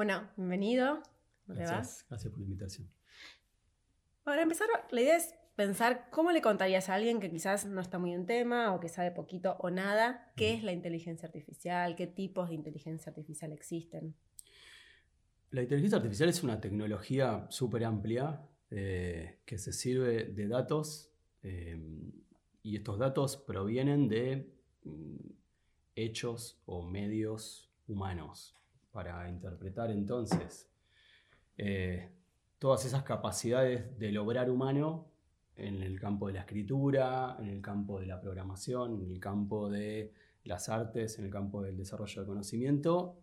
Bueno, 0.00 0.26
bienvenido. 0.34 1.02
Gracias, 1.46 2.06
gracias 2.08 2.32
por 2.32 2.40
la 2.40 2.46
invitación. 2.46 2.88
Para 4.24 4.40
empezar, 4.40 4.66
la 4.90 4.98
idea 5.02 5.14
es 5.18 5.34
pensar 5.56 6.08
cómo 6.10 6.32
le 6.32 6.40
contarías 6.40 6.88
a 6.88 6.94
alguien 6.94 7.20
que 7.20 7.30
quizás 7.30 7.66
no 7.66 7.82
está 7.82 7.98
muy 7.98 8.14
en 8.14 8.24
tema 8.24 8.74
o 8.74 8.80
que 8.80 8.88
sabe 8.88 9.10
poquito 9.10 9.58
o 9.58 9.68
nada, 9.68 10.32
qué 10.36 10.54
es 10.54 10.62
la 10.62 10.72
inteligencia 10.72 11.26
artificial, 11.26 11.96
qué 11.96 12.06
tipos 12.06 12.48
de 12.48 12.54
inteligencia 12.54 13.10
artificial 13.10 13.52
existen. 13.52 14.14
La 15.50 15.60
inteligencia 15.60 15.98
artificial 15.98 16.30
es 16.30 16.42
una 16.42 16.62
tecnología 16.62 17.46
súper 17.50 17.84
amplia 17.84 18.40
eh, 18.70 19.40
que 19.44 19.58
se 19.58 19.74
sirve 19.74 20.24
de 20.24 20.48
datos 20.48 21.12
eh, 21.42 21.78
y 22.62 22.76
estos 22.76 22.98
datos 22.98 23.36
provienen 23.36 24.08
de 24.08 24.50
mm, 24.82 25.16
hechos 25.94 26.62
o 26.64 26.80
medios 26.86 27.70
humanos 27.86 28.56
para 28.92 29.28
interpretar 29.28 29.90
entonces 29.90 30.68
eh, 31.56 32.10
todas 32.58 32.84
esas 32.84 33.02
capacidades 33.02 33.98
del 33.98 34.18
obrar 34.18 34.50
humano 34.50 35.08
en 35.56 35.82
el 35.82 36.00
campo 36.00 36.28
de 36.28 36.34
la 36.34 36.40
escritura, 36.40 37.36
en 37.38 37.48
el 37.48 37.60
campo 37.60 38.00
de 38.00 38.06
la 38.06 38.20
programación, 38.20 39.02
en 39.02 39.10
el 39.10 39.20
campo 39.20 39.68
de 39.68 40.12
las 40.44 40.68
artes, 40.68 41.18
en 41.18 41.26
el 41.26 41.30
campo 41.30 41.62
del 41.62 41.76
desarrollo 41.76 42.22
del 42.22 42.26
conocimiento, 42.26 43.18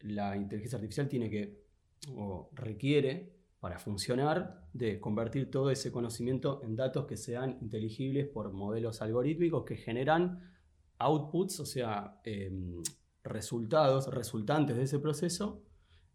la 0.00 0.36
inteligencia 0.36 0.76
artificial 0.76 1.08
tiene 1.08 1.30
que, 1.30 1.64
o 2.14 2.50
requiere, 2.52 3.34
para 3.60 3.78
funcionar, 3.78 4.68
de 4.72 5.00
convertir 5.00 5.50
todo 5.50 5.70
ese 5.70 5.90
conocimiento 5.90 6.60
en 6.62 6.76
datos 6.76 7.06
que 7.06 7.16
sean 7.16 7.58
inteligibles 7.60 8.28
por 8.28 8.52
modelos 8.52 9.02
algorítmicos 9.02 9.64
que 9.64 9.76
generan 9.76 10.52
outputs, 10.98 11.60
o 11.60 11.66
sea, 11.66 12.20
em, 12.24 12.82
resultados 13.26 14.08
resultantes 14.08 14.76
de 14.76 14.84
ese 14.84 14.98
proceso 14.98 15.62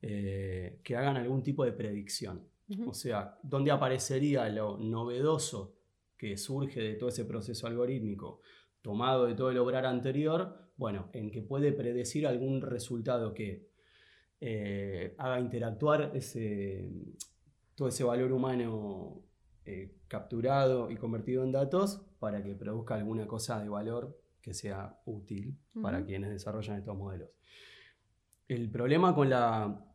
eh, 0.01 0.79
que 0.83 0.95
hagan 0.95 1.17
algún 1.17 1.43
tipo 1.43 1.63
de 1.63 1.73
predicción. 1.73 2.49
O 2.87 2.93
sea, 2.93 3.37
¿dónde 3.43 3.69
aparecería 3.69 4.47
lo 4.47 4.77
novedoso 4.77 5.75
que 6.17 6.37
surge 6.37 6.79
de 6.79 6.93
todo 6.95 7.09
ese 7.09 7.25
proceso 7.25 7.67
algorítmico 7.67 8.39
tomado 8.81 9.25
de 9.25 9.35
todo 9.35 9.51
el 9.51 9.57
obrar 9.57 9.85
anterior? 9.85 10.71
Bueno, 10.77 11.09
en 11.11 11.31
que 11.31 11.41
puede 11.41 11.73
predecir 11.73 12.25
algún 12.25 12.61
resultado 12.61 13.33
que 13.33 13.67
eh, 14.39 15.15
haga 15.17 15.39
interactuar 15.41 16.11
ese, 16.15 16.89
todo 17.75 17.89
ese 17.89 18.05
valor 18.05 18.31
humano 18.31 19.21
eh, 19.65 19.97
capturado 20.07 20.89
y 20.89 20.95
convertido 20.95 21.43
en 21.43 21.51
datos 21.51 22.01
para 22.19 22.41
que 22.41 22.55
produzca 22.55 22.95
alguna 22.95 23.27
cosa 23.27 23.61
de 23.61 23.69
valor 23.69 24.20
que 24.41 24.53
sea 24.53 24.99
útil 25.05 25.57
para 25.81 26.03
quienes 26.03 26.31
desarrollan 26.31 26.77
estos 26.77 26.97
modelos. 26.97 27.29
El 28.47 28.69
problema 28.69 29.13
con 29.15 29.29
la, 29.29 29.85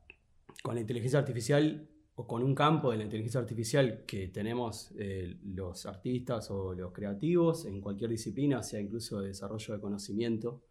con 0.63 0.75
la 0.75 0.81
inteligencia 0.81 1.19
artificial 1.19 1.89
o 2.19 2.27
con 2.27 2.43
un 2.43 2.55
campo 2.55 2.91
de 2.91 2.97
la 2.97 3.05
inteligencia 3.05 3.41
artificial 3.41 4.05
que 4.07 4.29
tenemos 4.29 4.93
eh, 4.99 5.37
los 5.45 5.85
artistas 5.85 6.51
o 6.51 6.73
los 6.73 6.93
creativos 6.93 7.67
en 7.67 7.81
cualquier 7.81 8.11
disciplina, 8.11 8.63
sea 8.63 8.81
incluso 8.81 9.21
de 9.21 9.29
desarrollo 9.29 9.75
de 9.75 9.81
conocimiento, 9.81 10.63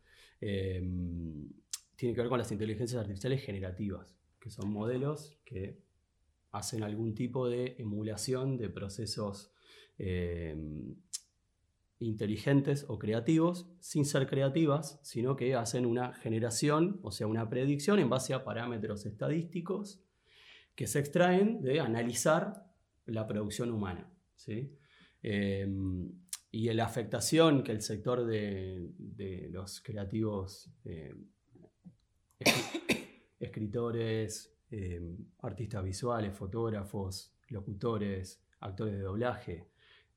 em, 0.42 1.48
tiene 1.96 2.16
que 2.16 2.22
ver 2.22 2.30
con 2.30 2.40
las 2.40 2.52
inteligencias 2.52 3.00
artificiales 3.00 3.44
generativas, 3.44 4.18
que 4.40 4.50
son 4.50 4.72
modelos 4.72 5.38
que 5.46 5.84
hacen 6.52 6.84
algún 6.84 7.14
tipo 7.14 7.48
de 7.48 7.76
emulación 7.78 8.58
de 8.58 8.70
procesos 8.70 9.52
em, 10.00 10.96
inteligentes 12.00 12.86
o 12.88 13.00
creativos, 13.00 13.68
sin 13.80 14.06
ser 14.06 14.28
creativas, 14.28 15.00
sino 15.02 15.36
que 15.36 15.56
hacen 15.56 15.86
una 15.86 16.14
generación, 16.14 17.00
o 17.04 17.12
sea, 17.12 17.28
una 17.28 17.50
predicción 17.50 18.00
en 18.00 18.10
base 18.10 18.34
a 18.34 18.44
parámetros 18.44 19.06
estadísticos 19.06 20.02
que 20.76 20.88
se 20.88 21.00
extraen 21.00 21.62
de 21.62 21.80
analizar 21.80 22.66
la 23.06 23.26
producción 23.28 23.72
humana. 23.72 24.12
¿sí? 24.36 24.78
Em, 25.22 26.12
y 26.52 26.72
la 26.74 26.86
afectación 26.86 27.64
que 27.64 27.72
el 27.72 27.82
sector 27.82 28.26
de, 28.26 29.50
los 29.52 29.82
creativos, 29.82 30.70
em, 30.84 31.28
escritores, 33.40 34.54
em, 34.70 35.18
artistas 35.40 35.84
visuales, 35.84 36.34
fotógrafos, 36.38 37.34
locutores, 37.50 38.42
actores 38.60 38.96
de 38.96 39.02
doblaje, 39.02 39.68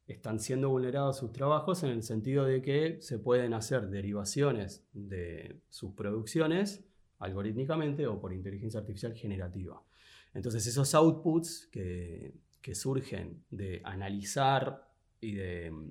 están 0.09 0.41
siendo 0.41 0.71
vulnerados 0.71 1.19
sus 1.19 1.33
trabajos 1.33 1.83
en 1.83 1.91
el 1.91 2.03
sentido 2.03 2.45
de 2.45 2.63
que 2.63 2.99
se 3.03 3.19
pueden 3.19 3.53
hacer 3.53 3.89
derivaciones 3.89 4.83
de 4.93 5.61
sus 5.69 5.93
producciones 5.93 6.85
algorítmicamente 7.19 8.07
o 8.07 8.19
por 8.19 8.33
inteligencia 8.33 8.81
artificial 8.81 9.15
generativa. 9.15 9.83
Entonces 10.35 10.67
esos 10.67 10.95
outputs 10.95 11.69
que, 11.71 12.35
surgen 12.75 13.45
de 13.51 13.81
analizar 13.83 14.93
y 15.23 15.33
de 15.33 15.71
mm, 15.71 15.91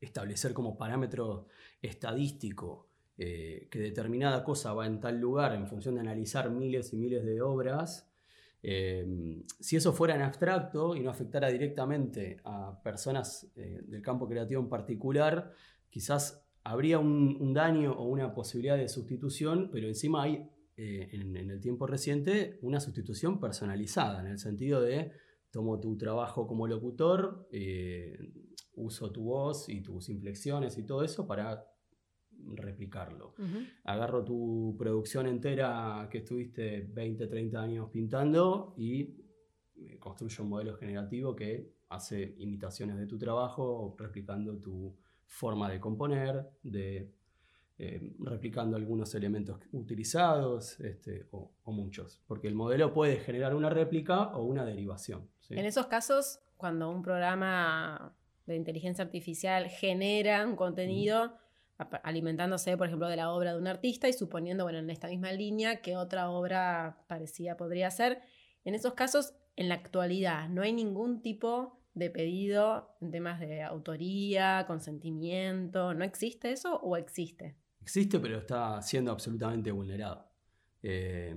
establecer 0.00 0.52
como 0.52 0.78
parámetro 0.78 1.48
estadístico 1.80 2.86
eh, 3.18 3.66
que 3.68 3.80
determinada 3.80 4.44
cosa 4.44 4.72
va 4.74 4.86
en 4.86 5.00
tal 5.00 5.18
lugar 5.18 5.54
en 5.54 5.66
función 5.66 5.96
de 5.96 6.02
analizar 6.02 6.50
miles 6.50 6.92
y 6.92 6.96
miles 6.98 7.24
de 7.24 7.42
obras, 7.42 8.11
eh, 8.62 9.42
si 9.58 9.76
eso 9.76 9.92
fuera 9.92 10.14
en 10.14 10.22
abstracto 10.22 10.94
y 10.94 11.00
no 11.00 11.10
afectara 11.10 11.48
directamente 11.48 12.38
a 12.44 12.80
personas 12.82 13.50
eh, 13.56 13.80
del 13.84 14.02
campo 14.02 14.28
creativo 14.28 14.60
en 14.60 14.68
particular, 14.68 15.52
quizás 15.90 16.46
habría 16.62 17.00
un, 17.00 17.52
daño 17.52 17.92
o 17.92 18.04
una 18.04 18.32
posibilidad 18.34 18.76
de 18.76 18.88
sustitución, 18.88 19.70
pero 19.72 19.88
encima 19.88 20.22
hay 20.22 20.48
eh, 20.76 21.08
en, 21.12 21.36
el 21.36 21.60
tiempo 21.60 21.86
reciente 21.86 22.58
una 22.62 22.78
sustitución 22.78 23.40
personalizada, 23.40 24.20
en 24.20 24.28
el 24.28 24.38
sentido 24.38 24.80
de 24.80 25.12
tomo 25.50 25.80
tu 25.80 25.98
trabajo 25.98 26.46
como 26.46 26.66
locutor, 26.66 27.48
uso 28.74 29.12
tu 29.12 29.24
voz 29.24 29.68
y 29.68 29.82
tus 29.82 30.08
inflexiones 30.08 30.78
y 30.78 30.86
todo 30.86 31.04
eso 31.04 31.26
para 31.26 31.71
replicarlo. 32.54 33.34
Agarro 33.84 34.24
tu 34.24 34.74
producción 34.78 35.26
entera 35.26 36.08
que 36.10 36.18
estuviste 36.18 36.88
20, 36.92 37.26
30 37.26 37.60
años 37.60 37.90
pintando 37.90 38.74
y 38.76 39.16
construyo 39.98 40.44
un 40.44 40.50
modelo 40.50 40.76
generativo 40.76 41.34
que 41.34 41.72
hace 41.88 42.34
imitaciones 42.38 42.96
de 42.96 43.06
tu 43.06 43.18
trabajo, 43.18 43.94
replicando 43.98 44.56
tu 44.56 44.96
forma 45.26 45.70
de 45.70 45.80
componer, 45.80 46.48
de 46.62 47.10
eh, 47.78 48.12
replicando 48.20 48.76
algunos 48.76 49.14
elementos 49.14 49.58
utilizados 49.72 50.78
este, 50.80 51.26
o, 51.32 51.50
muchos, 51.66 52.20
porque 52.28 52.46
el 52.46 52.54
modelo 52.54 52.92
puede 52.92 53.16
generar 53.16 53.54
una 53.54 53.70
réplica 53.70 54.36
o 54.36 54.44
una 54.44 54.64
derivación. 54.64 55.28
En 55.50 55.64
esos 55.64 55.86
casos, 55.86 56.38
cuando 56.56 56.90
un 56.90 57.02
programa 57.02 58.14
de 58.46 58.56
inteligencia 58.56 59.02
artificial 59.02 59.68
genera 59.68 60.46
un 60.46 60.54
contenido, 60.54 61.34
alimentándose, 62.02 62.76
por 62.76 62.86
ejemplo, 62.86 63.08
de 63.08 63.16
la 63.16 63.30
obra 63.32 63.52
de 63.52 63.58
un 63.58 63.66
artista 63.66 64.08
y 64.08 64.12
suponiendo, 64.12 64.64
bueno, 64.64 64.78
en 64.78 64.90
esta 64.90 65.08
misma 65.08 65.32
línea 65.32 65.80
que 65.80 65.96
otra 65.96 66.30
obra 66.30 67.04
parecida 67.08 67.56
podría 67.56 67.90
ser. 67.90 68.20
En 68.64 68.74
esos 68.74 68.94
casos, 68.94 69.34
en 69.56 69.68
la 69.68 69.74
actualidad, 69.74 70.48
no 70.48 70.62
hay 70.62 70.72
ningún 70.72 71.22
tipo 71.22 71.82
de 71.94 72.10
pedido 72.10 72.96
en 73.00 73.10
temas 73.10 73.40
de 73.40 73.62
autoría, 73.62 74.64
consentimiento, 74.66 75.94
¿no 75.94 76.04
existe 76.04 76.52
eso 76.52 76.76
o 76.76 76.96
existe? 76.96 77.56
Existe, 77.80 78.18
pero 78.20 78.38
está 78.38 78.80
siendo 78.80 79.10
absolutamente 79.10 79.70
vulnerado. 79.70 80.26
Eh, 80.82 81.34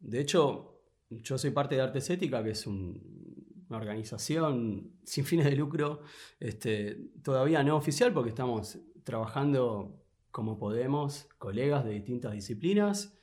de 0.00 0.20
hecho, 0.20 0.82
yo 1.10 1.38
soy 1.38 1.50
parte 1.50 1.76
de 1.76 1.82
Artes 1.82 2.10
Ética, 2.10 2.42
que 2.42 2.50
es 2.50 2.66
una 2.66 3.76
organización 3.76 4.98
sin 5.04 5.24
fines 5.24 5.46
de 5.46 5.56
lucro, 5.56 6.02
este, 6.38 7.10
todavía 7.22 7.62
no 7.62 7.76
oficial, 7.76 8.12
porque 8.12 8.30
estamos 8.30 8.78
trabajando 9.08 10.04
como 10.30 10.58
podemos, 10.58 11.30
colegas 11.38 11.82
de 11.82 11.92
distintas 11.92 12.32
disciplinas, 12.34 13.18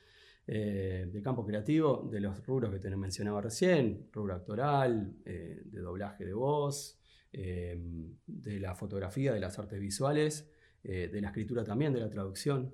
eh, 0.48 1.08
de 1.12 1.22
campo 1.22 1.46
creativo, 1.46 2.08
de 2.10 2.18
los 2.18 2.44
rubros 2.44 2.72
que 2.72 2.80
te 2.80 2.90
mencionaba 2.96 3.40
recién, 3.40 4.08
rubro 4.12 4.34
actoral, 4.34 5.14
eh, 5.24 5.62
de 5.64 5.80
doblaje 5.80 6.24
de 6.24 6.32
voz, 6.32 6.98
eh, 7.32 7.78
de 8.26 8.58
la 8.58 8.74
fotografía, 8.74 9.32
de 9.32 9.38
las 9.38 9.60
artes 9.60 9.78
visuales, 9.78 10.50
de 10.82 11.20
la 11.20 11.28
escritura 11.28 11.64
también, 11.64 11.92
de 11.92 12.00
la 12.00 12.08
traducción. 12.08 12.72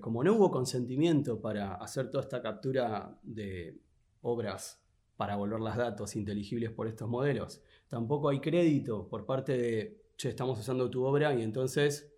como 0.00 0.22
no 0.22 0.34
hubo 0.34 0.48
consentimiento 0.50 1.40
para 1.40 1.74
hacer 1.74 2.08
toda 2.08 2.22
esta 2.22 2.40
captura 2.40 3.18
de 3.22 3.80
obras 4.22 4.80
para 5.16 5.34
volver 5.34 5.58
los 5.58 5.76
datos 5.76 6.14
inteligibles 6.14 6.70
por 6.70 6.86
estos 6.86 7.08
modelos, 7.08 7.62
tampoco 7.88 8.28
hay 8.28 8.38
crédito 8.40 9.08
por 9.08 9.26
parte 9.26 9.56
de, 9.58 10.06
che, 10.16 10.28
estamos 10.28 10.58
usando 10.58 10.88
tu 10.88 11.04
obra 11.04 11.34
y 11.34 11.42
entonces 11.42 12.15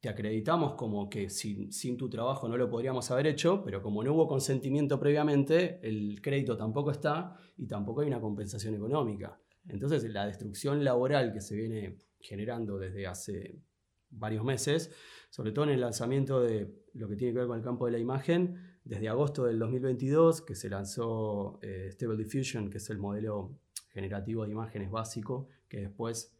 te 0.00 0.08
acreditamos 0.08 0.74
como 0.74 1.10
que 1.10 1.28
sin, 1.28 1.96
tu 1.98 2.08
trabajo 2.08 2.48
no 2.48 2.56
lo 2.56 2.70
podríamos 2.70 3.10
haber 3.10 3.26
hecho, 3.26 3.62
pero 3.62 3.82
como 3.82 4.02
no 4.02 4.14
hubo 4.14 4.26
consentimiento 4.26 4.98
previamente, 4.98 5.78
el 5.82 6.20
crédito 6.22 6.56
tampoco 6.56 6.90
está 6.90 7.36
y 7.58 7.66
tampoco 7.66 8.00
hay 8.00 8.08
una 8.08 8.20
compensación 8.20 8.74
económica. 8.74 9.38
Entonces 9.68 10.02
la 10.04 10.26
destrucción 10.26 10.82
laboral 10.84 11.32
que 11.32 11.42
se 11.42 11.54
viene 11.54 11.98
generando 12.18 12.78
desde 12.78 13.06
hace 13.06 13.60
varios 14.08 14.42
meses, 14.42 14.90
sobre 15.28 15.52
todo 15.52 15.66
en 15.66 15.72
el 15.72 15.80
lanzamiento 15.80 16.40
de 16.40 16.74
lo 16.94 17.06
que 17.06 17.16
tiene 17.16 17.34
que 17.34 17.40
ver 17.40 17.48
con 17.48 17.58
el 17.58 17.64
campo 17.64 17.84
de 17.84 17.92
la 17.92 17.98
imagen, 17.98 18.78
desde 18.84 19.08
agosto 19.08 19.44
del 19.44 19.58
2022, 19.58 20.40
que 20.40 20.54
se 20.54 20.70
lanzó 20.70 21.58
eh, 21.62 21.90
Stable 21.92 22.16
Diffusion, 22.16 22.70
que 22.70 22.78
es 22.78 22.88
el 22.88 22.98
modelo 22.98 23.58
generativo 23.90 24.44
de 24.44 24.52
imágenes 24.52 24.90
básico, 24.90 25.48
que 25.68 25.80
después 25.80 26.34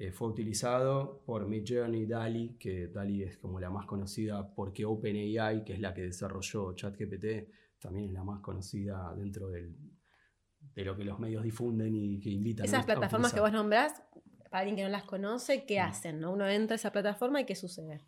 eh, 0.00 0.12
fue 0.12 0.28
utilizado 0.28 1.22
por 1.26 1.46
Midjourney, 1.46 2.06
DALI, 2.06 2.56
que 2.58 2.88
DALI 2.88 3.24
es 3.24 3.36
como 3.36 3.60
la 3.60 3.68
más 3.68 3.84
conocida 3.84 4.54
porque 4.54 4.86
OpenAI, 4.86 5.62
que 5.62 5.74
es 5.74 5.80
la 5.80 5.92
que 5.92 6.00
desarrolló 6.00 6.72
ChatGPT, 6.72 7.50
también 7.78 8.06
es 8.06 8.12
la 8.14 8.24
más 8.24 8.40
conocida 8.40 9.14
dentro 9.14 9.50
del, 9.50 9.76
de 10.74 10.84
lo 10.86 10.96
que 10.96 11.04
los 11.04 11.20
medios 11.20 11.42
difunden 11.42 11.94
y 11.94 12.18
que 12.18 12.30
invitan. 12.30 12.64
Esas 12.64 12.86
plataformas 12.86 13.34
que 13.34 13.40
vos 13.40 13.52
nombrás, 13.52 14.02
para 14.48 14.60
alguien 14.60 14.76
que 14.76 14.84
no 14.84 14.88
las 14.88 15.04
conoce, 15.04 15.66
¿qué 15.66 15.78
mm. 15.78 15.84
hacen? 15.84 16.20
¿no? 16.20 16.32
Uno 16.32 16.48
entra 16.48 16.76
a 16.76 16.76
esa 16.76 16.92
plataforma 16.92 17.42
y 17.42 17.44
¿qué 17.44 17.54
sucede? 17.54 18.00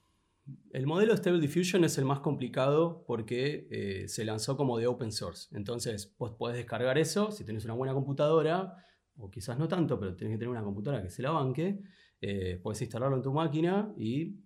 El 0.73 0.87
modelo 0.87 1.15
Stable 1.15 1.41
Diffusion 1.41 1.85
es 1.85 1.99
el 1.99 2.07
más 2.07 2.21
complicado 2.21 3.05
porque 3.07 3.69
eh, 3.71 4.09
se 4.09 4.25
lanzó 4.25 4.57
como 4.57 4.79
de 4.79 4.87
open 4.87 5.13
source. 5.13 5.55
Entonces, 5.55 6.17
vos 6.19 6.33
podés 6.39 6.57
descargar 6.57 6.97
eso 6.97 7.33
si 7.33 7.45
tenés 7.45 7.67
una 7.67 7.75
buena 7.75 7.93
computadora, 7.93 8.83
o 9.19 9.31
quizás 9.31 9.59
no 9.59 9.69
tanto, 9.69 9.99
pero 9.99 10.17
tenés 10.17 10.35
que 10.35 10.39
tener 10.39 10.51
una 10.51 10.63
computadora 10.63 11.03
que 11.03 11.11
se 11.11 11.23
la 11.23 11.31
banque. 11.31 11.81
Eh, 12.21 12.61
podés 12.63 12.83
instalarlo 12.83 13.17
en 13.17 13.23
tu 13.23 13.33
máquina 13.33 13.93
y 13.97 14.41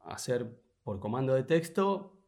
hacer 0.00 0.60
por 0.82 0.98
comando 0.98 1.34
de 1.34 1.44
texto, 1.44 2.20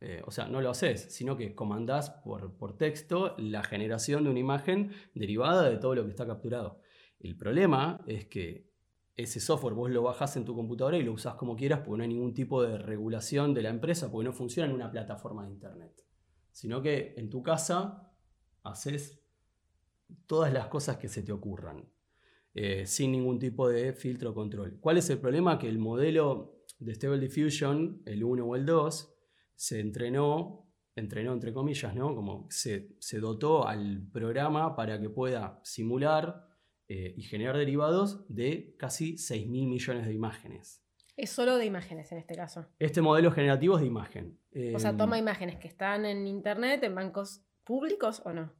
eh, 0.00 0.22
o 0.24 0.30
sea, 0.30 0.46
no 0.48 0.60
lo 0.60 0.70
haces, 0.70 1.12
sino 1.12 1.36
que 1.36 1.54
comandás 1.54 2.10
por, 2.10 2.56
por 2.56 2.76
texto 2.76 3.34
la 3.38 3.62
generación 3.64 4.24
de 4.24 4.30
una 4.30 4.38
imagen 4.38 4.92
derivada 5.14 5.68
de 5.68 5.78
todo 5.78 5.94
lo 5.94 6.04
que 6.04 6.10
está 6.10 6.26
capturado. 6.26 6.80
El 7.18 7.36
problema 7.36 8.00
es 8.06 8.26
que 8.26 8.70
ese 9.16 9.40
software 9.40 9.74
vos 9.74 9.90
lo 9.90 10.02
bajás 10.02 10.36
en 10.36 10.44
tu 10.44 10.54
computadora 10.54 10.98
y 10.98 11.02
lo 11.02 11.12
usás 11.12 11.34
como 11.34 11.56
quieras 11.56 11.80
porque 11.80 11.96
no 11.98 12.02
hay 12.02 12.08
ningún 12.10 12.34
tipo 12.34 12.62
de 12.62 12.76
regulación 12.76 13.54
de 13.54 13.62
la 13.62 13.70
empresa, 13.70 14.10
porque 14.10 14.26
no 14.26 14.32
funciona 14.32 14.68
en 14.68 14.74
una 14.74 14.90
plataforma 14.90 15.44
de 15.44 15.52
internet. 15.52 16.04
Sino 16.52 16.82
que 16.82 17.14
en 17.16 17.30
tu 17.30 17.42
casa 17.42 18.12
haces 18.62 19.25
todas 20.26 20.52
las 20.52 20.68
cosas 20.68 20.96
que 20.96 21.08
se 21.08 21.22
te 21.22 21.32
ocurran, 21.32 21.84
eh, 22.54 22.86
sin 22.86 23.12
ningún 23.12 23.38
tipo 23.38 23.68
de 23.68 23.92
filtro 23.92 24.30
o 24.30 24.34
control. 24.34 24.78
¿Cuál 24.80 24.98
es 24.98 25.10
el 25.10 25.18
problema? 25.18 25.58
Que 25.58 25.68
el 25.68 25.78
modelo 25.78 26.64
de 26.78 26.94
Stable 26.94 27.18
Diffusion, 27.18 28.02
el 28.06 28.24
1 28.24 28.44
o 28.44 28.56
el 28.56 28.66
2, 28.66 29.14
se 29.54 29.80
entrenó, 29.80 30.68
entrenó 30.94 31.32
entre 31.32 31.52
comillas, 31.52 31.94
¿no? 31.94 32.14
Como 32.14 32.46
se, 32.50 32.96
se 32.98 33.18
dotó 33.20 33.66
al 33.66 34.06
programa 34.12 34.76
para 34.76 35.00
que 35.00 35.08
pueda 35.08 35.60
simular 35.64 36.46
eh, 36.88 37.14
y 37.16 37.22
generar 37.22 37.56
derivados 37.56 38.24
de 38.28 38.76
casi 38.78 39.18
6 39.18 39.48
mil 39.48 39.66
millones 39.66 40.06
de 40.06 40.12
imágenes. 40.12 40.82
Es 41.16 41.30
solo 41.30 41.56
de 41.56 41.64
imágenes 41.64 42.12
en 42.12 42.18
este 42.18 42.34
caso. 42.34 42.66
Este 42.78 43.00
modelo 43.00 43.32
generativo 43.32 43.76
es 43.76 43.80
de 43.80 43.86
imagen. 43.86 44.38
o 44.74 44.78
sea, 44.78 44.96
toma 44.96 45.16
em, 45.16 45.24
imágenes 45.24 45.56
que 45.56 45.66
están 45.66 46.04
en 46.04 46.26
Internet, 46.26 46.84
en 46.84 46.94
bancos 46.94 47.42
públicos 47.64 48.22
o 48.24 48.32
no. 48.32 48.52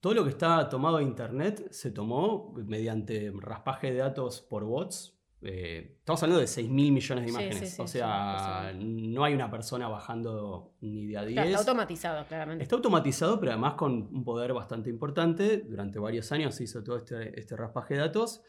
Todo 0.00 0.14
lo 0.14 0.24
que 0.24 0.30
está 0.30 0.68
tomado 0.68 0.98
de 0.98 1.04
Internet 1.04 1.68
se 1.70 1.90
tomó 1.90 2.52
mediante 2.54 3.32
raspaje 3.40 3.92
de 3.92 3.98
datos 3.98 4.40
por 4.40 4.64
bots 4.64 5.16
eh, 5.42 5.96
estamos 5.98 6.22
hablando 6.22 6.40
de 6.40 6.46
6 6.46 6.68
mil 6.68 6.92
millones 6.92 7.24
de 7.24 7.30
imágenes. 7.30 7.78
o 7.78 7.86
sea, 7.86 8.72
no 8.74 9.24
hay 9.24 9.34
una 9.34 9.50
persona 9.50 9.86
bajando 9.86 10.74
ni 10.80 11.06
de 11.06 11.18
a 11.18 11.24
10. 11.24 11.46
está 11.46 11.58
automatizado, 11.58 12.26
claramente. 12.26 12.62
Está 12.64 12.76
automatizado, 12.76 13.38
pero 13.38 13.52
además 13.52 13.74
con 13.74 14.08
un 14.12 14.24
poder 14.24 14.52
bastante 14.52 14.90
importante. 14.90 15.58
Durante 15.58 15.98
varios 15.98 16.32
años 16.32 16.54
se 16.54 16.64
hizo 16.64 16.82
todo 16.82 16.96
este, 16.96 17.38
este 17.38 17.56
raspaje 17.56 17.94
de 17.94 18.00
datos. 18.00 18.42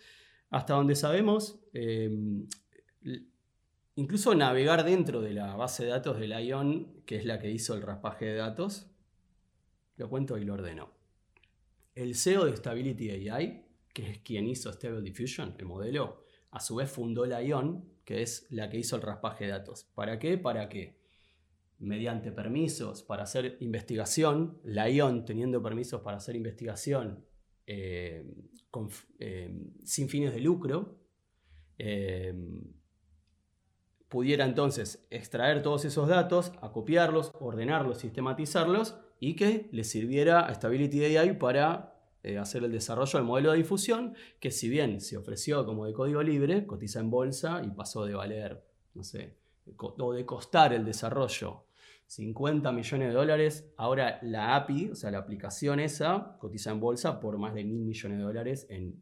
Hasta 0.49 0.73
donde 0.75 0.95
sabemos, 0.95 1.59
eh, 1.73 2.09
incluso 3.95 4.33
navegar 4.33 4.85
dentro 4.85 5.21
de 5.21 5.33
la 5.33 5.55
base 5.55 5.83
de 5.83 5.91
datos 5.91 6.17
de 6.17 6.27
ION, 6.27 7.03
que 7.05 7.17
es 7.17 7.25
la 7.25 7.37
que 7.37 7.51
hizo 7.51 7.75
el 7.75 7.81
raspaje 7.81 8.25
de 8.25 8.35
datos, 8.35 8.89
lo 9.97 10.09
cuento 10.09 10.37
y 10.37 10.45
lo 10.45 10.53
ordeno. 10.53 10.96
El 11.97 12.13
CEO 12.13 12.45
de 12.45 12.55
Stability 12.55 13.09
AI, 13.27 13.65
que 13.91 14.11
es 14.11 14.19
quien 14.19 14.45
hizo 14.47 14.71
Stable 14.71 15.01
Diffusion, 15.01 15.55
el 15.57 15.65
modelo, 15.65 16.25
a 16.51 16.59
su 16.59 16.75
vez 16.75 16.91
fundó 16.91 17.25
la 17.25 17.41
ION, 17.41 17.89
que 18.05 18.21
es 18.21 18.45
la 18.51 18.69
que 18.69 18.77
hizo 18.77 18.95
el 18.95 19.01
raspaje 19.01 19.45
de 19.45 19.51
datos. 19.51 19.85
¿Para 19.95 20.19
qué? 20.19 20.37
Para 20.37 20.69
que 20.69 20.99
mediante 21.79 22.31
permisos 22.31 23.01
para 23.01 23.23
hacer 23.23 23.57
investigación, 23.61 24.59
la 24.63 24.87
ION 24.91 25.25
teniendo 25.25 25.61
permisos 25.63 26.01
para 26.01 26.17
hacer 26.17 26.35
investigación 26.35 27.25
eh, 27.65 28.31
eh, 29.19 29.59
sin 29.83 30.07
fines 30.07 30.35
de 30.35 30.39
lucro, 30.39 30.99
eh, 31.79 32.31
pudiera 34.07 34.45
entonces 34.45 35.07
extraer 35.09 35.63
todos 35.63 35.83
esos 35.83 36.07
datos, 36.07 36.51
acopiarlos, 36.61 37.31
ordenarlos, 37.39 37.97
sistematizarlos 37.97 38.99
y 39.19 39.35
que 39.35 39.67
le 39.71 39.83
sirviera 39.83 40.41
a 40.41 40.53
Stability 40.53 41.03
AI 41.17 41.37
para 41.37 41.95
eh, 42.23 42.37
hacer 42.37 42.63
el 42.63 42.71
desarrollo 42.71 43.19
del 43.19 43.27
modelo 43.27 43.51
de 43.51 43.57
difusión, 43.57 44.15
que 44.39 44.51
si 44.51 44.69
bien 44.69 45.01
se 45.01 45.17
ofreció 45.17 45.65
como 45.65 45.85
de 45.85 45.93
código 45.93 46.21
libre, 46.23 46.65
cotiza 46.65 46.99
en 46.99 47.09
bolsa 47.09 47.61
y 47.63 47.69
pasó 47.69 48.05
de 48.05 48.15
valer, 48.15 48.63
no 48.93 49.03
sé, 49.03 49.35
o 49.77 50.13
de 50.13 50.25
costar 50.25 50.73
el 50.73 50.85
desarrollo 50.85 51.67
50 52.07 52.71
millones 52.71 53.09
de 53.09 53.13
dólares, 53.13 53.71
ahora 53.75 54.19
la 54.21 54.55
API, 54.55 54.91
o 54.91 54.95
sea, 54.95 55.11
la 55.11 55.19
aplicación 55.19 55.79
esa, 55.79 56.37
cotiza 56.39 56.71
en 56.71 56.79
bolsa 56.79 57.19
por 57.19 57.37
más 57.37 57.53
de 57.53 57.65
mil 57.65 57.83
millones 57.83 58.17
de 58.17 58.23
dólares 58.23 58.65
en, 58.69 59.01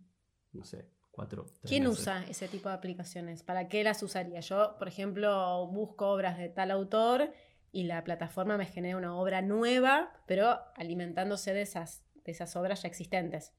no 0.53 0.65
sé, 0.65 0.87
cuatro. 1.11 1.45
¿Quién 1.63 1.87
usa 1.87 2.25
ese 2.27 2.47
tipo 2.47 2.67
de 2.67 2.75
aplicaciones? 2.75 3.43
¿Para 3.43 3.69
qué 3.69 3.83
las 3.83 4.01
usaría? 4.01 4.39
Yo, 4.39 4.75
por 4.79 4.87
ejemplo, 4.87 5.67
busco 5.67 6.09
obras 6.09 6.37
de 6.37 6.49
tal 6.49 6.71
autor 6.71 7.31
y 7.75 7.83
la 7.83 8.05
plataforma 8.05 8.57
me 8.57 8.65
genera 8.65 8.95
una 8.95 9.13
obra 9.17 9.41
nueva, 9.41 10.13
pero 10.27 10.57
alimentándose 10.77 11.53
de 11.53 11.61
esas 11.61 12.05
de 12.23 12.31
esas 12.31 12.55
obras 12.55 12.81
ya 12.81 12.87
existentes. 12.87 13.53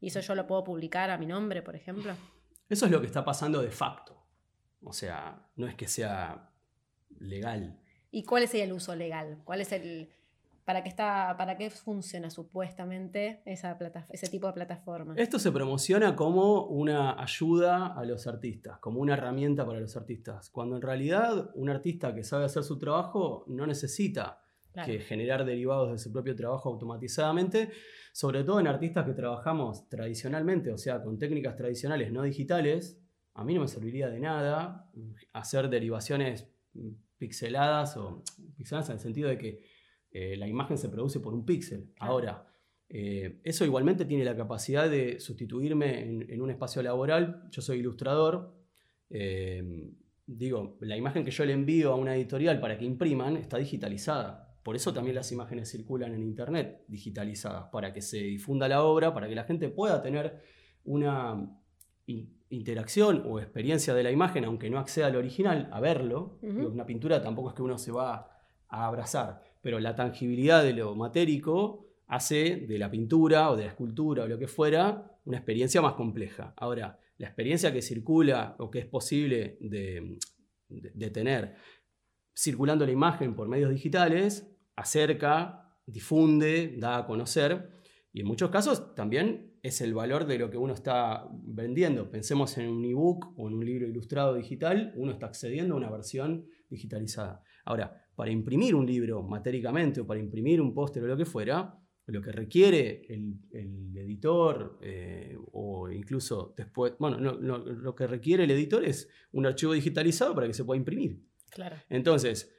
Y 0.00 0.08
eso 0.08 0.18
yo 0.18 0.34
lo 0.34 0.46
puedo 0.48 0.64
publicar 0.64 1.08
a 1.10 1.18
mi 1.18 1.26
nombre, 1.26 1.62
por 1.62 1.76
ejemplo. 1.76 2.14
Eso 2.68 2.86
es 2.86 2.92
lo 2.92 3.00
que 3.00 3.06
está 3.06 3.24
pasando 3.24 3.62
de 3.62 3.70
facto. 3.70 4.26
O 4.82 4.92
sea, 4.92 5.48
no 5.54 5.68
es 5.68 5.76
que 5.76 5.86
sea 5.86 6.50
legal. 7.18 7.80
¿Y 8.10 8.24
cuál 8.24 8.42
es 8.42 8.54
el 8.54 8.72
uso 8.72 8.96
legal? 8.96 9.40
¿Cuál 9.44 9.60
es 9.60 9.70
el 9.70 10.10
para 10.70 10.84
qué 10.84 10.88
está 10.88 11.34
para 11.36 11.56
qué 11.56 11.68
funciona 11.68 12.30
supuestamente 12.30 13.42
esa 13.44 13.76
ese 14.08 14.28
tipo 14.28 14.46
de 14.46 14.52
plataforma? 14.52 15.14
Esto 15.16 15.40
se 15.40 15.50
promociona 15.50 16.14
como 16.14 16.66
una 16.66 17.20
ayuda 17.20 17.88
a 17.88 18.04
los 18.04 18.28
artistas, 18.28 18.78
como 18.78 19.00
una 19.00 19.14
herramienta 19.14 19.66
para 19.66 19.80
los 19.80 19.96
artistas, 19.96 20.48
cuando 20.48 20.76
en 20.76 20.82
realidad 20.82 21.50
un 21.54 21.70
artista 21.70 22.14
que 22.14 22.22
sabe 22.22 22.44
hacer 22.44 22.62
su 22.62 22.78
trabajo 22.78 23.44
no 23.48 23.66
necesita 23.66 24.44
que 24.84 25.00
generar 25.00 25.44
derivados 25.44 25.90
de 25.90 25.98
su 25.98 26.12
propio 26.12 26.36
trabajo 26.36 26.68
automatizadamente, 26.68 27.72
sobre 28.12 28.44
todo 28.44 28.60
en 28.60 28.68
artistas 28.68 29.04
que 29.04 29.14
trabajamos 29.14 29.88
tradicionalmente, 29.88 30.70
o 30.70 30.78
sea, 30.78 31.02
con 31.02 31.18
técnicas 31.18 31.56
tradicionales 31.56 32.12
no 32.12 32.22
digitales, 32.22 33.02
a 33.34 33.42
mí 33.42 33.54
no 33.54 33.62
me 33.62 33.66
serviría 33.66 34.08
de 34.08 34.20
nada 34.20 34.88
hacer 35.32 35.68
derivaciones 35.68 36.46
pixeladas 37.18 37.96
o 37.96 38.22
pixeladas 38.56 38.90
en 38.90 38.94
el 38.94 39.00
sentido 39.00 39.28
de 39.28 39.36
que 39.36 39.69
eh, 40.10 40.36
la 40.36 40.48
imagen 40.48 40.76
se 40.76 40.88
produce 40.88 41.20
por 41.20 41.34
un 41.34 41.44
píxel. 41.44 41.92
Ahora, 41.98 42.46
eh, 42.88 43.40
eso 43.44 43.64
igualmente 43.64 44.04
tiene 44.04 44.24
la 44.24 44.36
capacidad 44.36 44.90
de 44.90 45.20
sustituirme 45.20 46.00
en, 46.02 46.42
un 46.42 46.50
espacio 46.50 46.82
laboral. 46.82 47.44
Yo 47.50 47.62
soy 47.62 47.78
ilustrador. 47.78 48.56
Eh, 49.08 49.92
digo, 50.26 50.76
la 50.80 50.96
imagen 50.96 51.24
que 51.24 51.30
yo 51.30 51.44
le 51.44 51.52
envío 51.52 51.92
a 51.92 51.96
una 51.96 52.16
editorial 52.16 52.60
para 52.60 52.76
que 52.76 52.84
impriman 52.84 53.36
está 53.36 53.58
digitalizada. 53.58 54.58
Por 54.64 54.76
eso 54.76 54.92
también 54.92 55.14
las 55.14 55.30
imágenes 55.32 55.70
circulan 55.70 56.14
en 56.14 56.22
Internet 56.22 56.84
digitalizadas, 56.88 57.68
para 57.72 57.92
que 57.92 58.02
se 58.02 58.18
difunda 58.18 58.68
la 58.68 58.82
obra, 58.82 59.14
para 59.14 59.28
que 59.28 59.34
la 59.34 59.44
gente 59.44 59.68
pueda 59.68 60.02
tener 60.02 60.42
una 60.84 61.56
interacción 62.50 63.22
o 63.26 63.38
experiencia 63.38 63.94
de 63.94 64.02
la 64.02 64.10
imagen, 64.10 64.44
aunque 64.44 64.68
no 64.68 64.78
acceda 64.78 65.06
al 65.06 65.16
original, 65.16 65.68
a 65.72 65.80
verlo. 65.80 66.38
Una 66.42 66.84
pintura 66.84 67.22
tampoco 67.22 67.50
es 67.50 67.54
que 67.54 67.62
uno 67.62 67.78
se 67.78 67.92
va 67.92 68.28
a 68.68 68.86
abrazar, 68.86 69.42
pero 69.60 69.80
la 69.80 69.94
tangibilidad 69.94 70.62
de 70.62 70.72
lo 70.72 70.94
matérico 70.94 71.86
hace 72.06 72.64
de 72.68 72.78
la 72.78 72.90
pintura 72.90 73.50
o 73.50 73.56
de 73.56 73.64
la 73.64 73.70
escultura 73.70 74.24
o 74.24 74.28
lo 74.28 74.38
que 74.38 74.48
fuera 74.48 75.18
una 75.24 75.36
experiencia 75.36 75.80
más 75.80 75.94
compleja. 75.94 76.54
Ahora, 76.56 76.98
la 77.18 77.26
experiencia 77.26 77.72
que 77.72 77.82
circula 77.82 78.56
o 78.58 78.70
que 78.70 78.80
es 78.80 78.86
posible 78.86 79.58
de 79.60 81.10
tener 81.10 81.54
circulando 82.34 82.86
la 82.86 82.92
imagen 82.92 83.34
por 83.34 83.48
medios 83.48 83.70
digitales, 83.70 84.50
acerca, 84.76 85.76
difunde, 85.86 86.74
da 86.78 86.98
a 86.98 87.06
conocer 87.06 87.70
y 88.12 88.20
en 88.20 88.26
muchos 88.26 88.50
casos 88.50 88.94
también 88.94 89.58
es 89.62 89.80
el 89.82 89.92
valor 89.92 90.26
de 90.26 90.38
lo 90.38 90.50
que 90.50 90.56
uno 90.56 90.72
está 90.72 91.28
vendiendo. 91.32 92.10
Pensemos 92.10 92.56
en 92.56 92.68
un 92.68 92.84
ebook 92.84 93.38
o 93.38 93.48
en 93.48 93.54
un 93.54 93.64
libro 93.64 93.86
ilustrado 93.86 94.34
digital, 94.34 94.92
uno 94.96 95.12
está 95.12 95.26
accediendo 95.26 95.74
a 95.74 95.76
una 95.76 95.90
versión 95.90 96.46
digitalizada. 96.70 97.42
Ahora, 97.66 98.06
para 98.20 98.32
imprimir 98.32 98.74
un 98.74 98.84
libro 98.84 99.22
matéricamente 99.22 100.02
o 100.02 100.06
para 100.06 100.20
imprimir 100.20 100.60
un 100.60 100.74
póster 100.74 101.02
o 101.04 101.06
lo 101.06 101.16
que 101.16 101.24
fuera, 101.24 101.74
lo 102.04 102.20
que 102.20 102.30
requiere 102.30 103.06
el, 103.08 103.96
editor 103.96 104.78
eh, 104.82 105.38
o 105.52 105.88
incluso 105.88 106.52
después, 106.54 106.92
bueno, 106.98 107.18
lo 107.18 107.94
que 107.94 108.06
requiere 108.06 108.44
el 108.44 108.50
editor 108.50 108.84
es 108.84 109.08
un 109.32 109.46
archivo 109.46 109.72
digitalizado 109.72 110.34
para 110.34 110.46
que 110.46 110.52
se 110.52 110.66
pueda 110.66 110.76
imprimir. 110.76 111.18
Claro. 111.48 111.76
Entonces, 111.88 112.54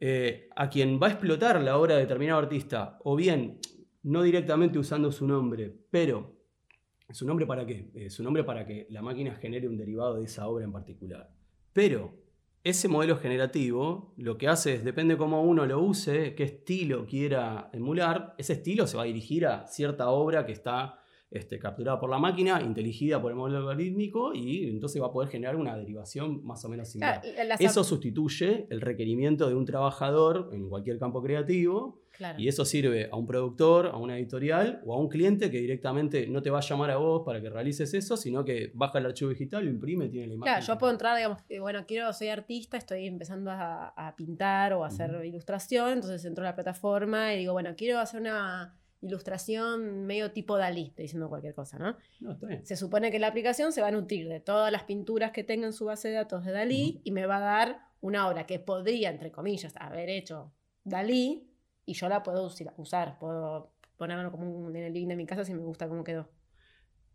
eh, 0.00 0.48
a 0.56 0.68
quien 0.68 0.98
va 1.00 1.06
a 1.06 1.10
explotar 1.10 1.62
la 1.62 1.78
obra 1.78 1.94
de 1.94 2.00
determinado 2.00 2.40
artista, 2.40 2.98
o 3.04 3.14
bien 3.14 3.60
no 4.02 4.22
directamente 4.24 4.76
usando 4.76 5.12
su 5.12 5.24
nombre, 5.24 5.72
pero 5.88 6.36
su 7.10 7.24
nombre 7.24 7.46
para 7.46 7.64
qué? 7.64 7.92
Eh, 7.94 8.10
su 8.10 8.24
nombre 8.24 8.42
para 8.42 8.66
que 8.66 8.88
la 8.90 9.02
máquina 9.02 9.36
genere 9.36 9.68
un 9.68 9.76
derivado 9.76 10.16
de 10.16 10.24
esa 10.24 10.48
obra 10.48 10.64
en 10.64 10.72
particular. 10.72 11.32
Pero 11.72 12.19
ese 12.62 12.88
modelo 12.88 13.16
generativo 13.16 14.12
lo 14.16 14.36
que 14.36 14.48
hace 14.48 14.74
es, 14.74 14.84
depende 14.84 15.16
cómo 15.16 15.42
uno 15.42 15.64
lo 15.66 15.80
use, 15.80 16.34
qué 16.34 16.44
estilo 16.44 17.06
quiera 17.06 17.70
emular, 17.72 18.34
ese 18.36 18.54
estilo 18.54 18.86
se 18.86 18.96
va 18.96 19.04
a 19.04 19.06
dirigir 19.06 19.46
a 19.46 19.66
cierta 19.66 20.10
obra 20.10 20.44
que 20.44 20.52
está 20.52 20.99
este, 21.30 21.58
capturada 21.58 22.00
por 22.00 22.10
la 22.10 22.18
máquina, 22.18 22.60
inteligida 22.60 23.22
por 23.22 23.30
el 23.30 23.36
modelo 23.36 23.58
algorítmico 23.58 24.34
y 24.34 24.68
entonces 24.68 25.00
va 25.00 25.06
a 25.06 25.12
poder 25.12 25.28
generar 25.28 25.54
una 25.56 25.76
derivación 25.76 26.44
más 26.44 26.64
o 26.64 26.68
menos 26.68 26.88
similar. 26.88 27.22
Eso 27.58 27.84
sustituye 27.84 28.66
el 28.68 28.80
requerimiento 28.80 29.48
de 29.48 29.54
un 29.54 29.64
trabajador 29.64 30.50
en 30.52 30.68
cualquier 30.68 30.98
campo 30.98 31.22
creativo 31.22 32.00
y 32.36 32.48
eso 32.48 32.64
sirve 32.64 33.08
a 33.10 33.16
un 33.16 33.26
productor, 33.26 33.86
a 33.86 33.96
una 33.96 34.18
editorial 34.18 34.82
o 34.84 34.94
a 34.94 34.98
un 34.98 35.08
cliente 35.08 35.50
que 35.50 35.58
directamente 35.58 36.26
no 36.26 36.42
te 36.42 36.50
va 36.50 36.58
a 36.58 36.62
llamar 36.62 36.90
a 36.90 36.96
vos 36.96 37.22
para 37.24 37.40
que 37.40 37.48
realices 37.48 37.94
eso, 37.94 38.16
sino 38.16 38.44
que 38.44 38.72
baja 38.74 38.98
el 38.98 39.06
archivo 39.06 39.30
digital, 39.30 39.64
lo 39.64 39.70
imprime, 39.70 40.08
tiene 40.08 40.26
la 40.26 40.34
imagen. 40.34 40.52
Claro, 40.52 40.66
yo 40.66 40.78
puedo 40.78 40.92
entrar, 40.92 41.16
digamos, 41.16 41.38
bueno, 41.60 41.84
quiero, 41.86 42.12
soy 42.12 42.28
artista, 42.28 42.76
estoy 42.76 43.06
empezando 43.06 43.50
a, 43.52 44.14
pintar 44.16 44.72
o 44.72 44.84
a 44.84 44.88
hacer 44.88 45.24
ilustración, 45.24 45.92
entonces 45.92 46.24
entro 46.24 46.44
a 46.44 46.48
la 46.48 46.54
plataforma 46.54 47.32
y 47.34 47.38
digo, 47.38 47.52
bueno, 47.52 47.74
quiero 47.76 48.00
hacer 48.00 48.20
una 48.20 48.79
ilustración 49.02 50.06
medio 50.06 50.32
tipo 50.32 50.56
Dalí, 50.56 50.88
estoy 50.88 51.04
diciendo 51.04 51.28
cualquier 51.28 51.54
cosa, 51.54 51.78
¿no? 51.78 51.96
No, 52.20 52.32
está 52.32 52.46
bien. 52.46 52.66
Se 52.66 52.76
supone 52.76 53.10
que 53.10 53.18
la 53.18 53.28
aplicación 53.28 53.72
se 53.72 53.80
va 53.80 53.88
a 53.88 53.92
nutrir 53.92 54.28
de 54.28 54.40
todas 54.40 54.70
las 54.70 54.84
pinturas 54.84 55.32
que 55.32 55.44
tenga 55.44 55.66
en 55.66 55.72
su 55.72 55.86
base 55.86 56.08
de 56.08 56.14
datos 56.14 56.44
de 56.44 56.52
Dalí 56.52 57.00
y 57.04 57.10
me 57.10 57.26
va 57.26 57.38
a 57.38 57.40
dar 57.40 57.78
una 58.00 58.28
obra 58.28 58.46
que 58.46 58.58
podría, 58.58 59.10
entre 59.10 59.30
comillas, 59.30 59.74
haber 59.76 60.08
hecho 60.08 60.52
Dalí, 60.84 61.50
y 61.84 61.94
yo 61.94 62.08
la 62.08 62.22
puedo 62.22 62.50
usar, 62.76 63.18
puedo 63.18 63.72
ponerlo 63.96 64.30
como 64.30 64.70
en 64.70 64.76
el 64.76 64.92
living 64.92 65.08
de 65.08 65.16
mi 65.16 65.26
casa 65.26 65.44
si 65.44 65.52
me 65.52 65.62
gusta 65.62 65.88
cómo 65.88 66.04
quedó. 66.04 66.28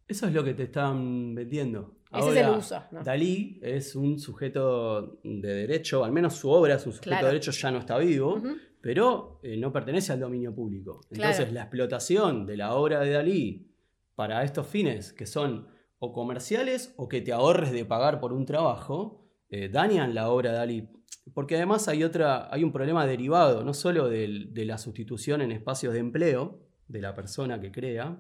Eso 0.07 0.27
es 0.27 0.33
lo 0.33 0.43
que 0.43 0.53
te 0.53 0.63
están 0.63 1.33
vendiendo. 1.33 1.95
Ese 2.13 2.29
es 2.29 2.35
el 2.37 2.49
uso. 2.49 2.83
Dalí 3.03 3.59
es 3.63 3.95
un 3.95 4.19
sujeto 4.19 5.19
de 5.23 5.53
derecho, 5.53 6.03
al 6.05 6.11
menos 6.11 6.35
su 6.35 6.49
obra 6.49 6.75
es 6.75 6.85
un 6.85 6.93
sujeto 6.93 7.15
de 7.15 7.25
derecho, 7.25 7.51
ya 7.51 7.71
no 7.71 7.79
está 7.79 7.97
vivo, 7.97 8.41
pero 8.85 9.39
eh, 9.41 9.57
no 9.57 9.73
pertenece 9.73 10.13
al 10.13 10.19
dominio 10.19 10.53
público. 10.53 11.01
Entonces 11.09 11.51
la 11.51 11.61
explotación 11.61 12.45
de 12.45 12.55
la 12.55 12.75
obra 12.75 12.99
de 12.99 13.09
Dalí 13.09 13.71
para 14.13 14.43
estos 14.43 14.67
fines, 14.67 15.11
que 15.11 15.25
son 15.25 15.67
o 15.97 16.13
comerciales 16.13 16.93
o 16.95 17.09
que 17.09 17.19
te 17.19 17.33
ahorres 17.33 17.71
de 17.71 17.83
pagar 17.83 18.19
por 18.19 18.31
un 18.31 18.45
trabajo, 18.45 19.27
eh, 19.49 19.69
dañan 19.69 20.13
la 20.13 20.29
obra 20.29 20.51
de 20.51 20.57
Dalí. 20.57 20.89
Porque 21.33 21.55
además 21.55 21.87
hay, 21.87 22.03
otra, 22.03 22.47
hay 22.53 22.63
un 22.63 22.71
problema 22.71 23.07
derivado, 23.07 23.63
no 23.63 23.73
solo 23.73 24.07
de, 24.07 24.51
la 24.53 24.77
sustitución 24.77 25.41
en 25.41 25.51
espacios 25.51 25.91
de 25.91 26.01
empleo 26.01 26.59
de 26.87 27.01
la 27.01 27.15
persona 27.15 27.59
que 27.59 27.71
crea, 27.71 28.15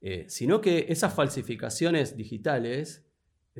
eh, 0.00 0.26
sino 0.28 0.60
que 0.60 0.86
esas 0.90 1.12
falsificaciones 1.12 2.16
digitales 2.16 3.04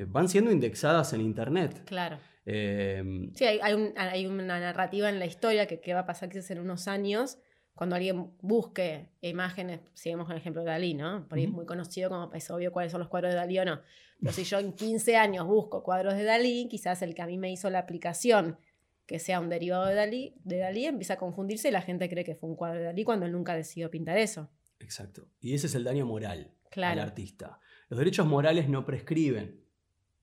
van 0.07 0.29
siendo 0.29 0.53
indexadas 0.53 1.11
en 1.11 1.19
Internet. 1.19 1.83
Claro. 1.83 2.17
Em, 2.45 3.33
sí, 3.33 3.45
hay, 3.45 4.25
una 4.25 4.59
narrativa 4.59 5.09
en 5.09 5.19
la 5.19 5.25
historia 5.25 5.65
que, 5.67 5.93
va 5.93 6.01
a 6.01 6.05
pasar 6.05 6.29
quizás 6.29 6.51
en 6.51 6.59
unos 6.59 6.87
años, 6.87 7.39
cuando 7.73 7.95
alguien 7.95 8.31
busque 8.41 9.09
imágenes, 9.21 9.81
sigamos 9.93 10.25
con 10.25 10.35
el 10.35 10.41
ejemplo 10.41 10.63
de 10.63 10.71
Dalí, 10.71 10.93
¿no? 10.93 11.27
Por 11.27 11.37
ahí 11.37 11.45
es 11.45 11.51
muy 11.51 11.65
conocido 11.65 12.09
como 12.09 12.33
es 12.33 12.49
obvio 12.51 12.71
cuáles 12.71 12.91
son 12.91 12.99
los 12.99 13.09
cuadros 13.09 13.31
de 13.31 13.37
Dalí 13.37 13.59
o 13.59 13.65
no. 13.65 13.81
Pero 14.19 14.33
si 14.33 14.43
yo 14.43 14.59
en 14.59 14.73
15 14.73 15.17
años 15.17 15.47
busco 15.47 15.83
cuadros 15.83 16.15
de 16.15 16.23
Dalí, 16.23 16.67
quizás 16.69 17.01
el 17.01 17.15
que 17.15 17.21
a 17.21 17.27
mí 17.27 17.37
me 17.37 17.51
hizo 17.51 17.69
la 17.69 17.79
aplicación 17.79 18.57
que 19.05 19.19
sea 19.19 19.39
un 19.39 19.49
derivado 19.49 19.85
de 19.85 19.95
Dalí, 19.95 20.35
de 20.43 20.59
Dalí 20.59 20.85
empieza 20.85 21.15
a 21.15 21.17
confundirse 21.17 21.69
y 21.69 21.71
la 21.71 21.81
gente 21.81 22.09
cree 22.09 22.23
que 22.23 22.35
fue 22.35 22.49
un 22.49 22.55
cuadro 22.55 22.79
de 22.79 22.85
Dalí 22.85 23.03
cuando 23.03 23.25
él 23.25 23.31
nunca 23.31 23.55
decidió 23.55 23.89
pintar 23.89 24.17
eso. 24.17 24.49
Exacto. 24.79 25.27
Y 25.39 25.53
ese 25.53 25.67
es 25.67 25.75
el 25.75 25.83
daño 25.83 26.05
moral 26.05 26.53
al 26.75 26.99
artista. 26.99 27.59
Los 27.89 27.99
derechos 27.99 28.25
morales 28.25 28.69
no 28.69 28.85
prescriben. 28.85 29.63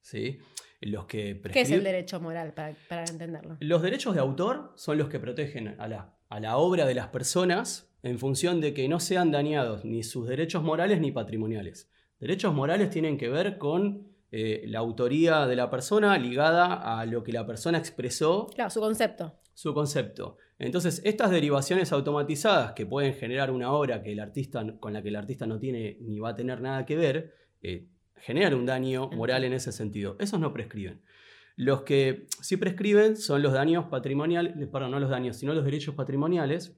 ¿sí? 0.02 0.38
Los 0.80 1.04
que 1.04 1.40
¿Qué 1.52 1.60
es 1.60 1.70
el 1.70 1.84
derecho 1.84 2.20
moral 2.20 2.54
para, 2.54 2.74
para, 2.88 3.04
entenderlo? 3.04 3.58
Los 3.60 3.82
derechos 3.82 4.14
de 4.14 4.20
autor 4.20 4.72
son 4.76 4.96
los 4.96 5.08
que 5.08 5.20
protegen 5.20 5.76
a 5.78 5.88
la, 5.88 6.16
a 6.28 6.40
la 6.40 6.56
obra 6.56 6.86
de 6.86 6.94
las 6.94 7.08
personas 7.08 7.90
en 8.02 8.18
función 8.18 8.60
de 8.60 8.72
que 8.72 8.88
no 8.88 8.98
sean 8.98 9.30
dañados 9.30 9.84
ni 9.84 10.02
sus 10.02 10.26
derechos 10.26 10.62
morales 10.62 11.00
ni 11.00 11.12
patrimoniales. 11.12 11.90
Derechos 12.18 12.54
morales 12.54 12.90
tienen 12.90 13.18
que 13.18 13.28
ver 13.28 13.58
con 13.58 14.10
eh, 14.32 14.64
la 14.66 14.78
autoría 14.78 15.46
de 15.46 15.56
la 15.56 15.70
persona 15.70 16.16
ligada 16.16 16.98
a 16.98 17.04
lo 17.04 17.22
que 17.22 17.32
la 17.32 17.46
persona 17.46 17.78
expresó. 17.78 18.46
Claro, 18.54 18.70
su 18.70 18.80
concepto. 18.80 19.34
Su 19.54 19.74
concepto. 19.74 20.36
Entonces, 20.58 21.02
estas 21.04 21.30
derivaciones 21.30 21.92
automatizadas 21.92 22.72
que 22.72 22.86
pueden 22.86 23.14
generar 23.14 23.50
una 23.50 23.72
obra 23.72 24.02
que 24.02 24.12
el 24.12 24.20
artista, 24.20 24.64
con 24.78 24.92
la 24.92 25.02
que 25.02 25.08
el 25.08 25.16
artista 25.16 25.46
no 25.46 25.58
tiene 25.58 25.98
ni 26.00 26.20
va 26.20 26.30
a 26.30 26.34
tener 26.34 26.60
nada 26.60 26.86
que 26.86 26.96
ver, 26.96 27.34
eh, 27.62 27.88
generan 28.20 28.54
un 28.54 28.66
daño 28.66 29.08
moral 29.10 29.44
en 29.44 29.52
ese 29.52 29.72
sentido. 29.72 30.16
Esos 30.18 30.40
no 30.40 30.52
prescriben. 30.52 31.02
Los 31.56 31.82
que 31.82 32.26
sí 32.40 32.56
prescriben 32.56 33.16
son 33.16 33.42
los 33.42 33.52
daños 33.52 33.86
patrimoniales, 33.86 34.54
perdón, 34.68 34.92
no 34.92 35.00
los 35.00 35.10
daños, 35.10 35.36
sino 35.36 35.52
los 35.52 35.64
derechos 35.64 35.94
patrimoniales, 35.94 36.76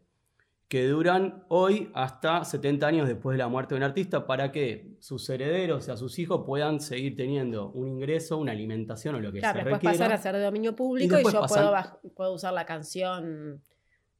que 0.69 0.87
duran 0.87 1.45
hoy 1.49 1.91
hasta 1.93 2.45
70 2.45 2.87
años 2.87 3.07
después 3.07 3.35
de 3.35 3.39
la 3.39 3.49
muerte 3.49 3.75
de 3.75 3.77
un 3.77 3.83
artista 3.83 4.27
para 4.27 4.51
que 4.51 4.97
sus 5.01 5.29
herederos, 5.29 5.79
o 5.79 5.81
sea, 5.83 5.97
sus 5.99 6.19
hijos 6.19 6.45
puedan 6.47 6.81
seguir 6.81 7.15
teniendo 7.15 7.71
un 7.73 7.89
ingreso, 7.89 8.39
una 8.39 8.53
alimentación 8.53 9.17
o 9.17 9.21
lo 9.21 9.31
que 9.31 9.41
sea. 9.41 9.53
Claro, 9.53 9.69
después 9.69 9.93
pasar 9.93 10.13
a 10.13 10.17
ser 10.17 10.35
de 10.35 10.43
dominio 10.43 10.75
público 10.75 11.19
y, 11.19 11.25
yo 11.25 11.45
puedo, 11.47 12.01
puedo 12.17 12.33
usar 12.33 12.55
la 12.55 12.65
canción 12.65 13.63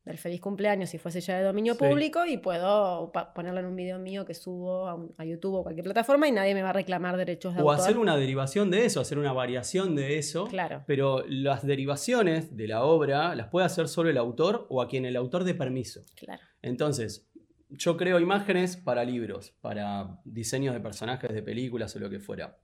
del 0.05 0.19
feliz 0.19 0.41
cumpleaños 0.41 0.91
si 0.91 0.99
fuese 0.99 1.21
ya 1.21 1.39
de 1.39 1.45
dominio 1.45 1.77
público 1.77 2.27
y 2.27 2.37
puedo 2.37 3.13
ponerlo 3.35 3.61
en 3.61 3.67
un 3.67 3.77
video 3.77 3.99
mío 3.99 4.25
que 4.25 4.35
subo 4.35 4.89
a, 5.17 5.25
YouTube 5.25 5.55
o 5.55 5.63
cualquier 5.63 5.85
plataforma 5.85 6.27
y 6.27 6.33
nadie 6.33 6.55
me 6.55 6.63
va 6.63 6.71
a 6.71 6.73
reclamar 6.73 7.17
derechos 7.17 7.55
de 7.55 7.61
autor. 7.61 7.77
O 7.77 7.79
hacer 7.79 7.99
una 7.99 8.17
derivación 8.17 8.71
de 8.71 8.85
eso, 8.85 9.01
hacer 9.01 9.19
una 9.19 9.33
variación 9.33 9.95
de 9.95 10.19
eso. 10.19 10.47
Claro. 10.47 10.83
Pero 10.87 11.25
las 11.29 11.65
derivaciones 11.65 12.57
de 12.57 12.67
la 12.67 12.83
obra 12.83 13.35
las 13.37 13.49
puede 13.49 13.67
hacer 13.67 13.87
solo 13.87 14.11
el 14.11 14.19
autor 14.19 14.67
o 14.69 14.83
a 14.83 14.89
quien 14.89 15.05
el 15.05 15.15
autor 15.15 15.45
dé 15.45 15.55
permiso. 15.55 16.03
Claro. 16.17 16.43
Entonces, 16.63 17.31
yo 17.71 17.97
creo 17.97 18.19
imágenes 18.19 18.77
para 18.77 19.05
libros, 19.05 19.55
para 19.61 20.21
diseños 20.25 20.75
de 20.75 20.81
personajes 20.81 21.33
de 21.33 21.43
películas 21.43 21.95
o 21.95 22.01
lo 22.01 22.11
que 22.11 22.19
fuera 22.19 22.59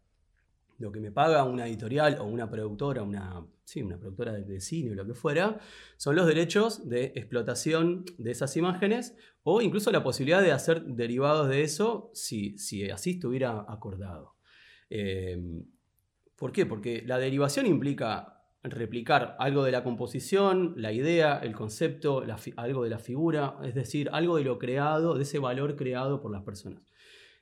lo 0.79 0.93
que 0.93 1.01
me 1.01 1.11
paga 1.11 1.45
una 1.45 1.67
editorial 1.67 2.19
o 2.21 2.25
una 2.25 2.49
productora, 2.49 3.03
una, 3.03 3.45
sí, 3.65 3.83
una 3.83 3.99
productora 3.99 4.33
de, 4.33 4.61
cine 4.61 4.93
o 4.93 4.95
lo 4.95 5.07
que 5.07 5.15
fuera, 5.15 5.59
son 5.97 6.17
los 6.17 6.27
derechos 6.27 6.89
de 6.89 7.13
explotación 7.17 8.05
de 8.17 8.31
esas 8.31 8.57
imágenes 8.57 9.17
o 9.43 9.61
incluso 9.61 9.91
la 9.91 10.03
posibilidad 10.03 10.41
de 10.41 10.53
hacer 10.53 10.85
derivados 10.85 11.49
de 11.49 11.63
eso 11.63 12.11
si, 12.15 12.57
si 12.59 12.89
así 12.91 13.13
estuviera 13.13 13.65
acordado. 13.69 14.37
Em, 14.89 15.65
¿Por 16.37 16.53
qué? 16.53 16.67
Porque 16.67 17.03
la 17.05 17.19
derivación 17.19 17.67
implica 17.67 18.39
replicar 18.63 19.37
algo 19.39 19.65
de 19.65 19.73
la 19.73 19.83
composición, 19.83 20.75
la 20.77 20.93
idea, 20.93 21.39
el 21.39 21.55
concepto, 21.55 22.23
algo 22.57 22.85
de 22.85 22.91
la 22.91 22.99
figura, 22.99 23.57
es 23.65 23.75
decir, 23.75 24.09
algo 24.13 24.37
de 24.37 24.45
lo 24.45 24.59
creado, 24.59 25.15
de 25.15 25.23
ese 25.23 25.39
valor 25.39 25.77
creado 25.77 26.21
por 26.21 26.31
las 26.31 26.43
personas. 26.43 26.83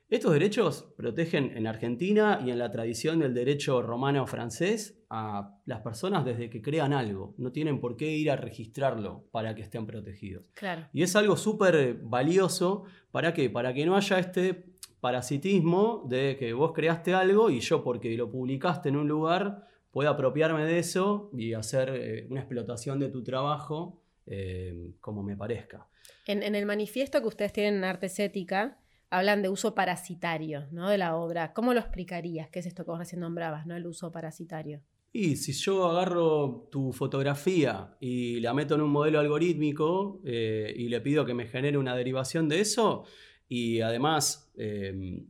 Estos 0.09 0.31
derechos 0.31 0.93
protegen 0.95 1.57
en 1.57 1.67
Argentina 1.67 2.39
y 2.41 2.51
en 2.51 2.59
la 2.59 2.71
tradición 2.71 3.19
del 3.19 3.33
derecho 3.33 3.81
romano 3.81 4.25
francés 4.25 5.03
a 5.09 5.59
las 5.65 5.81
personas 5.81 6.23
desde 6.23 6.49
que 6.49 6.61
crean 6.61 6.93
algo. 6.93 7.35
No 7.37 7.51
tienen 7.51 7.81
por 7.81 7.97
qué 7.97 8.09
ir 8.11 8.31
a 8.31 8.37
registrarlo 8.37 9.25
para 9.31 9.53
que 9.53 9.63
estén 9.63 9.85
protegidos. 9.85 10.45
Claro. 10.53 10.87
Y 10.93 11.03
es 11.03 11.13
algo 11.17 11.35
súper 11.35 11.95
valioso 11.95 12.85
para 13.11 13.33
que 13.33 13.49
para 13.49 13.73
que 13.73 13.85
no 13.85 13.97
haya 13.97 14.17
este 14.17 14.67
parasitismo 15.01 16.05
de 16.07 16.37
que 16.39 16.53
vos 16.53 16.71
creaste 16.71 17.13
algo 17.13 17.49
y 17.49 17.59
yo 17.59 17.83
porque 17.83 18.15
lo 18.15 18.31
publicaste 18.31 18.87
en 18.87 18.95
un 18.95 19.09
lugar 19.09 19.67
pueda 19.91 20.11
apropiarme 20.11 20.63
de 20.63 20.79
eso 20.79 21.29
y 21.33 21.53
hacer 21.53 21.89
eh, 21.89 22.27
una 22.29 22.39
explotación 22.39 22.97
de 22.97 23.09
tu 23.09 23.25
trabajo 23.25 24.01
eh, 24.25 24.93
como 25.01 25.21
me 25.21 25.35
parezca. 25.35 25.89
En, 26.25 26.43
en 26.43 26.55
el 26.55 26.65
manifiesto 26.65 27.19
que 27.19 27.27
ustedes 27.27 27.51
tienen 27.51 27.75
en 27.75 27.83
Artes 27.83 28.17
Ética, 28.19 28.77
hablan 29.09 29.41
de 29.41 29.49
uso 29.49 29.75
parasitario 29.75 30.67
¿no? 30.71 30.89
de 30.89 30.97
la 30.97 31.15
obra. 31.15 31.53
¿Cómo 31.53 31.73
lo 31.73 31.79
explicarías? 31.79 32.49
¿Qué 32.49 32.59
es 32.59 32.65
esto 32.65 32.83
que 32.83 32.91
vos 32.91 32.99
recién 32.99 33.21
nombrabas, 33.21 33.65
¿no? 33.65 33.75
el 33.75 33.85
uso 33.85 34.11
parasitario? 34.11 34.81
Y 35.13 35.37
si 35.37 35.53
yo 35.53 35.85
agarro 35.89 36.67
tu 36.71 36.91
fotografía 36.91 37.95
y 37.99 38.39
la 38.39 38.53
meto 38.53 38.75
en 38.75 38.81
un 38.81 38.91
modelo 38.91 39.19
algorítmico 39.19 40.21
eh, 40.25 40.73
y 40.75 40.89
le 40.89 41.01
pido 41.01 41.25
que 41.25 41.33
me 41.33 41.47
genere 41.47 41.77
una 41.77 41.95
derivación 41.95 42.47
de 42.49 42.59
eso, 42.59 43.05
y 43.49 43.81
además 43.81 44.51
em, 44.57 45.25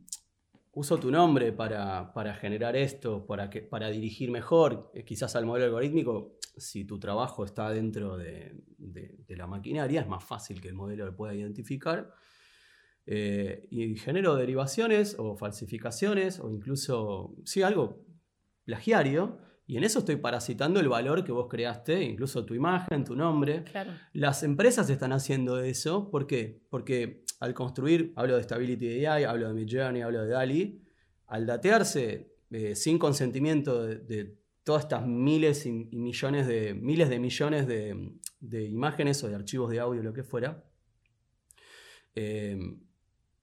uso 0.72 0.98
tu 0.98 1.10
nombre 1.10 1.52
para, 1.52 2.34
generar 2.40 2.76
esto, 2.76 3.26
para, 3.26 3.48
que, 3.48 3.62
para 3.62 3.88
dirigir 3.90 4.30
mejor, 4.30 4.90
eh, 4.94 5.04
quizás 5.04 5.36
al 5.36 5.46
modelo 5.46 5.66
algorítmico, 5.66 6.38
si 6.56 6.84
tu 6.84 6.98
trabajo 6.98 7.44
está 7.44 7.70
dentro 7.70 8.16
de, 8.16 8.54
la 9.28 9.46
maquinaria, 9.46 10.00
es 10.00 10.08
más 10.08 10.24
fácil 10.24 10.60
que 10.60 10.68
el 10.68 10.74
modelo 10.74 11.06
lo 11.06 11.14
pueda 11.14 11.34
identificar. 11.34 12.12
Eh, 13.10 13.66
y 13.70 13.96
genero 13.96 14.36
derivaciones 14.36 15.16
o 15.18 15.34
falsificaciones 15.34 16.40
o 16.40 16.50
incluso, 16.50 17.34
sí, 17.46 17.62
algo 17.62 18.04
plagiario. 18.64 19.38
Y 19.66 19.78
en 19.78 19.84
eso 19.84 20.00
estoy 20.00 20.16
parasitando 20.16 20.78
el 20.78 20.90
valor 20.90 21.24
que 21.24 21.32
vos 21.32 21.46
creaste, 21.48 22.02
incluso 22.02 22.44
tu 22.44 22.52
imagen, 22.52 23.04
tu 23.04 23.16
nombre. 23.16 23.64
Las 24.12 24.42
empresas 24.42 24.90
están 24.90 25.12
haciendo 25.12 25.58
eso. 25.60 26.10
¿Por 26.10 26.26
qué? 26.26 26.60
Porque 26.68 27.24
al 27.40 27.54
construir, 27.54 28.12
hablo 28.14 28.36
de 28.36 28.42
Stability 28.42 29.06
AI, 29.06 29.24
hablo 29.24 29.48
de 29.48 29.54
Midjourney, 29.54 30.02
hablo 30.02 30.22
de 30.22 30.28
DALI, 30.28 30.82
al 31.28 31.46
datearse 31.46 32.34
eh, 32.50 32.74
sin 32.74 32.98
consentimiento 32.98 33.86
de, 33.86 34.36
todas 34.64 34.82
estas 34.82 35.06
miles 35.06 35.64
y, 35.64 35.72
millones 35.72 36.46
de 36.46 36.74
miles 36.74 37.08
de 37.08 37.18
millones 37.18 37.66
de, 37.66 38.64
imágenes 38.66 39.24
o 39.24 39.28
de 39.28 39.34
archivos 39.34 39.70
de 39.70 39.80
audio, 39.80 40.02
lo 40.02 40.12
que 40.12 40.24
fuera, 40.24 40.62
eh, 42.14 42.58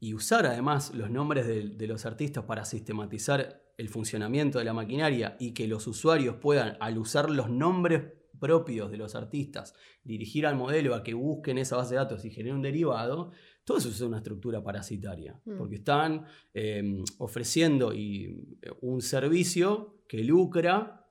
y 0.06 0.14
usar 0.14 0.46
además 0.46 0.94
los 0.94 1.10
nombres 1.10 1.48
de, 1.48 1.88
los 1.88 2.06
artistas 2.06 2.44
para 2.44 2.64
sistematizar 2.64 3.64
el 3.76 3.90
funcionamiento 3.90 4.60
de 4.60 4.66
la 4.66 4.74
maquinaria 4.74 5.36
y 5.40 5.56
que 5.56 5.68
los 5.68 5.88
usuarios 5.88 6.36
puedan, 6.36 6.78
al 6.80 7.00
usar 7.00 7.32
los 7.32 7.50
nombres 7.50 8.04
propios 8.40 8.92
de 8.92 8.98
los 8.98 9.16
artistas, 9.16 9.74
dirigir 10.04 10.46
al 10.46 10.58
modelo 10.58 10.94
a 10.94 11.02
que 11.02 11.16
busquen 11.16 11.58
esa 11.58 11.78
base 11.78 11.96
de 11.96 12.02
datos 12.02 12.24
y 12.24 12.30
generen 12.30 12.58
un 12.58 12.62
derivado, 12.62 13.32
todo 13.64 13.80
eso 13.80 13.90
es 13.90 14.00
una 14.02 14.18
estructura 14.18 14.64
parasitaria, 14.64 15.42
mm. 15.44 15.58
porque 15.58 15.78
están 15.78 16.26
em, 16.54 17.04
ofreciendo 17.18 17.92
y, 17.92 18.60
eh, 18.62 18.70
un 18.82 19.02
servicio 19.02 20.04
que 20.08 20.24
lucra 20.24 21.08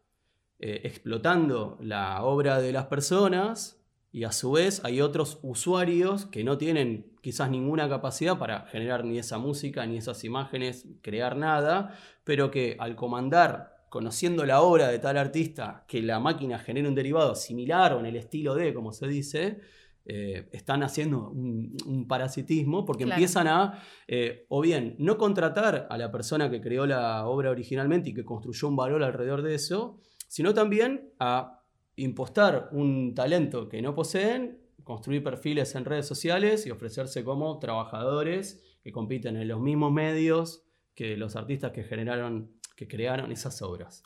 eh, 0.60 0.82
explotando 0.84 1.78
la 1.80 2.22
obra 2.22 2.60
de 2.60 2.70
las 2.70 2.86
personas 2.86 3.83
y 4.14 4.22
a 4.22 4.30
su 4.30 4.52
vez 4.52 4.80
hay 4.84 5.00
otros 5.00 5.40
usuarios 5.42 6.26
que 6.26 6.44
no 6.44 6.56
tienen 6.56 7.10
quizás 7.20 7.50
ninguna 7.50 7.88
capacidad 7.88 8.38
para 8.38 8.60
generar 8.66 9.04
ni 9.04 9.18
esa 9.18 9.38
música, 9.38 9.84
ni 9.86 9.96
esas 9.96 10.22
imágenes, 10.22 10.86
crear 11.02 11.36
nada, 11.36 11.98
pero 12.22 12.48
que 12.48 12.76
al 12.78 12.94
comandar, 12.94 13.74
conociendo 13.88 14.46
la 14.46 14.60
obra 14.60 14.86
de 14.86 15.00
tal 15.00 15.18
artista, 15.18 15.84
que 15.88 16.00
la 16.00 16.20
máquina 16.20 16.60
genere 16.60 16.86
un 16.86 16.94
derivado 16.94 17.34
similar 17.34 17.92
o 17.94 17.98
en 17.98 18.06
el 18.06 18.14
estilo 18.14 18.54
de, 18.54 18.72
como 18.72 18.92
se 18.92 19.08
dice, 19.08 19.58
eh, 20.04 20.48
están 20.52 20.84
haciendo 20.84 21.30
un, 21.30 22.06
parasitismo 22.06 22.84
porque 22.84 23.02
empiezan 23.02 23.48
a, 23.48 23.82
eh, 24.06 24.46
o 24.48 24.60
bien, 24.60 24.94
no 25.00 25.18
contratar 25.18 25.88
a 25.90 25.98
la 25.98 26.12
persona 26.12 26.48
que 26.52 26.60
creó 26.60 26.86
la 26.86 27.26
obra 27.26 27.50
originalmente 27.50 28.10
y 28.10 28.14
que 28.14 28.24
construyó 28.24 28.68
un 28.68 28.76
valor 28.76 29.02
alrededor 29.02 29.42
de 29.42 29.56
eso, 29.56 29.98
sino 30.28 30.54
también 30.54 31.10
a 31.18 31.63
impostar 31.96 32.68
un 32.72 33.14
talento 33.14 33.68
que 33.68 33.82
no 33.82 33.94
poseen, 33.94 34.58
construir 34.82 35.22
perfiles 35.22 35.74
en 35.74 35.84
redes 35.84 36.06
sociales 36.06 36.66
y 36.66 36.70
ofrecerse 36.70 37.24
como 37.24 37.58
trabajadores 37.58 38.62
que 38.82 38.92
compiten 38.92 39.36
en 39.36 39.48
los 39.48 39.60
mismos 39.60 39.92
medios 39.92 40.64
que 40.94 41.16
los 41.16 41.36
artistas 41.36 41.72
que 41.72 41.82
generaron, 41.82 42.52
que 42.76 42.86
crearon 42.86 43.32
esas 43.32 43.60
obras. 43.62 44.02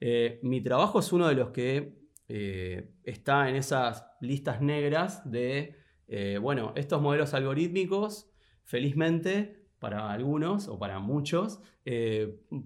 Eh, 0.00 0.38
mi 0.42 0.62
trabajo 0.62 1.00
es 1.00 1.12
uno 1.12 1.28
de 1.28 1.34
los 1.34 1.50
que 1.50 1.98
eh, 2.28 2.94
está 3.02 3.48
en 3.48 3.56
esas 3.56 4.06
listas 4.20 4.62
negras 4.62 5.28
de, 5.30 5.76
eh, 6.08 6.38
bueno, 6.40 6.72
estos 6.76 7.02
modelos 7.02 7.34
algorítmicos, 7.34 8.30
felizmente, 8.64 9.66
para 9.80 10.12
algunos 10.12 10.68
o 10.68 10.78
para 10.78 10.98
muchos, 10.98 11.60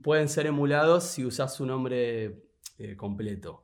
pueden 0.02 0.28
ser 0.28 0.46
emulados 0.46 1.04
si 1.04 1.24
usas 1.24 1.54
su 1.54 1.64
nombre 1.64 2.42
completo. 2.96 3.63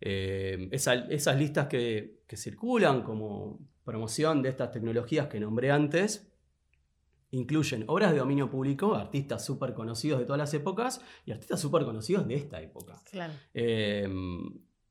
Eh, 0.00 0.68
esas 0.72 1.36
listas 1.36 1.66
que, 1.66 2.20
circulan 2.34 3.02
como 3.02 3.58
promoción 3.84 4.40
de 4.42 4.50
estas 4.50 4.70
tecnologías 4.70 5.26
que 5.26 5.40
nombré 5.40 5.72
antes 5.72 6.28
incluyen 7.32 7.84
obras 7.86 8.12
de 8.12 8.18
dominio 8.18 8.50
público, 8.50 8.94
artistas 8.94 9.44
súper 9.44 9.72
conocidos 9.72 10.18
de 10.18 10.26
todas 10.26 10.38
las 10.38 10.52
épocas 10.54 11.00
y 11.24 11.30
artistas 11.30 11.60
súper 11.60 11.84
conocidos 11.84 12.26
de 12.26 12.34
esta 12.34 12.60
época. 12.60 13.00
Em, 13.54 14.40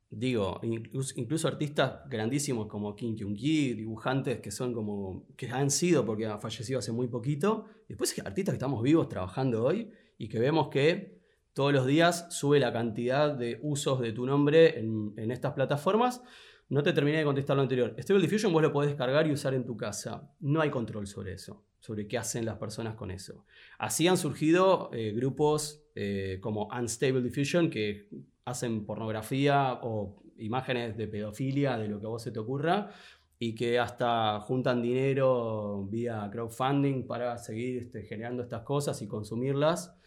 digo, 0.10 0.60
incluso, 0.63 1.48
artistas 1.50 2.08
grandísimos 2.10 2.68
como 2.68 2.96
Kim 2.96 3.18
Jong-gi, 3.18 3.74
dibujantes 3.74 4.39
que 4.39 4.51
son 4.51 4.74
como, 4.74 5.28
que 5.36 5.50
han 5.50 5.70
sido 5.70 6.05
porque 6.05 6.27
ha 6.27 6.38
fallecido 6.38 6.79
hace 6.79 6.94
muy 6.94 7.07
poquito, 7.07 7.66
después 7.90 8.18
artistas 8.20 8.53
que 8.53 8.57
estamos 8.57 8.81
vivos 8.83 9.10
trabajando 9.10 9.66
hoy 9.66 9.92
y 10.18 10.29
que 10.29 10.40
vemos 10.40 10.70
que 10.70 11.19
todos 11.53 11.74
los 11.74 11.85
días 11.85 12.27
sube 12.29 12.59
la 12.59 12.72
cantidad 12.72 13.33
de 13.33 13.59
usos 13.62 14.00
de 14.00 14.12
tu 14.12 14.25
nombre 14.25 14.79
en, 14.79 15.31
estas 15.31 15.53
plataformas. 15.53 16.22
No 16.70 16.83
te 16.83 16.94
terminé 16.94 17.18
de 17.18 17.24
contestar 17.24 17.55
lo 17.55 17.64
anterior. 17.64 17.96
Stable 17.98 18.22
Diffusion 18.22 18.53
vos 18.53 18.62
lo 18.62 18.72
podés 18.72 18.92
descargar 18.92 19.27
y 19.27 19.31
usar 19.31 19.53
en 19.53 19.66
tu 19.66 19.75
casa. 19.75 20.31
No 20.40 20.62
hay 20.62 20.70
control 20.70 21.07
sobre 21.07 21.33
eso, 21.33 21.66
sobre 21.79 22.07
qué 22.07 22.18
hacen 22.18 22.46
las 22.46 22.57
personas 22.57 22.96
con 22.96 23.09
eso. 23.12 23.46
Así 23.79 24.07
han 24.07 24.18
surgido 24.18 24.90
eh, 24.94 25.12
grupos 25.14 25.83
eh, 25.96 26.38
como 26.42 26.68
Unstable 26.68 27.22
Diffusion 27.22 27.70
que 27.70 28.07
hacen 28.46 28.85
pornografía 28.85 29.79
o 29.81 30.22
imágenes 30.38 30.96
de 30.98 31.07
pedofilia, 31.07 31.77
de 31.77 31.88
lo 31.88 32.00
que 32.00 32.05
a 32.05 32.09
vos 32.09 32.24
se 32.24 32.31
te 32.31 32.40
ocurra, 32.40 32.92
y 33.38 33.55
que 33.55 33.79
hasta 33.79 34.40
juntan 34.42 34.81
dinero 34.81 35.85
vía 35.90 36.29
crowdfunding 36.31 37.07
para 37.07 37.38
seguir 37.38 37.77
este, 37.77 38.03
generando 38.03 38.44
estas 38.44 38.64
cosas 38.64 39.01
y 39.01 39.07
consumirlas. 39.07 39.99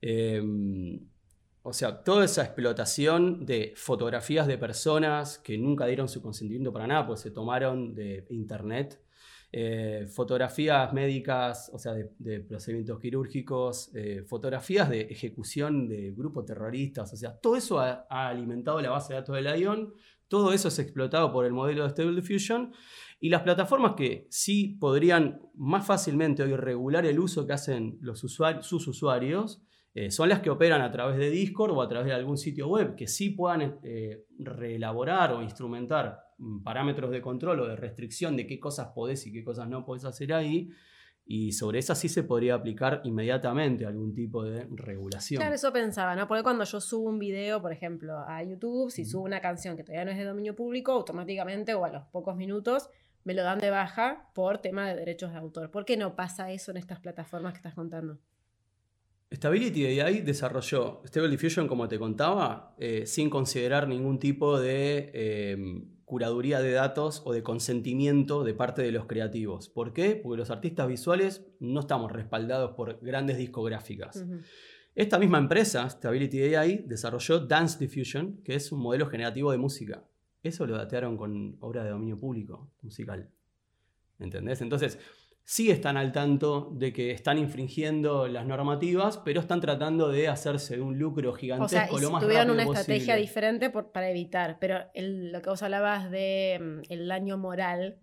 Em, 0.00 1.00
o 1.62 1.72
sea, 1.72 2.02
toda 2.02 2.24
esa 2.24 2.42
explotación 2.42 3.44
de 3.44 3.74
fotografías 3.76 4.46
de 4.46 4.56
personas 4.56 5.38
que 5.38 5.58
nunca 5.58 5.86
dieron 5.86 6.08
su 6.08 6.22
consentimiento 6.22 6.72
para 6.72 6.86
nada, 6.86 7.06
pues 7.06 7.20
se 7.20 7.30
tomaron 7.30 7.94
de 7.94 8.26
internet. 8.30 9.00
Eh, 9.52 10.06
fotografías 10.06 10.92
médicas, 10.92 11.70
o 11.74 11.78
sea, 11.78 11.92
de, 11.92 12.40
procedimientos 12.40 13.00
quirúrgicos, 13.00 13.90
eh, 13.94 14.22
fotografías 14.26 14.88
de 14.88 15.00
ejecución 15.02 15.88
de 15.88 16.12
grupos 16.12 16.46
terroristas, 16.46 17.12
o 17.12 17.16
sea, 17.16 17.36
todo 17.36 17.56
eso 17.56 17.80
ha, 17.80 18.06
alimentado 18.08 18.80
la 18.80 18.90
base 18.90 19.12
de 19.12 19.20
datos 19.20 19.34
de 19.34 19.42
Lion, 19.42 19.92
todo 20.28 20.52
eso 20.52 20.68
es 20.68 20.78
explotado 20.78 21.32
por 21.32 21.44
el 21.44 21.52
modelo 21.52 21.82
de 21.82 21.90
Stable 21.90 22.20
Diffusion 22.20 22.72
y 23.18 23.28
las 23.28 23.42
plataformas 23.42 23.94
que 23.96 24.28
sí 24.30 24.76
podrían 24.80 25.42
más 25.54 25.84
fácilmente 25.84 26.44
hoy 26.44 26.54
regular 26.54 27.04
el 27.04 27.18
uso 27.18 27.44
que 27.44 27.52
hacen 27.52 27.98
los 28.00 28.20
sus 28.20 28.86
usuarios, 28.86 29.64
eh, 29.92 30.10
son 30.10 30.28
las 30.28 30.40
que 30.40 30.50
operan 30.50 30.82
a 30.82 30.90
través 30.92 31.18
de 31.18 31.30
Discord 31.30 31.72
o 31.72 31.82
a 31.82 31.88
través 31.88 32.06
de 32.06 32.14
algún 32.14 32.38
sitio 32.38 32.68
web 32.68 32.94
que 32.94 33.08
sí 33.08 33.30
puedan 33.30 33.80
eh, 33.82 34.24
reelaborar 34.38 35.32
o 35.32 35.42
instrumentar 35.42 36.20
mm, 36.38 36.62
parámetros 36.62 37.10
de 37.10 37.20
control 37.20 37.60
o 37.60 37.66
de 37.66 37.76
restricción 37.76 38.36
de 38.36 38.46
qué 38.46 38.60
cosas 38.60 38.88
podés 38.94 39.26
y 39.26 39.32
qué 39.32 39.42
cosas 39.42 39.68
no 39.68 39.84
podés 39.84 40.04
hacer 40.04 40.32
ahí. 40.32 40.70
Y 41.26 41.52
sobre 41.52 41.78
esas 41.78 41.98
sí 41.98 42.08
se 42.08 42.24
podría 42.24 42.54
aplicar 42.54 43.02
inmediatamente 43.04 43.86
algún 43.86 44.14
tipo 44.14 44.42
de 44.42 44.66
regulación. 44.70 45.40
Claro, 45.40 45.54
eso 45.54 45.72
pensaba, 45.72 46.16
¿no? 46.16 46.26
Porque 46.26 46.42
cuando 46.42 46.64
yo 46.64 46.80
subo 46.80 47.08
un 47.08 47.20
video, 47.20 47.62
por 47.62 47.72
ejemplo, 47.72 48.18
a 48.26 48.42
YouTube, 48.42 48.90
si 48.90 49.04
subo 49.04 49.24
una 49.24 49.40
canción 49.40 49.76
que 49.76 49.84
todavía 49.84 50.04
no 50.04 50.10
es 50.10 50.18
de 50.18 50.24
dominio 50.24 50.56
público, 50.56 50.90
automáticamente 50.92 51.74
o 51.74 51.84
a 51.84 51.90
los 51.90 52.04
pocos 52.06 52.36
minutos 52.36 52.90
me 53.22 53.34
lo 53.34 53.42
dan 53.42 53.58
de 53.58 53.70
baja 53.70 54.30
por 54.34 54.58
tema 54.58 54.88
de 54.88 54.96
derechos 54.96 55.32
de 55.32 55.38
autor. 55.38 55.70
¿Por 55.70 55.84
qué 55.84 55.96
no 55.96 56.16
pasa 56.16 56.50
eso 56.50 56.70
en 56.70 56.78
estas 56.78 57.00
plataformas 57.00 57.52
que 57.52 57.58
estás 57.58 57.74
contando? 57.74 58.18
Stability 59.32 60.00
AI 60.00 60.22
desarrolló 60.22 61.02
Stable 61.04 61.28
Diffusion, 61.30 61.68
como 61.68 61.86
te 61.86 61.98
contaba, 61.98 62.74
eh, 62.78 63.06
sin 63.06 63.30
considerar 63.30 63.86
ningún 63.86 64.18
tipo 64.18 64.58
de 64.58 65.10
em, 65.14 66.00
curaduría 66.04 66.60
de 66.60 66.72
datos 66.72 67.22
o 67.24 67.32
de 67.32 67.44
consentimiento 67.44 68.42
de 68.42 68.54
parte 68.54 68.82
de 68.82 68.90
los 68.90 69.06
creativos. 69.06 69.68
¿Por 69.68 69.92
qué? 69.92 70.16
Porque 70.16 70.38
los 70.38 70.50
artistas 70.50 70.88
visuales 70.88 71.46
no 71.60 71.78
estamos 71.78 72.10
respaldados 72.10 72.72
por 72.72 72.98
grandes 73.00 73.38
discográficas. 73.38 74.26
Esta 74.96 75.20
misma 75.20 75.38
empresa, 75.38 75.88
Stability 75.88 76.56
AI, 76.56 76.84
desarrolló 76.84 77.38
Dance 77.38 77.78
Diffusion, 77.78 78.42
que 78.42 78.56
es 78.56 78.72
un 78.72 78.80
modelo 78.80 79.06
generativo 79.06 79.52
de 79.52 79.58
música. 79.58 80.04
Eso 80.42 80.66
lo 80.66 80.76
datearon 80.76 81.16
con 81.16 81.56
obras 81.60 81.84
de 81.84 81.90
dominio 81.90 82.18
público 82.18 82.72
musical. 82.82 83.30
¿Entendés? 84.18 84.60
Entonces, 84.62 84.98
sí 85.50 85.68
están 85.68 85.96
al 85.96 86.12
tanto 86.12 86.70
de 86.70 86.92
que 86.92 87.10
están 87.10 87.36
infringiendo 87.36 88.28
las 88.28 88.46
normativas, 88.46 89.18
pero 89.18 89.40
están 89.40 89.60
tratando 89.60 90.08
de 90.08 90.28
hacerse 90.28 90.80
un 90.80 90.96
lucro 90.96 91.32
gigantesco 91.32 91.96
o 91.96 91.98
sea, 91.98 92.06
lo 92.06 92.12
más 92.12 92.22
tuvieron 92.22 92.50
una 92.50 92.62
estrategia 92.62 93.16
diferente 93.16 93.68
para 93.68 94.08
evitar, 94.10 94.58
pero 94.60 94.84
lo 94.94 95.42
que 95.42 95.50
vos 95.50 95.60
hablabas 95.64 96.08
de 96.08 96.56
mm, 96.60 96.92
el 96.92 97.08
daño 97.08 97.36
moral 97.36 97.98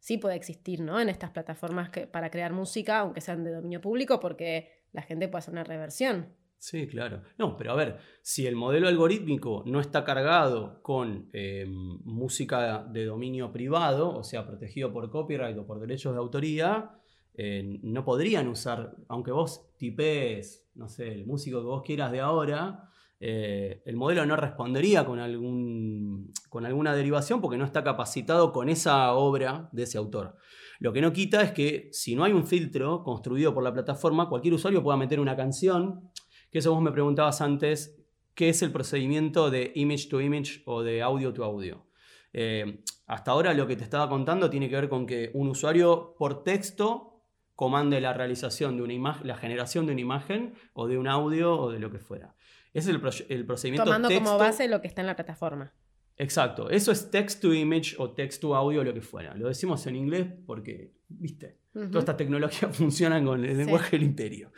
sí 0.00 0.18
puede 0.18 0.34
existir, 0.34 0.80
¿no? 0.80 0.98
En 0.98 1.08
estas 1.08 1.30
plataformas 1.30 1.90
que, 1.90 2.08
para 2.08 2.32
crear 2.32 2.52
música, 2.52 2.98
aunque 2.98 3.20
sean 3.20 3.44
de 3.44 3.52
dominio 3.52 3.80
público, 3.80 4.18
porque 4.18 4.72
la 4.90 5.02
gente 5.02 5.28
puede 5.28 5.38
hacer 5.42 5.52
una 5.52 5.62
reversión. 5.62 6.34
Sí, 6.68 6.88
claro. 6.88 7.22
No, 7.38 7.56
pero 7.56 7.70
a 7.70 7.76
ver, 7.76 7.98
si 8.22 8.44
el 8.44 8.56
modelo 8.56 8.88
algorítmico 8.88 9.62
no 9.66 9.78
está 9.80 10.02
cargado 10.02 10.82
con 10.82 11.28
em, 11.32 12.00
música 12.02 12.84
de 12.90 13.04
dominio 13.04 13.52
privado, 13.52 14.12
o 14.12 14.24
sea, 14.24 14.44
protegido 14.44 14.92
por 14.92 15.08
copyright 15.08 15.56
o 15.58 15.64
por 15.64 15.78
derechos 15.78 16.12
de 16.14 16.18
autoría, 16.18 16.90
eh, 17.34 17.78
no 17.84 18.04
podrían 18.04 18.48
usar, 18.48 18.96
aunque 19.06 19.30
vos 19.30 19.76
tipees, 19.78 20.68
no 20.74 20.88
sé, 20.88 21.12
el 21.12 21.24
músico 21.24 21.60
que 21.60 21.66
vos 21.66 21.82
quieras 21.84 22.10
de 22.10 22.18
ahora, 22.18 22.90
eh, 23.20 23.80
el 23.86 23.94
modelo 23.94 24.26
no 24.26 24.34
respondería 24.34 25.06
con, 25.06 25.20
algún, 25.20 26.32
con 26.48 26.66
alguna 26.66 26.96
derivación 26.96 27.40
porque 27.40 27.58
no 27.58 27.64
está 27.64 27.84
capacitado 27.84 28.52
con 28.52 28.68
esa 28.68 29.14
obra 29.14 29.68
de 29.70 29.84
ese 29.84 29.98
autor. 29.98 30.36
Lo 30.78 30.92
que 30.92 31.00
no 31.00 31.12
quita 31.12 31.42
es 31.42 31.52
que 31.52 31.88
si 31.92 32.14
no 32.14 32.24
hay 32.24 32.32
un 32.32 32.46
filtro 32.46 33.02
construido 33.02 33.54
por 33.54 33.62
la 33.62 33.72
plataforma, 33.72 34.28
cualquier 34.28 34.54
usuario 34.54 34.82
pueda 34.82 34.98
meter 34.98 35.20
una 35.20 35.36
canción, 35.36 36.10
que 36.50 36.58
eso 36.58 36.72
vos 36.72 36.82
me 36.82 36.92
preguntabas 36.92 37.40
antes, 37.40 38.02
¿qué 38.34 38.48
es 38.48 38.62
el 38.62 38.72
procedimiento 38.72 39.50
de 39.50 39.72
image 39.74 40.08
to 40.08 40.20
image 40.20 40.62
o 40.66 40.82
de 40.82 41.02
audio 41.02 41.32
to 41.32 41.44
audio? 41.44 41.86
Eh, 42.32 42.82
hasta 43.06 43.30
ahora 43.30 43.54
lo 43.54 43.66
que 43.66 43.76
te 43.76 43.84
estaba 43.84 44.08
contando 44.08 44.50
tiene 44.50 44.68
que 44.68 44.76
ver 44.76 44.88
con 44.88 45.06
que 45.06 45.30
un 45.34 45.48
usuario 45.48 46.14
por 46.18 46.42
texto 46.42 47.22
comande 47.54 48.00
la 48.00 48.12
realización 48.12 48.76
de 48.76 48.82
una 48.82 48.92
imagen, 48.92 49.26
la 49.26 49.36
generación 49.36 49.86
de 49.86 49.92
una 49.92 50.00
imagen 50.00 50.54
o 50.74 50.86
de 50.86 50.98
un 50.98 51.08
audio 51.08 51.58
o 51.58 51.72
de 51.72 51.78
lo 51.78 51.90
que 51.90 51.98
fuera. 51.98 52.36
Ese 52.74 52.90
es 52.90 53.24
el, 53.30 53.46
procedimiento 53.46 53.84
Tomando 53.84 54.10
como 54.10 54.36
base 54.36 54.68
lo 54.68 54.82
que 54.82 54.88
está 54.88 55.00
en 55.00 55.06
la 55.06 55.16
plataforma. 55.16 55.72
Exacto. 56.18 56.68
Eso 56.68 56.92
es 56.92 57.10
text 57.10 57.40
to 57.40 57.54
image 57.54 57.94
o 57.98 58.10
text 58.10 58.42
to 58.42 58.54
audio, 58.54 58.84
lo 58.84 58.92
que 58.92 59.00
fuera. 59.00 59.34
Lo 59.34 59.48
decimos 59.48 59.86
en 59.86 59.96
inglés 59.96 60.26
porque, 60.46 60.92
viste, 61.08 61.60
todas 61.72 61.96
estas 61.96 62.18
tecnologías 62.18 62.76
funcionan 62.76 63.24
con 63.24 63.42
el 63.42 63.56
lenguaje 63.56 63.96
del 63.96 64.02
imperio. 64.02 64.52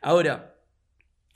Ahora, 0.00 0.55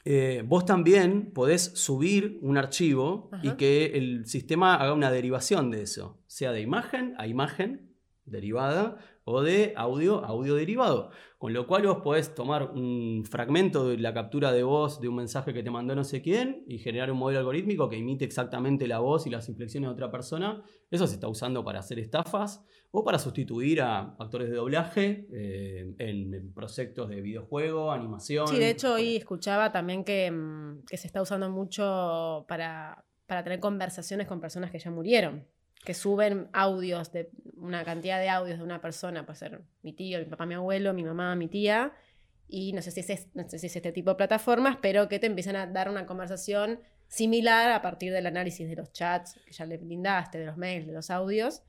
eh, 0.04 0.42
vos 0.46 0.64
también 0.64 1.32
podés 1.32 1.72
subir 1.74 2.38
un 2.42 2.56
archivo 2.56 3.30
y 3.42 3.52
que 3.52 3.98
el 3.98 4.26
sistema 4.26 4.76
haga 4.76 4.94
una 4.94 5.10
derivación 5.10 5.70
de 5.70 5.82
eso, 5.82 6.18
sea 6.26 6.52
de 6.52 6.60
imagen 6.60 7.14
a 7.18 7.26
imagen 7.26 7.94
derivada 8.24 8.98
o 9.24 9.42
de 9.42 9.72
audio 9.76 10.24
audio 10.24 10.54
derivado. 10.54 11.11
Con 11.38 11.54
lo 11.54 11.66
cual 11.66 11.87
vos 11.87 12.00
podés 12.02 12.35
tomar 12.35 12.70
un 12.72 13.24
fragmento 13.24 13.88
de 13.88 13.96
la 13.96 14.12
captura 14.12 14.52
de 14.52 14.62
voz 14.62 15.00
de 15.00 15.09
un 15.09 15.16
mensaje 15.16 15.54
que 15.54 15.62
te 15.62 15.70
mandó 15.70 15.94
no 15.94 16.04
sé 16.04 16.20
quién 16.20 16.64
y 16.68 16.78
generar 16.78 17.11
un 17.11 17.18
modelo 17.18 17.38
algorítmico 17.38 17.88
que 17.88 17.96
imite 17.96 18.26
exactamente 18.26 18.87
la 18.87 18.98
voz 18.98 19.26
y 19.26 19.30
las 19.30 19.48
inflexiones 19.48 19.88
de 19.88 19.94
otra 19.94 20.11
persona. 20.11 20.62
Eso 20.90 21.06
se 21.06 21.14
está 21.14 21.28
usando 21.28 21.64
para 21.64 21.78
hacer 21.78 21.98
estafas 21.98 22.62
o 22.90 23.04
para 23.04 23.18
sustituir 23.18 23.80
a 23.80 24.16
actores 24.18 24.50
de 24.50 24.56
doblaje 24.56 25.26
eh, 25.33 25.94
en, 25.98 26.52
proyectos 26.52 27.09
de 27.09 27.22
videojuego, 27.22 27.90
animación. 27.90 28.46
Sí, 28.48 28.59
de 28.59 28.70
hecho 28.70 28.94
hoy 28.94 29.16
escuchaba 29.16 29.72
también 29.72 30.04
que, 30.04 30.30
mm, 30.30 30.85
que 30.87 30.98
se 30.98 31.06
está 31.06 31.22
usando 31.22 31.48
mucho 31.48 32.44
para, 32.48 33.06
para 33.26 33.42
tener 33.44 33.61
conversaciones 33.61 34.26
con 34.26 34.40
personas 34.40 34.70
que 34.70 34.78
ya 34.78 34.90
murieron 34.90 35.46
que 35.84 35.94
suben 35.94 36.48
audios, 36.52 37.12
de 37.12 37.30
una 37.56 37.84
cantidad 37.84 38.20
de 38.20 38.28
audios 38.28 38.58
de 38.58 38.64
una 38.64 38.80
persona, 38.80 39.24
puede 39.24 39.38
ser 39.38 39.62
mi 39.82 39.92
tío, 39.92 40.18
mi 40.18 40.26
papá, 40.26 40.46
mi 40.46 40.54
abuelo, 40.54 40.92
mi 40.92 41.04
mamá, 41.04 41.34
mi 41.36 41.48
tía, 41.48 41.92
y 42.48 42.72
no 42.72 42.82
sé 42.82 42.90
si 42.90 43.00
es, 43.00 43.28
no 43.34 43.48
sé 43.48 43.58
si 43.58 43.66
es 43.66 43.76
este 43.76 43.92
tipo 43.92 44.10
de 44.10 44.16
plataformas, 44.16 44.76
pero 44.82 45.08
que 45.08 45.18
te 45.18 45.26
empiezan 45.26 45.56
a 45.56 45.66
dar 45.66 45.88
una 45.88 46.06
conversación 46.06 46.80
similar 47.08 47.72
a 47.72 47.82
partir 47.82 48.12
del 48.12 48.26
análisis 48.26 48.68
de 48.68 48.76
los 48.76 48.92
chats 48.92 49.40
que 49.46 49.52
ya 49.52 49.64
le 49.64 49.78
brindaste, 49.78 50.38
de 50.38 50.46
los 50.46 50.56
mails, 50.56 50.86
de 50.86 50.92
los 50.92 51.10
audios, 51.10 51.62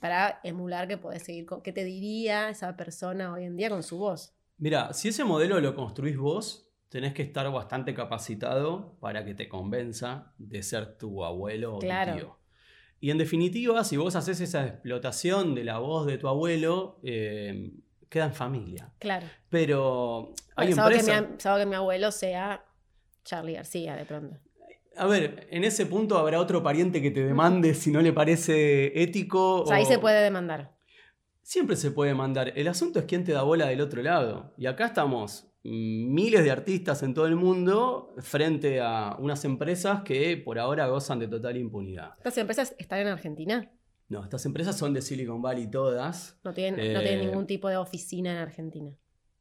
para 0.00 0.40
emular 0.44 0.86
que 0.86 0.98
puedes 0.98 1.22
seguir 1.22 1.46
con 1.46 1.62
qué 1.62 1.72
te 1.72 1.84
diría 1.84 2.50
esa 2.50 2.76
persona 2.76 3.32
hoy 3.32 3.44
en 3.44 3.56
día 3.56 3.70
con 3.70 3.82
su 3.82 3.98
voz. 3.98 4.34
Mira, 4.58 4.92
si 4.92 5.08
ese 5.08 5.24
modelo 5.24 5.60
lo 5.60 5.74
construís 5.74 6.16
vos, 6.16 6.70
tenés 6.88 7.14
que 7.14 7.22
estar 7.22 7.50
bastante 7.50 7.94
capacitado 7.94 8.98
para 9.00 9.24
que 9.24 9.34
te 9.34 9.48
convenza 9.48 10.34
de 10.38 10.62
ser 10.62 10.98
tu 10.98 11.24
abuelo 11.24 11.76
o 11.76 11.78
tu 11.78 11.86
tío. 11.86 12.41
Y 13.02 13.10
en 13.10 13.18
definitiva, 13.18 13.82
si 13.82 13.96
vos 13.96 14.14
haces 14.14 14.40
esa 14.40 14.64
explotación 14.64 15.56
de 15.56 15.64
la 15.64 15.78
voz 15.78 16.06
de 16.06 16.18
tu 16.18 16.28
abuelo, 16.28 17.00
eh, 17.02 17.72
queda 18.08 18.26
en 18.26 18.32
familia. 18.32 18.92
Claro. 19.00 19.26
Pero 19.48 20.32
hay 20.54 20.70
empresas... 20.70 21.24
Que 21.36 21.60
que 21.60 21.66
mi 21.66 21.74
abuelo 21.74 22.12
sea 22.12 22.64
Charlie 23.24 23.54
García, 23.54 23.96
de 23.96 24.04
pronto. 24.04 24.38
A 24.96 25.06
ver, 25.06 25.48
en 25.50 25.64
ese 25.64 25.84
punto 25.86 26.16
habrá 26.16 26.38
otro 26.38 26.62
pariente 26.62 27.02
que 27.02 27.10
te 27.10 27.24
demande 27.24 27.74
si 27.74 27.90
no 27.90 28.00
le 28.00 28.12
parece 28.12 29.02
ético. 29.02 29.62
O 29.62 29.66
sea, 29.66 29.78
ahí 29.78 29.84
se 29.84 29.98
puede 29.98 30.22
demandar. 30.22 30.70
Siempre 31.42 31.74
se 31.74 31.90
puede 31.90 32.10
demandar. 32.10 32.52
El 32.54 32.68
asunto 32.68 33.00
es 33.00 33.06
quién 33.06 33.24
te 33.24 33.32
da 33.32 33.42
bola 33.42 33.66
del 33.66 33.80
otro 33.80 34.00
lado. 34.00 34.54
Y 34.56 34.66
acá 34.66 34.86
estamos 34.86 35.51
miles 35.64 36.42
de 36.42 36.50
artistas 36.50 37.02
en 37.02 37.14
todo 37.14 37.26
el 37.26 37.36
mundo 37.36 38.14
frente 38.18 38.80
a 38.80 39.16
unas 39.18 39.44
empresas 39.44 40.02
que 40.02 40.36
por 40.36 40.58
ahora 40.58 40.88
gozan 40.88 41.18
de 41.18 41.28
total 41.28 41.56
impunidad. 41.56 42.14
¿Estas 42.18 42.38
empresas 42.38 42.74
están 42.78 43.00
en 43.00 43.08
Argentina? 43.08 43.70
No, 44.08 44.24
estas 44.24 44.44
empresas 44.44 44.76
son 44.76 44.92
de 44.92 45.00
Silicon 45.00 45.40
Valley 45.40 45.70
todas. 45.70 46.38
No 46.44 46.52
tienen, 46.52 46.80
eh, 46.80 47.16
ningún 47.24 47.46
tipo 47.46 47.68
de 47.68 47.76
oficina 47.76 48.32
en 48.32 48.38
Argentina. 48.38 48.90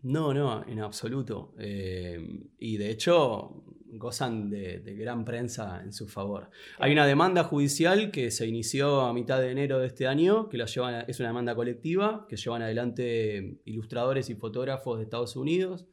No, 0.04 0.34
no, 0.34 0.66
en 0.66 0.80
absoluto. 0.80 1.54
Eh, 1.60 2.18
y 2.58 2.78
de 2.78 2.90
hecho 2.90 3.64
gozan 3.94 4.50
de, 4.50 4.80
gran 4.96 5.26
prensa 5.26 5.82
en 5.84 5.92
su 5.92 6.08
favor. 6.08 6.50
Hay 6.80 6.94
una 6.94 7.06
demanda 7.06 7.44
judicial 7.44 8.12
que 8.12 8.32
se 8.32 8.48
inició 8.48 9.02
a 9.02 9.14
mitad 9.14 9.42
de 9.42 9.52
enero 9.52 9.80
de 9.80 9.88
este 9.88 10.08
año, 10.08 10.48
que 10.50 10.58
la 10.58 10.66
llevan, 10.66 11.06
es 11.08 11.20
una 11.20 11.30
demanda 11.30 11.56
colectiva, 11.56 12.26
que 12.30 12.38
llevan 12.38 12.62
adelante 12.62 13.60
ilustradores 13.66 14.30
y 14.30 14.36
fotógrafos 14.36 14.98
de 14.98 15.04
Estados 15.04 15.36
Unidos, 15.36 15.88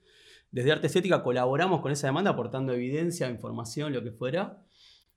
desde 0.51 0.73
Arte 0.73 0.87
Estética 0.87 1.23
colaboramos 1.23 1.81
con 1.81 1.93
esa 1.93 2.07
demanda 2.07 2.31
aportando 2.31 2.73
evidencia, 2.73 3.29
información, 3.29 3.93
lo 3.93 4.03
que 4.03 4.13
fuera. 4.13 4.63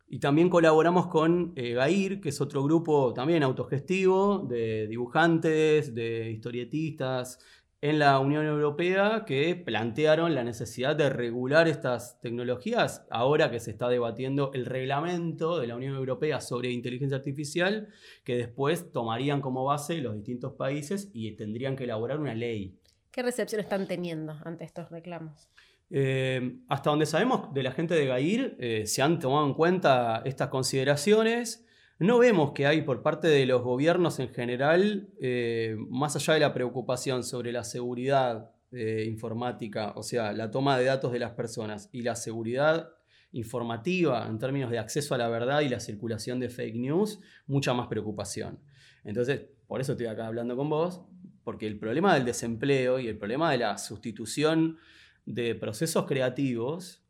Y 0.07 0.19
también 0.19 0.49
colaboramos 0.49 1.07
con 1.07 1.53
eh, 1.55 1.73
GAIR, 1.73 2.19
que 2.19 2.29
es 2.29 2.41
otro 2.41 2.63
grupo 2.63 3.13
también 3.13 3.43
autogestivo 3.43 4.39
de 4.39 4.87
dibujantes, 4.87 5.95
de 5.95 6.31
historietistas 6.31 7.39
en 7.81 7.97
la 7.97 8.19
Unión 8.19 8.45
Europea 8.45 9.23
que 9.25 9.55
plantearon 9.55 10.35
la 10.35 10.43
necesidad 10.43 10.95
de 10.95 11.09
regular 11.09 11.67
estas 11.67 12.19
tecnologías 12.21 13.07
ahora 13.09 13.49
que 13.49 13.59
se 13.59 13.71
está 13.71 13.89
debatiendo 13.89 14.51
el 14.53 14.67
reglamento 14.67 15.59
de 15.59 15.65
la 15.65 15.75
Unión 15.75 15.95
Europea 15.95 16.41
sobre 16.41 16.71
inteligencia 16.71 17.17
artificial 17.17 17.87
que 18.23 18.35
después 18.35 18.91
tomarían 18.91 19.41
como 19.41 19.63
base 19.63 19.99
los 19.99 20.13
distintos 20.13 20.53
países 20.53 21.09
y 21.11 21.31
tendrían 21.31 21.75
que 21.75 21.85
elaborar 21.85 22.19
una 22.19 22.35
ley 22.35 22.77
¿Qué 23.11 23.21
recepción 23.21 23.59
están 23.59 23.87
teniendo 23.87 24.37
ante 24.45 24.63
estos 24.63 24.89
reclamos? 24.89 25.49
Eh, 25.89 26.59
hasta 26.69 26.89
donde 26.89 27.05
sabemos 27.05 27.53
de 27.53 27.63
la 27.63 27.73
gente 27.73 27.93
de 27.93 28.05
GAIR, 28.05 28.55
eh, 28.57 28.87
se 28.87 29.01
han 29.01 29.19
tomado 29.19 29.45
en 29.45 29.53
cuenta 29.53 30.21
estas 30.23 30.47
consideraciones. 30.47 31.67
No 31.99 32.19
vemos 32.19 32.53
que 32.53 32.65
hay 32.65 32.83
por 32.83 33.01
parte 33.03 33.27
de 33.27 33.45
los 33.45 33.61
gobiernos 33.61 34.19
en 34.19 34.29
general, 34.29 35.09
eh, 35.19 35.75
más 35.89 36.15
allá 36.15 36.35
de 36.35 36.39
la 36.39 36.53
preocupación 36.53 37.23
sobre 37.23 37.51
la 37.51 37.63
seguridad 37.63 38.51
informática, 38.73 39.91
o 39.97 40.01
sea, 40.01 40.31
la 40.31 40.49
toma 40.49 40.77
de 40.77 40.85
datos 40.85 41.11
de 41.11 41.19
las 41.19 41.31
personas 41.31 41.89
y 41.91 42.03
la 42.03 42.15
seguridad 42.15 42.91
informativa 43.33 44.25
en 44.25 44.39
términos 44.39 44.71
de 44.71 44.79
acceso 44.79 45.13
a 45.13 45.17
la 45.17 45.27
verdad 45.27 45.59
y 45.59 45.67
la 45.67 45.81
circulación 45.81 46.39
de 46.39 46.47
fake 46.47 46.77
news, 46.77 47.19
mucha 47.47 47.73
más 47.73 47.87
preocupación. 47.87 48.61
Entonces, 49.03 49.41
por 49.67 49.81
eso 49.81 49.91
estoy 49.91 50.07
acá 50.07 50.25
hablando 50.27 50.55
con 50.55 50.69
vos, 50.69 51.01
porque 51.43 51.67
el 51.67 51.77
problema 51.77 52.13
del 52.13 52.25
desempleo 52.25 52.99
y 52.99 53.07
el 53.07 53.17
problema 53.17 53.51
de 53.51 53.57
la 53.57 53.77
sustitución 53.77 54.77
de 55.25 55.55
procesos 55.55 56.05
creativos 56.05 57.03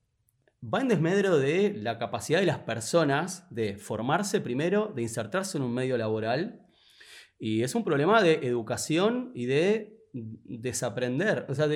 va 0.62 0.82
en 0.82 0.88
desmedro 0.88 1.40
de 1.40 1.74
la 1.74 1.98
capacidad 1.98 2.40
de 2.40 2.46
las 2.46 2.60
personas 2.60 3.48
de 3.50 3.78
formarse 3.78 4.42
primero, 4.42 4.92
de 4.96 5.02
insertarse 5.02 5.58
en 5.58 5.64
un 5.64 5.74
medio 5.74 5.98
laboral. 5.98 6.62
Y 7.40 7.64
es 7.64 7.74
un 7.74 7.84
problema 7.84 8.22
de 8.22 8.46
educación 8.48 9.32
y 9.34 9.46
de 9.46 9.98
desaprender. 10.14 11.46
O 11.50 11.56
sea, 11.56 11.68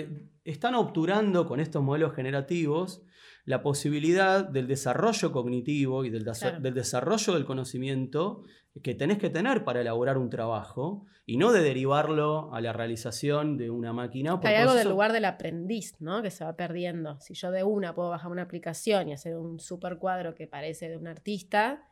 están 0.44 0.76
obturando 0.76 1.48
con 1.48 1.60
estos 1.60 1.82
modelos 1.82 2.14
generativos 2.14 3.02
la 3.46 3.62
posibilidad 3.62 4.44
del 4.44 4.68
desarrollo 4.68 5.32
cognitivo 5.32 6.04
y 6.04 6.10
del, 6.10 6.26
del, 6.62 6.74
desarrollo 6.74 7.34
del 7.34 7.46
conocimiento 7.46 8.44
que 8.82 8.96
tenés 8.96 9.20
que 9.20 9.30
tener 9.30 9.64
para 9.64 9.82
elaborar 9.82 10.18
un 10.18 10.30
trabajo 10.30 11.06
y 11.28 11.38
no 11.38 11.52
de 11.52 11.62
derivarlo 11.62 12.54
a 12.54 12.60
la 12.62 12.74
realización 12.74 13.58
de 13.58 13.70
una 13.70 13.94
máquina. 13.94 14.40
Hay 14.44 14.56
algo 14.56 14.74
del 14.74 14.90
lugar 14.90 15.14
del 15.14 15.26
aprendiz, 15.26 15.96
¿no? 16.00 16.22
Que 16.22 16.32
se 16.32 16.44
va 16.44 16.56
perdiendo. 16.56 17.20
Si 17.22 17.36
yo 17.36 17.52
de 17.52 17.64
una 17.64 17.96
puedo 17.96 18.10
bajar 18.10 18.32
una 18.32 18.42
aplicación 18.42 19.10
y 19.10 19.14
hacer 19.14 19.36
un 19.36 19.60
super 19.60 19.98
cuadro 19.98 20.36
que 20.36 20.48
parece 20.48 20.90
de 20.90 20.98
un 20.98 21.08
artista, 21.08 21.88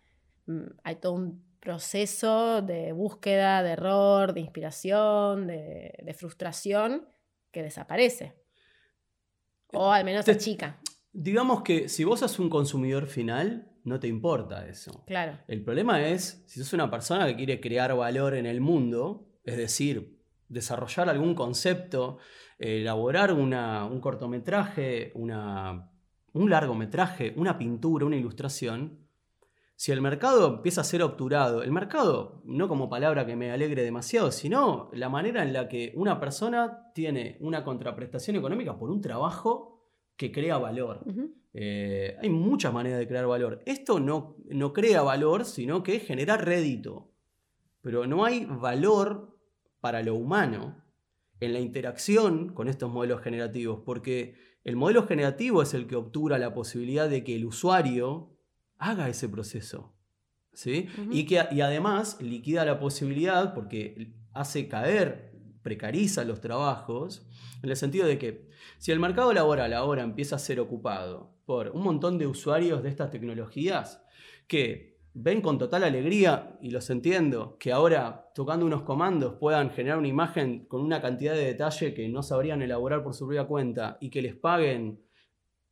mm, 0.48 0.66
hay 0.84 0.96
todo 0.98 1.14
un 1.14 1.44
proceso 1.60 2.62
de 2.62 2.92
búsqueda, 2.92 3.64
de 3.64 3.72
error, 3.72 4.34
de 4.34 4.42
inspiración, 4.42 5.48
de, 5.48 6.16
frustración 6.18 7.08
que 7.52 7.64
desaparece. 7.64 8.36
O 9.72 9.92
al 9.92 10.04
menos 10.04 10.26
se 10.26 10.38
chica. 10.38 10.80
Digamos 11.14 11.62
que 11.62 11.90
si 11.90 12.04
vos 12.04 12.20
sos 12.20 12.40
un 12.40 12.50
consumidor 12.50 13.08
final, 13.08 13.72
no 13.84 14.00
te 14.00 14.08
importa 14.08 14.68
eso. 14.68 15.04
Claro. 15.06 15.38
El 15.48 15.64
problema 15.64 16.06
es 16.08 16.44
si 16.48 16.60
sos 16.60 16.74
una 16.74 16.90
persona 16.90 17.28
que 17.28 17.36
quiere 17.36 17.62
crear 17.62 17.96
valor 17.96 18.34
en 18.34 18.46
el 18.46 18.62
mundo, 18.62 19.30
es 19.44 19.58
decir, 19.58 20.20
desarrollar 20.50 21.10
algún 21.10 21.36
concepto, 21.36 22.18
elaborar 22.58 23.32
un 23.34 24.00
cortometraje, 24.00 25.12
una, 25.16 25.92
un 26.34 26.50
largometraje, 26.50 27.34
una 27.38 27.58
pintura, 27.58 28.06
una 28.06 28.18
ilustración, 28.18 29.04
si 29.76 29.92
el 29.92 30.02
mercado 30.02 30.56
empieza 30.56 30.82
a 30.82 30.86
ser 30.86 31.02
obturado, 31.02 31.64
el 31.64 31.72
mercado 31.72 32.42
no 32.46 32.68
como 32.68 32.90
palabra 32.90 33.26
que 33.26 33.36
me 33.36 33.52
alegre 33.52 33.84
demasiado, 33.84 34.32
sino 34.32 34.90
la 34.94 35.10
manera 35.10 35.44
en 35.44 35.52
la 35.52 35.68
que 35.68 35.92
una 35.96 36.20
persona 36.20 36.92
tiene 36.94 37.38
una 37.42 37.64
contraprestación 37.64 38.38
económica 38.38 38.78
por 38.78 38.90
un 38.90 39.02
trabajo 39.02 39.73
que 40.16 40.32
crea 40.32 40.58
valor. 40.58 41.04
Eh, 41.54 42.18
hay 42.22 42.30
muchas 42.30 42.74
maneras 42.74 43.00
de 43.00 43.08
crear 43.08 43.28
valor. 43.28 43.62
Esto 43.66 44.00
no, 44.00 44.38
no 44.50 44.74
crea 44.74 45.02
valor, 45.02 45.46
sino 45.46 45.84
que 45.84 46.00
genera 46.00 46.38
rédito. 46.38 47.12
Pero 47.82 48.08
no 48.08 48.26
hay 48.26 48.46
valor 48.46 49.38
para 49.80 50.02
lo 50.02 50.16
humano 50.16 50.84
en 51.40 51.54
la 51.54 51.60
interacción 51.60 52.54
con 52.54 52.68
estos 52.70 52.92
modelos 52.92 53.22
generativos, 53.22 53.82
porque 53.86 54.36
el 54.64 54.76
modelo 54.76 55.06
generativo 55.06 55.62
es 55.62 55.74
el 55.74 55.88
que 55.88 55.96
obtura 55.96 56.38
la 56.38 56.54
posibilidad 56.54 57.10
de 57.10 57.24
que 57.24 57.36
el 57.36 57.46
usuario 57.46 58.38
haga 58.78 59.10
ese 59.10 59.28
proceso. 59.28 59.94
¿sí? 60.54 60.88
y, 61.12 61.26
que, 61.26 61.46
y 61.52 61.62
además 61.62 62.22
liquida 62.22 62.64
la 62.66 62.80
posibilidad, 62.80 63.54
porque 63.54 64.14
hace 64.34 64.68
caer, 64.68 65.33
precariza 65.64 66.24
los 66.24 66.42
trabajos, 66.42 67.26
en 67.64 67.70
el 67.70 67.76
sentido 67.76 68.06
de 68.06 68.20
que 68.20 68.50
si 68.78 68.92
el 68.92 69.00
mercado 69.00 69.34
laboral 69.34 69.74
ahora 69.74 70.04
empieza 70.04 70.36
a 70.36 70.40
ser 70.40 70.60
ocupado 70.60 71.34
por 71.46 71.70
un 71.70 71.84
montón 71.84 72.18
de 72.18 72.28
usuarios 72.28 72.84
de 72.84 72.90
estas 72.90 73.10
tecnologías 73.10 74.04
que 74.48 74.94
ven 75.16 75.42
con 75.42 75.58
total 75.58 75.84
alegría, 75.84 76.58
y 76.62 76.72
los 76.72 76.90
entiendo, 76.90 77.58
que 77.60 77.72
ahora 77.72 78.32
tocando 78.34 78.66
unos 78.66 78.82
comandos 78.82 79.36
puedan 79.40 79.70
generar 79.70 80.00
una 80.00 80.08
imagen 80.08 80.66
con 80.66 80.82
una 80.82 81.02
cantidad 81.02 81.34
de 81.34 81.46
detalle 81.46 81.94
que 81.94 82.10
no 82.10 82.24
sabrían 82.24 82.62
elaborar 82.62 83.04
por 83.04 83.14
su 83.14 83.26
propia 83.26 83.46
cuenta 83.46 83.98
y 84.02 84.10
que 84.10 84.22
les 84.22 84.36
paguen 84.36 85.02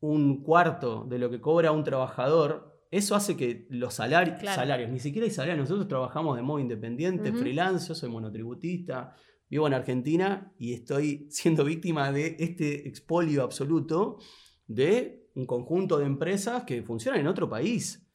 un 0.00 0.42
cuarto 0.42 1.04
de 1.08 1.18
lo 1.18 1.28
que 1.28 1.40
cobra 1.40 1.72
un 1.72 1.84
trabajador, 1.84 2.80
eso 2.90 3.14
hace 3.16 3.36
que 3.36 3.66
los 3.70 3.94
salarios, 3.94 4.40
salarios, 4.42 4.90
ni 4.90 5.00
siquiera 5.00 5.24
hay 5.24 5.30
salarios, 5.30 5.58
nosotros 5.58 5.88
trabajamos 5.88 6.36
de 6.36 6.42
modo 6.42 6.58
independiente, 6.58 7.32
freelance, 7.32 7.88
yo 7.88 7.94
soy 7.94 8.10
monotributista, 8.10 9.14
vivo 9.52 9.66
en 9.66 9.74
Argentina 9.74 10.50
y 10.58 10.72
estoy 10.72 11.26
siendo 11.30 11.62
víctima 11.62 12.10
de 12.10 12.36
este 12.38 12.88
expolio 12.88 13.42
absoluto 13.42 14.16
de 14.66 15.28
un 15.34 15.44
conjunto 15.44 15.98
de 15.98 16.06
empresas 16.06 16.64
que 16.64 16.82
funcionan 16.82 17.20
en 17.20 17.26
otro 17.26 17.50
país 17.50 18.08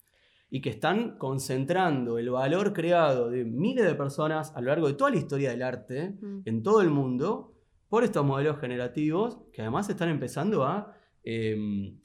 y 0.50 0.62
que 0.62 0.72
están 0.72 1.20
concentrando 1.20 2.18
el 2.18 2.32
valor 2.32 2.74
creado 2.74 3.30
de 3.30 3.46
miles 3.46 3.86
de 3.86 3.94
personas 3.94 4.52
a 4.56 4.62
lo 4.62 4.70
largo 4.70 4.88
de 4.88 4.96
toda 4.96 5.12
la 5.12 5.18
historia 5.18 5.52
del 5.52 5.62
arte 5.62 6.16
mm. 6.20 6.42
en 6.46 6.64
todo 6.64 6.82
el 6.82 6.90
mundo 6.90 7.54
por 7.88 8.04
estos 8.04 8.26
modelos 8.26 8.60
generativos 8.60 9.38
que 9.54 9.62
además 9.62 9.88
están 9.90 10.10
empezando 10.10 10.64
a 10.64 10.96
em, 11.24 12.00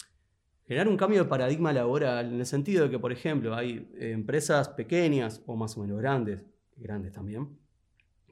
generar 0.67 0.89
un 0.89 0.99
cambio 0.99 1.23
de 1.23 1.31
paradigma 1.31 1.73
laboral 1.73 2.35
en 2.35 2.39
el 2.39 2.47
sentido 2.47 2.85
de 2.85 2.91
que, 2.91 2.99
por 2.99 3.13
ejemplo, 3.13 3.55
hay 3.55 3.91
empresas 3.99 4.69
pequeñas 4.69 5.43
o 5.47 5.57
más 5.57 5.77
o 5.79 5.81
menos 5.81 5.99
grandes, 5.99 6.45
grandes 6.77 7.13
también, 7.13 7.62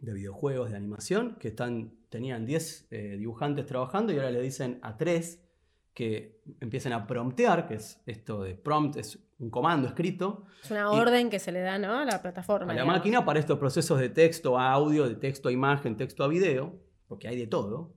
de 0.01 0.13
videojuegos, 0.13 0.71
de 0.71 0.77
animación, 0.77 1.37
que 1.39 1.49
están, 1.49 1.93
tenían 2.09 2.47
10 2.47 2.89
eh, 2.91 3.17
dibujantes 3.19 3.67
trabajando 3.67 4.13
y 4.13 4.17
ahora 4.17 4.31
le 4.31 4.41
dicen 4.41 4.79
a 4.83 4.97
3 4.97 5.43
que 5.95 6.41
empiecen 6.61 6.93
a 6.93 7.07
promptear, 7.07 7.67
que 7.67 7.75
es 7.75 8.01
esto 8.07 8.43
de 8.43 8.55
prompt, 8.55 8.97
es 8.97 9.19
un 9.39 9.51
comando 9.51 9.89
escrito. 9.89 10.45
Es 10.63 10.71
una 10.71 10.91
orden 10.91 11.31
que 11.31 11.39
se 11.39 11.53
le 11.53 11.61
da 11.61 11.79
¿no? 11.79 11.99
a 11.99 12.05
la 12.05 12.23
plataforma. 12.23 12.73
A 12.73 12.75
la 12.75 12.85
máquina 12.85 13.25
para 13.25 13.41
estos 13.41 13.59
procesos 13.59 13.99
de 13.99 14.09
texto 14.09 14.59
a 14.59 14.71
audio, 14.73 15.09
de 15.09 15.17
texto 15.17 15.49
a 15.49 15.53
imagen, 15.53 15.97
texto 15.97 16.25
a 16.25 16.29
video, 16.29 16.79
porque 17.09 17.29
hay 17.29 17.37
de 17.37 17.47
todo. 17.47 17.95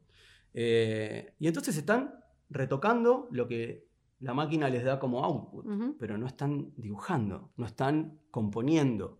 Eh, 0.53 1.35
y 1.39 1.47
entonces 1.47 1.77
están 1.77 2.15
retocando 2.49 3.27
lo 3.31 3.47
que 3.47 3.87
la 4.19 4.33
máquina 4.33 4.69
les 4.69 4.83
da 4.83 4.99
como 4.99 5.23
output, 5.23 5.97
pero 5.99 6.17
no 6.17 6.27
están 6.27 6.73
dibujando, 6.77 7.51
no 7.57 7.65
están 7.65 8.19
componiendo. 8.31 9.19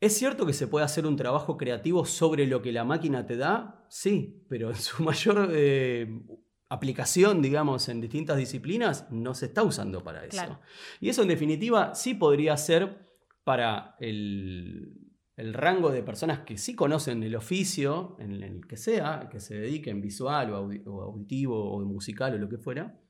¿Es 0.00 0.18
cierto 0.18 0.44
que 0.44 0.52
se 0.52 0.66
puede 0.66 0.84
hacer 0.84 1.06
un 1.06 1.16
trabajo 1.16 1.56
creativo 1.56 2.04
sobre 2.04 2.46
lo 2.46 2.60
que 2.60 2.72
la 2.72 2.84
máquina 2.84 3.24
te 3.24 3.36
da? 3.36 3.84
Sí, 3.88 4.44
pero 4.48 4.70
en 4.70 4.76
su 4.76 5.02
mayor 5.02 5.50
eh, 5.52 6.22
aplicación, 6.68 7.40
digamos, 7.40 7.88
en 7.88 8.00
distintas 8.00 8.36
disciplinas, 8.36 9.10
no 9.10 9.34
se 9.34 9.46
está 9.46 9.62
usando 9.62 10.02
para 10.02 10.24
eso. 10.24 10.60
Y 11.00 11.08
eso 11.08 11.22
en 11.22 11.28
definitiva 11.28 11.94
sí 11.94 12.14
podría 12.14 12.56
ser 12.56 13.06
para 13.44 13.96
el, 14.00 15.02
rango 15.36 15.90
de 15.90 16.02
personas 16.02 16.40
que 16.40 16.58
sí 16.58 16.74
conocen 16.74 17.22
el 17.22 17.36
oficio, 17.36 18.16
en 18.18 18.42
el 18.42 18.66
que 18.66 18.76
sea, 18.76 19.28
que 19.30 19.38
se 19.40 19.54
dediquen 19.54 20.00
visual 20.00 20.52
o, 20.52 21.02
auditivo 21.02 21.72
o 21.72 21.80
musical 21.84 22.34
o 22.34 22.38
lo 22.38 22.48
que 22.48 22.58
fuera, 22.58 23.00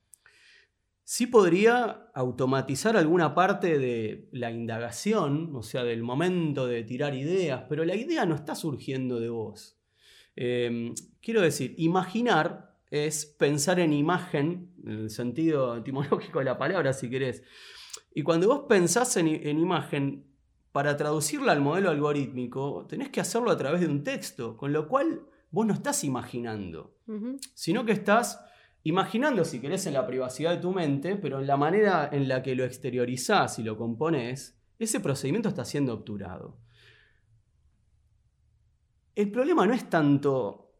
sí 1.08 1.28
podría 1.28 2.10
automatizar 2.14 2.96
alguna 2.96 3.32
parte 3.32 3.78
de 3.78 4.28
la 4.32 4.50
indagación, 4.50 5.54
o 5.54 5.62
sea, 5.62 5.84
del 5.84 6.02
momento 6.02 6.66
de 6.66 6.82
tirar 6.82 7.14
ideas, 7.14 7.62
pero 7.68 7.84
la 7.84 7.94
idea 7.94 8.26
no 8.26 8.34
está 8.34 8.56
surgiendo 8.56 9.20
de 9.20 9.28
vos. 9.28 9.78
Em, 10.34 10.94
quiero 11.22 11.42
decir, 11.42 11.76
imaginar 11.78 12.76
es 12.90 13.24
pensar 13.24 13.78
en 13.78 13.92
imagen, 13.92 14.72
en 14.84 14.90
el 14.90 15.10
sentido 15.10 15.76
etimológico 15.76 16.40
de 16.40 16.46
la 16.46 16.58
palabra, 16.58 16.92
si 16.92 17.08
querés. 17.08 17.44
Y 18.12 18.24
cuando 18.24 18.48
vos 18.48 18.64
pensás 18.68 19.16
en, 19.16 19.28
imagen, 19.28 20.26
para 20.72 20.96
traducirla 20.96 21.52
al 21.52 21.60
modelo 21.60 21.90
algorítmico, 21.90 22.84
tenés 22.88 23.10
que 23.10 23.20
hacerlo 23.20 23.52
a 23.52 23.56
través 23.56 23.80
de 23.80 23.86
un 23.86 24.02
texto, 24.02 24.56
con 24.56 24.72
lo 24.72 24.88
cual 24.88 25.22
vos 25.52 25.66
no 25.66 25.72
estás 25.72 26.02
imaginando, 26.02 26.96
sino 27.54 27.84
que 27.84 27.92
estás 27.92 28.40
imaginando, 28.86 29.44
si 29.44 29.60
querés, 29.60 29.84
en 29.86 29.94
la 29.94 30.06
privacidad 30.06 30.52
de 30.52 30.58
tu 30.58 30.70
mente, 30.70 31.16
pero 31.16 31.40
en 31.40 31.46
la 31.48 31.56
manera 31.56 32.08
en 32.12 32.28
la 32.28 32.40
que 32.40 32.54
lo 32.54 32.64
exteriorizás 32.64 33.58
y 33.58 33.64
lo 33.64 33.76
compones, 33.76 34.56
ese 34.78 35.00
procedimiento 35.00 35.48
está 35.48 35.64
siendo 35.64 35.92
obturado. 35.92 36.56
El 39.16 39.32
problema 39.32 39.66
no 39.66 39.74
es 39.74 39.90
tanto 39.90 40.72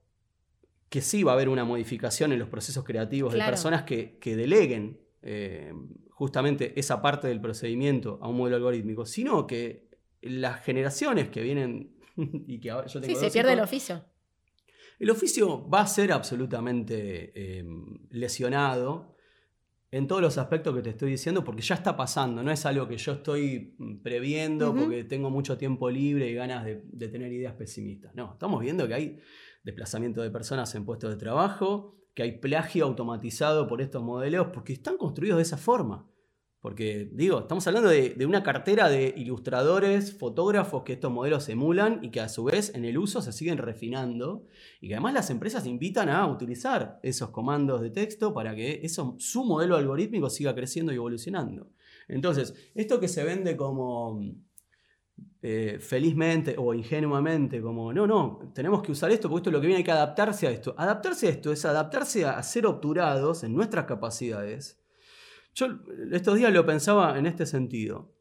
que 0.88 1.00
sí 1.00 1.24
va 1.24 1.32
a 1.32 1.34
haber 1.34 1.48
una 1.48 1.64
modificación 1.64 2.32
en 2.32 2.38
los 2.38 2.48
procesos 2.48 2.84
creativos 2.84 3.32
de 3.32 3.40
personas 3.40 3.82
que, 3.82 4.20
deleguen 4.22 5.00
eh, 5.22 5.72
justamente 6.10 6.78
esa 6.78 7.02
parte 7.02 7.26
del 7.26 7.40
procedimiento 7.40 8.20
a 8.22 8.28
un 8.28 8.36
modelo 8.36 8.54
algorítmico, 8.54 9.04
sino 9.04 9.48
que 9.48 9.88
las 10.22 10.62
generaciones 10.62 11.28
que 11.28 11.42
vienen 11.42 11.96
y 12.16 12.60
que 12.60 12.70
ahora 12.70 12.86
yo 12.86 13.00
tengo... 13.00 13.18
Sí, 13.18 13.20
se 13.20 13.32
pierde 13.32 13.54
el 13.54 13.60
oficio. 13.60 14.04
El 14.98 15.10
oficio 15.10 15.68
va 15.68 15.80
a 15.80 15.86
ser 15.86 16.12
absolutamente 16.12 17.58
em, 17.58 17.98
lesionado 18.10 19.14
en 19.90 20.06
todos 20.06 20.20
los 20.20 20.38
aspectos 20.38 20.74
que 20.74 20.82
te 20.82 20.90
estoy 20.90 21.10
diciendo, 21.10 21.44
porque 21.44 21.62
ya 21.62 21.74
está 21.74 21.96
pasando, 21.96 22.42
no 22.42 22.50
es 22.50 22.66
algo 22.66 22.88
que 22.88 22.96
yo 22.96 23.12
estoy 23.12 23.74
mm, 23.78 24.02
previendo 24.02 24.74
porque 24.74 25.04
tengo 25.04 25.30
mucho 25.30 25.56
tiempo 25.58 25.90
libre 25.90 26.28
y 26.28 26.34
ganas 26.34 26.64
de, 26.64 26.82
de 26.84 27.08
tener 27.08 27.32
ideas 27.32 27.54
pesimistas. 27.54 28.14
No, 28.14 28.32
estamos 28.32 28.60
viendo 28.60 28.88
que 28.88 28.94
hay 28.94 29.18
desplazamiento 29.64 30.22
de 30.22 30.30
personas 30.30 30.74
en 30.74 30.84
puestos 30.84 31.10
de 31.10 31.16
trabajo, 31.16 31.96
que 32.14 32.22
hay 32.22 32.38
plagio 32.38 32.86
automatizado 32.86 33.68
por 33.68 33.82
estos 33.82 34.02
modelos, 34.02 34.48
porque 34.52 34.72
están 34.72 34.96
construidos 34.96 35.36
de 35.36 35.42
esa 35.42 35.58
forma. 35.58 36.08
Porque, 36.66 37.08
digo, 37.12 37.38
estamos 37.38 37.64
hablando 37.68 37.88
de, 37.88 38.26
una 38.26 38.42
cartera 38.42 38.88
de 38.88 39.14
ilustradores, 39.16 40.12
fotógrafos 40.18 40.82
que 40.82 40.94
estos 40.94 41.12
modelos 41.12 41.48
emulan 41.48 42.00
y 42.02 42.10
que 42.10 42.18
a 42.18 42.28
su 42.28 42.42
vez 42.42 42.74
en 42.74 42.84
el 42.84 42.98
uso 42.98 43.22
se 43.22 43.30
siguen 43.32 43.58
refinando. 43.58 44.48
Y 44.80 44.88
que 44.88 44.94
además 44.94 45.14
las 45.14 45.30
empresas 45.30 45.64
invitan 45.64 46.08
a 46.08 46.26
utilizar 46.26 46.98
esos 47.04 47.30
comandos 47.30 47.82
de 47.82 47.90
texto 47.90 48.34
para 48.34 48.56
que 48.56 48.80
eso, 48.82 49.14
su 49.20 49.44
modelo 49.44 49.76
algorítmico 49.76 50.28
siga 50.28 50.56
creciendo 50.56 50.92
y 50.92 50.96
evolucionando. 50.96 51.70
Entonces, 52.08 52.52
esto 52.74 52.98
que 52.98 53.06
se 53.06 53.22
vende 53.22 53.56
como 53.56 54.20
eh, 55.42 55.78
felizmente 55.78 56.56
o 56.58 56.74
ingenuamente, 56.74 57.62
como, 57.62 57.92
no, 57.92 58.08
no, 58.08 58.50
tenemos 58.52 58.82
que 58.82 58.90
usar 58.90 59.12
esto 59.12 59.28
porque 59.28 59.42
esto 59.42 59.50
es 59.50 59.54
lo 59.54 59.60
que 59.60 59.68
viene, 59.68 59.78
hay 59.78 59.84
que 59.84 59.92
adaptarse 59.92 60.48
a 60.48 60.50
esto. 60.50 60.74
Adaptarse 60.76 61.28
a 61.28 61.30
esto 61.30 61.52
es 61.52 61.64
adaptarse 61.64 62.24
a, 62.24 62.42
ser 62.42 62.66
obturados 62.66 63.44
en 63.44 63.54
nuestras 63.54 63.84
capacidades. 63.84 64.80
Yo 65.56 65.68
estos 66.12 66.36
días 66.36 66.52
lo 66.52 66.66
pensaba 66.66 67.18
en 67.18 67.24
este 67.24 67.46
sentido. 67.46 68.14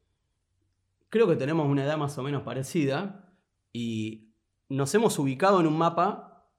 Creo 1.09 1.27
que 1.27 1.35
tenemos 1.35 1.67
una 1.69 1.83
edad 1.83 1.97
más 1.97 2.17
o 2.17 2.23
menos 2.23 2.43
parecida 2.43 3.35
y 3.73 4.29
nos 4.69 4.95
hemos 4.95 5.19
ubicado 5.19 5.59
en 5.59 5.67
un 5.67 5.77
mapa 5.77 6.49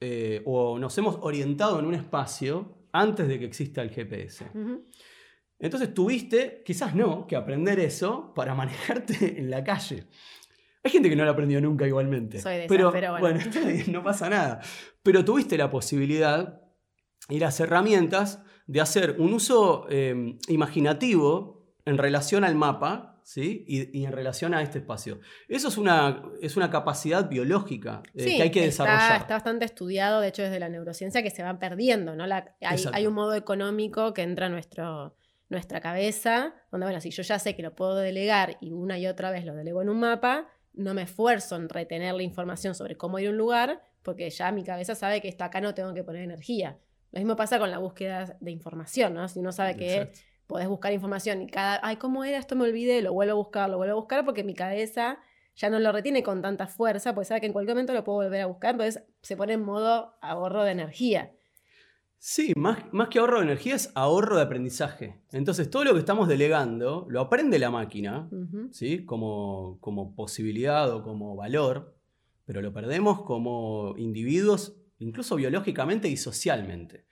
eh, 0.00 0.42
o 0.46 0.80
nos 0.80 0.98
hemos 0.98 1.18
orientado 1.20 1.78
en 1.78 1.86
un 1.86 1.94
espacio 1.94 2.88
antes 2.92 3.28
de 3.28 3.38
que 3.38 3.44
exista 3.44 3.80
el 3.80 3.90
GPS. 3.90 4.50
Entonces 5.60 5.94
tuviste, 5.94 6.62
quizás 6.66 6.96
no, 6.96 7.26
que 7.28 7.36
aprender 7.36 7.78
eso 7.78 8.34
para 8.34 8.54
manejarte 8.56 9.38
en 9.38 9.48
la 9.48 9.62
calle. 9.62 10.08
Hay 10.82 10.90
gente 10.90 11.08
que 11.08 11.16
no 11.16 11.24
lo 11.24 11.30
aprendió 11.30 11.60
nunca 11.60 11.86
igualmente. 11.86 12.40
Soy 12.40 12.56
de 12.56 12.66
pero, 12.66 12.90
bueno. 13.20 13.38
no 13.88 14.02
pasa 14.02 14.28
nada. 14.28 14.60
Pero 15.04 15.24
tuviste 15.24 15.56
la 15.56 15.70
posibilidad 15.70 16.62
y 17.28 17.38
las 17.38 17.60
herramientas 17.60 18.42
de 18.68 18.80
hacer 18.80 19.16
un 19.18 19.34
uso 19.34 19.86
em, 19.90 20.38
imaginativo 20.46 21.64
en 21.84 21.98
relación 21.98 22.44
al 22.44 22.54
mapa 22.54 23.16
¿sí? 23.24 23.64
Y, 23.66 24.04
en 24.04 24.12
relación 24.12 24.54
a 24.54 24.62
este 24.62 24.78
espacio. 24.78 25.20
Eso 25.48 25.68
es 25.68 25.76
una, 25.76 26.22
es 26.40 26.56
una 26.56 26.70
capacidad 26.70 27.28
biológica 27.28 28.02
eh, 28.14 28.24
que 28.24 28.42
hay 28.42 28.50
que 28.50 28.62
desarrollar. 28.62 29.20
Está 29.20 29.34
bastante 29.34 29.66
estudiado, 29.66 30.20
de 30.20 30.28
hecho, 30.28 30.42
desde 30.42 30.58
la 30.58 30.70
neurociencia, 30.70 31.22
que 31.22 31.30
se 31.30 31.42
va 31.42 31.58
perdiendo. 31.58 32.14
¿no? 32.14 32.24
hay, 32.24 32.84
hay, 32.92 33.06
un 33.06 33.12
modo 33.12 33.34
económico 33.34 34.14
que 34.14 34.22
entra 34.22 34.46
a 34.46 34.48
nuestro 34.48 35.14
nuestra 35.50 35.80
cabeza, 35.80 36.54
donde, 36.70 36.86
bueno, 36.86 37.00
si 37.00 37.10
yo 37.10 37.22
ya 37.22 37.38
sé 37.38 37.56
que 37.56 37.62
lo 37.62 37.74
puedo 37.74 37.96
delegar 37.96 38.58
y 38.60 38.72
una 38.72 38.98
y 38.98 39.06
otra 39.06 39.30
vez 39.30 39.44
lo 39.44 39.54
delego 39.54 39.82
en 39.82 39.88
un 39.88 40.00
mapa, 40.00 40.48
no 40.74 40.94
me 40.94 41.02
esfuerzo 41.02 41.56
en 41.56 41.68
retener 41.68 42.14
la 42.14 42.22
información 42.22 42.74
sobre 42.74 42.96
cómo 42.96 43.18
ir 43.18 43.28
a 43.28 43.30
un 43.30 43.38
lugar, 43.38 43.82
porque 44.02 44.28
ya 44.30 44.52
mi 44.52 44.62
cabeza 44.62 44.94
sabe 44.94 45.20
que 45.20 45.28
esto 45.28 45.44
acá 45.44 45.60
no 45.60 45.74
tengo 45.74 45.94
que 45.94 46.04
poner 46.04 46.22
energía. 46.22 46.78
Lo 47.12 47.20
mismo 47.20 47.36
pasa 47.36 47.58
con 47.58 47.70
la 47.70 47.78
búsqueda 47.78 48.36
de 48.40 48.50
información, 48.50 49.14
¿no? 49.14 49.28
Si 49.28 49.38
uno 49.38 49.52
sabe 49.52 49.76
que 49.76 50.12
podés 50.46 50.68
buscar 50.68 50.92
información 50.92 51.42
y 51.42 51.46
cada, 51.46 51.80
ay, 51.82 51.96
¿cómo 51.96 52.24
era? 52.24 52.38
Esto 52.38 52.56
me 52.56 52.64
olvidé, 52.64 53.02
lo 53.02 53.12
vuelvo 53.12 53.32
a 53.32 53.36
buscar, 53.36 53.70
lo 53.70 53.76
vuelvo 53.76 53.92
a 53.92 54.00
buscar 54.00 54.24
porque 54.24 54.44
mi 54.44 54.54
cabeza 54.54 55.18
ya 55.56 55.70
no 55.70 55.80
lo 55.80 55.90
retiene 55.92 56.22
con 56.22 56.40
tanta 56.40 56.66
fuerza, 56.68 57.14
porque 57.14 57.26
sabe 57.26 57.40
que 57.40 57.46
en 57.46 57.52
cualquier 57.52 57.74
momento 57.74 57.92
lo 57.92 58.04
puedo 58.04 58.18
volver 58.18 58.42
a 58.42 58.46
buscar, 58.46 58.72
entonces 58.72 59.02
se 59.22 59.36
pone 59.36 59.54
en 59.54 59.62
modo 59.62 60.14
ahorro 60.20 60.62
de 60.62 60.70
energía. 60.70 61.32
Sí, 62.20 62.52
más, 62.56 62.78
más, 62.92 63.08
que 63.08 63.18
ahorro 63.18 63.38
de 63.38 63.44
energía 63.44 63.74
es 63.76 63.92
ahorro 63.94 64.36
de 64.36 64.42
aprendizaje. 64.42 65.20
Entonces, 65.30 65.70
todo 65.70 65.84
lo 65.84 65.92
que 65.92 66.00
estamos 66.00 66.26
delegando 66.26 67.06
lo 67.08 67.20
aprende 67.20 67.58
la 67.58 67.70
máquina, 67.70 68.28
¿sí? 68.70 69.04
Como, 69.04 69.78
como 69.80 70.16
posibilidad 70.16 70.90
o 70.92 71.02
como 71.02 71.36
valor, 71.36 71.94
pero 72.44 72.60
lo 72.60 72.72
perdemos 72.72 73.22
como 73.22 73.94
individuos, 73.96 74.76
incluso 74.98 75.36
biológicamente 75.36 76.08
y 76.08 76.16
socialmente. 76.16 77.06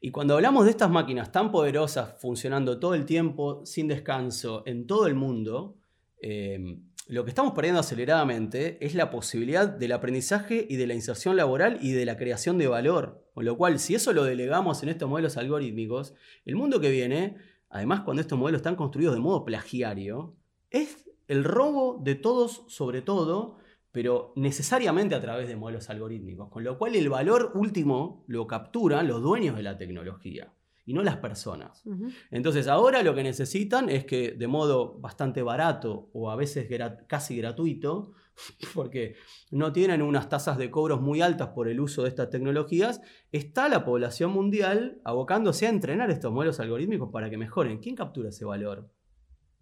Y 0.00 0.10
cuando 0.10 0.34
hablamos 0.34 0.64
de 0.64 0.70
estas 0.70 0.90
máquinas 0.90 1.32
tan 1.32 1.50
poderosas, 1.50 2.20
funcionando 2.20 2.78
todo 2.78 2.94
el 2.94 3.06
tiempo, 3.06 3.64
sin 3.64 3.88
descanso, 3.88 4.62
en 4.66 4.86
todo 4.86 5.06
el 5.06 5.14
mundo, 5.14 5.76
eh, 6.20 6.78
lo 7.06 7.24
que 7.24 7.30
estamos 7.30 7.52
perdiendo 7.52 7.80
aceleradamente 7.80 8.84
es 8.84 8.94
la 8.94 9.10
posibilidad 9.10 9.68
del 9.68 9.92
aprendizaje 9.92 10.66
y 10.68 10.76
de 10.76 10.86
la 10.86 10.94
inserción 10.94 11.36
laboral 11.36 11.78
y 11.82 11.92
de 11.92 12.06
la 12.06 12.16
creación 12.16 12.56
de 12.56 12.66
valor. 12.66 13.28
Con 13.34 13.44
lo 13.44 13.58
cual, 13.58 13.78
si 13.78 13.94
eso 13.94 14.12
lo 14.12 14.24
delegamos 14.24 14.82
en 14.82 14.88
estos 14.88 15.08
modelos 15.08 15.36
algorítmicos, 15.36 16.14
el 16.46 16.56
mundo 16.56 16.80
que 16.80 16.90
viene, 16.90 17.36
además 17.68 18.00
cuando 18.00 18.22
estos 18.22 18.38
modelos 18.38 18.60
están 18.60 18.76
construidos 18.76 19.14
de 19.14 19.20
modo 19.20 19.44
plagiario, 19.44 20.34
es 20.70 21.04
el 21.28 21.44
robo 21.44 22.00
de 22.02 22.14
todos 22.14 22.64
sobre 22.68 23.02
todo, 23.02 23.58
pero 23.94 24.32
necesariamente 24.34 25.14
a 25.14 25.20
través 25.20 25.46
de 25.46 25.54
modelos 25.54 25.88
algorítmicos. 25.88 26.48
Con 26.48 26.64
lo 26.64 26.76
cual 26.76 26.96
el 26.96 27.08
valor 27.08 27.52
último 27.54 28.24
lo 28.26 28.44
capturan 28.48 29.06
los 29.06 29.22
dueños 29.22 29.54
de 29.56 29.62
la 29.62 29.78
tecnología 29.78 30.52
y 30.84 30.94
no 30.94 31.04
las 31.04 31.18
personas. 31.18 31.84
Entonces 32.32 32.66
ahora 32.66 33.04
lo 33.04 33.14
que 33.14 33.22
necesitan 33.22 33.88
es 33.88 34.04
que 34.04 34.32
de 34.32 34.48
modo 34.48 34.98
bastante 34.98 35.42
barato 35.42 36.10
o 36.12 36.28
a 36.28 36.34
veces 36.34 36.68
casi 37.06 37.36
gratuito, 37.36 38.14
porque 38.74 39.14
no 39.52 39.72
tienen 39.72 40.02
unas 40.02 40.28
tasas 40.28 40.58
de 40.58 40.72
cobros 40.72 41.00
muy 41.00 41.20
altas 41.20 41.50
por 41.50 41.68
el 41.68 41.78
uso 41.78 42.02
de 42.02 42.08
estas 42.08 42.30
tecnologías, 42.30 43.00
está 43.30 43.68
la 43.68 43.84
población 43.84 44.32
mundial 44.32 45.00
abocándose 45.04 45.68
a 45.68 45.70
entrenar 45.70 46.10
estos 46.10 46.32
modelos 46.32 46.58
algorítmicos 46.58 47.10
para 47.12 47.30
que 47.30 47.38
mejoren. 47.38 47.78
¿Quién 47.78 47.94
captura 47.94 48.30
ese 48.30 48.44
valor 48.44 48.90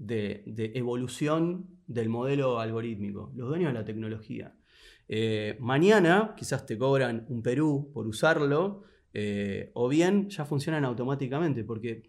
de, 0.06 0.72
evolución 0.74 1.66
del 1.92 2.08
modelo 2.08 2.60
algorítmico? 2.60 3.32
Los 3.34 3.48
dueños 3.48 3.72
de 3.72 3.78
la 3.78 3.84
tecnología. 3.84 4.54
Eh, 5.08 5.56
mañana 5.60 6.34
quizás 6.36 6.64
te 6.64 6.78
cobran 6.78 7.26
un 7.28 7.42
Perú 7.42 7.90
por 7.92 8.06
usarlo, 8.06 8.84
eh, 9.12 9.70
o 9.74 9.88
bien 9.88 10.30
ya 10.30 10.44
funcionan 10.44 10.84
automáticamente, 10.84 11.64
porque 11.64 12.04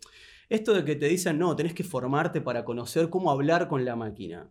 esto 0.50 0.74
de 0.74 0.86
que 0.86 0.96
te 0.96 1.08
dicen, 1.08 1.38
no, 1.38 1.56
tenés 1.56 1.74
que 1.74 1.84
formarte 1.84 2.39
para 2.39 2.63
conocer 2.63 3.10
cómo 3.10 3.32
hablar 3.32 3.67
con 3.67 3.84
la 3.84 3.96
máquina. 3.96 4.50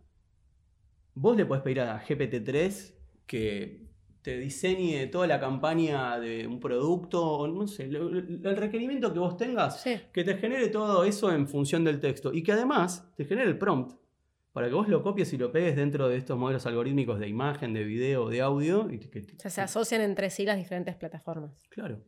Vos 1.15 1.37
le 1.37 1.45
podés 1.45 1.63
pedir 1.63 1.81
a 1.81 2.03
GPT-3 2.03 2.93
que 3.25 3.87
te 4.21 4.37
diseñe 4.37 5.07
toda 5.11 5.27
la 5.27 5.39
campaña 5.39 6.19
de 6.19 6.47
un 6.47 6.59
producto, 6.59 7.47
no 7.47 7.67
sé, 7.67 7.83
el, 7.83 8.55
requerimiento 8.55 9.13
que 9.13 9.19
vos 9.19 9.35
tengas, 9.35 9.83
que 9.83 10.23
te 10.23 10.35
genere 10.35 10.69
todo 10.69 11.03
eso 11.03 11.31
en 11.31 11.47
función 11.47 11.83
del 11.83 11.99
texto 11.99 12.33
y 12.33 12.41
que 12.41 12.53
además 12.53 13.11
te 13.15 13.25
genere 13.25 13.49
el 13.49 13.57
prompt 13.57 14.02
para 14.53 14.67
que 14.67 14.75
vos 14.75 14.87
lo 14.87 15.01
copies 15.01 15.33
y 15.33 15.37
lo 15.37 15.51
pegues 15.51 15.75
dentro 15.75 16.07
de 16.07 16.15
estos 16.15 16.37
modelos 16.37 16.65
algorítmicos 16.67 17.19
de 17.19 17.27
imagen, 17.27 17.73
de 17.73 17.83
video, 17.83 18.29
de 18.29 18.41
audio. 18.41 18.87
Y 18.89 18.99
que, 18.99 19.19
o 19.19 19.39
sea, 19.39 19.49
se 19.49 19.61
asocian 19.61 20.01
entre 20.01 20.29
sí 20.29 20.45
las 20.45 20.57
diferentes 20.57 20.95
plataformas. 20.95 21.51
Claro. 21.69 22.03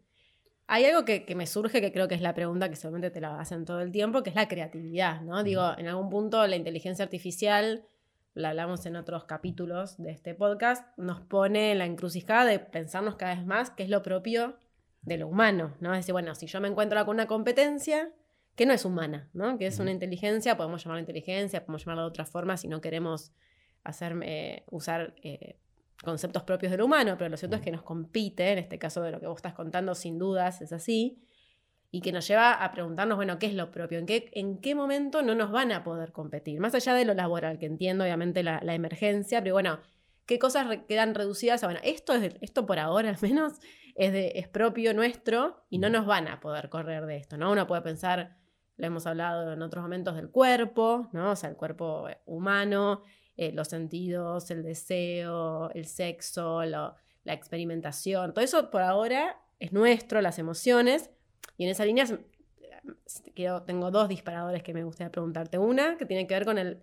Hay 0.67 0.86
algo 0.86 1.05
que, 1.05 1.25
me 1.36 1.47
surge 1.47 1.81
que 1.81 1.91
creo 1.91 2.08
que 2.08 2.15
es 2.15 2.21
la 2.21 2.36
pregunta 2.36 2.69
que 2.69 2.75
seguramente 2.75 3.12
te 3.12 3.19
la 3.19 3.39
hacen 3.39 3.65
todo 3.65 3.81
el 3.81 3.91
tiempo, 3.91 4.21
que 4.21 4.29
es 4.29 4.36
la 4.36 4.47
creatividad, 4.47 5.21
¿no? 5.21 5.43
Digo, 5.43 5.71
en 5.77 5.88
algún 5.88 6.10
punto 6.10 6.45
la 6.45 6.55
inteligencia 6.55 7.03
artificial, 7.03 7.86
la 8.36 8.49
hablamos 8.49 8.86
en 8.86 8.95
otros 8.95 9.25
capítulos 9.25 9.97
de 9.97 10.12
este 10.12 10.36
podcast, 10.36 10.86
nos 10.97 11.21
pone 11.21 11.71
en 11.71 11.79
la 11.79 11.86
encrucijada 11.86 12.45
de 12.45 12.60
pensarnos 12.60 13.15
cada 13.15 13.36
vez 13.36 13.45
más 13.45 13.71
qué 13.71 13.84
es 13.84 13.89
lo 13.89 14.01
propio 14.03 14.58
de 15.01 15.17
lo 15.17 15.27
humano, 15.27 15.75
¿no? 15.79 15.93
Es 15.93 15.99
decir, 15.99 16.13
bueno, 16.13 16.34
si 16.36 16.47
yo 16.47 16.62
me 16.62 16.67
encuentro 16.67 17.03
con 17.05 17.15
una 17.15 17.27
competencia 17.27 18.12
que 18.56 18.65
no 18.65 18.74
es 18.74 18.86
humana, 18.86 19.30
¿no? 19.34 19.58
Que 19.58 19.68
es 19.68 19.80
una 19.80 19.91
inteligencia, 19.91 20.56
podemos 20.58 20.84
llamarla 20.84 21.02
inteligencia, 21.02 21.62
podemos 21.65 21.84
llamarla 21.84 22.04
de 22.04 22.08
otra 22.08 22.26
forma 22.26 22.58
si 22.58 22.68
no 22.68 22.82
queremos 22.82 23.34
hacerme, 23.84 24.63
usar 24.72 25.13
eh, 25.22 25.60
conceptos 26.04 26.44
propios 26.44 26.72
del 26.72 26.82
humano, 26.82 27.15
pero 27.18 27.30
lo 27.30 27.38
cierto 27.38 27.58
es 27.58 27.62
que 27.62 27.72
nos 27.72 27.84
compite, 27.84 28.52
en 28.52 28.60
este 28.60 28.80
caso 28.80 29.02
de 29.02 29.12
lo 29.12 29.20
que 29.20 29.28
vos 29.28 29.38
estás 29.38 29.54
contando, 29.54 29.94
sin 29.96 30.18
dudas 30.18 30.62
es 30.62 30.72
así, 30.74 31.22
y 31.91 32.02
que 32.02 32.12
nos 32.12 32.28
lleva 32.28 32.54
a 32.54 32.72
preguntarnos, 32.72 33.15
bueno, 33.15 33.39
¿qué 33.39 33.46
es 33.46 33.54
lo 33.54 33.72
propio? 33.72 34.00
¿En 34.00 34.06
qué, 34.06 34.30
en 34.34 34.60
qué 34.60 34.76
momento 34.76 35.22
no 35.22 35.36
nos 35.36 35.52
van 35.52 35.72
a 35.72 35.84
poder 35.84 36.12
competir? 36.12 36.60
Más 36.60 36.76
allá 36.76 36.94
de 36.94 37.06
lo 37.06 37.13
laboral, 37.13 37.58
que 37.58 37.68
entiendo 37.68 38.04
obviamente 38.04 38.44
la, 38.44 38.60
emergencia, 38.74 39.41
pero 39.41 39.56
bueno, 39.56 39.80
¿qué 40.26 40.38
cosas 40.39 40.68
quedan 40.88 41.15
reducidas 41.15 41.63
a, 41.63 41.68
bueno, 41.68 41.80
esto, 41.84 42.13
es, 42.13 42.36
esto 42.41 42.65
por 42.65 42.80
ahora 42.80 43.10
al 43.12 43.18
menos 43.22 43.54
es, 43.96 44.12
de, 44.12 44.34
es 44.36 44.48
propio 44.48 44.94
nuestro 44.94 45.65
y 45.70 45.78
no 45.78 45.89
nos 45.89 46.06
van 46.06 46.28
a 46.28 46.39
poder 46.39 46.70
correr 46.70 47.06
de 47.06 47.18
esto, 47.18 47.38
¿no? 47.38 47.52
Uno 47.52 47.68
puede 47.68 47.82
pensar, 47.82 48.36
lo 48.78 48.88
hemos 48.88 49.08
hablado 49.08 49.54
en 49.54 49.62
otros 49.62 49.82
momentos 49.82 50.16
del 50.16 50.30
cuerpo, 50.30 51.08
¿no? 51.14 51.32
O 51.32 51.36
sea, 51.36 51.50
el 51.50 51.56
cuerpo 51.56 52.08
humano, 52.26 53.04
eh, 53.38 53.52
los 53.52 53.70
sentidos, 53.70 54.52
el 54.52 54.64
deseo, 54.64 55.70
el 55.72 55.86
sexo, 55.86 56.64
la 56.64 56.96
experimentación. 57.26 58.34
Todo 58.34 58.44
eso 58.44 58.70
por 58.70 58.82
ahora 58.82 59.40
es 59.60 59.74
nuestro, 59.74 60.22
las 60.22 60.40
emociones. 60.40 61.10
Y 61.58 61.66
en 61.66 61.70
esa 61.72 61.86
línea 61.86 62.06
tengo 63.66 63.92
dos 63.92 64.10
disparadores 64.10 64.64
que 64.64 64.74
me 64.74 64.84
gustaría 64.84 65.12
preguntarte. 65.12 65.58
Una 65.58 65.98
que 65.98 66.06
tiene 66.06 66.28
que 66.28 66.34
ver 66.34 66.46
con 66.46 66.58
el, 66.58 66.82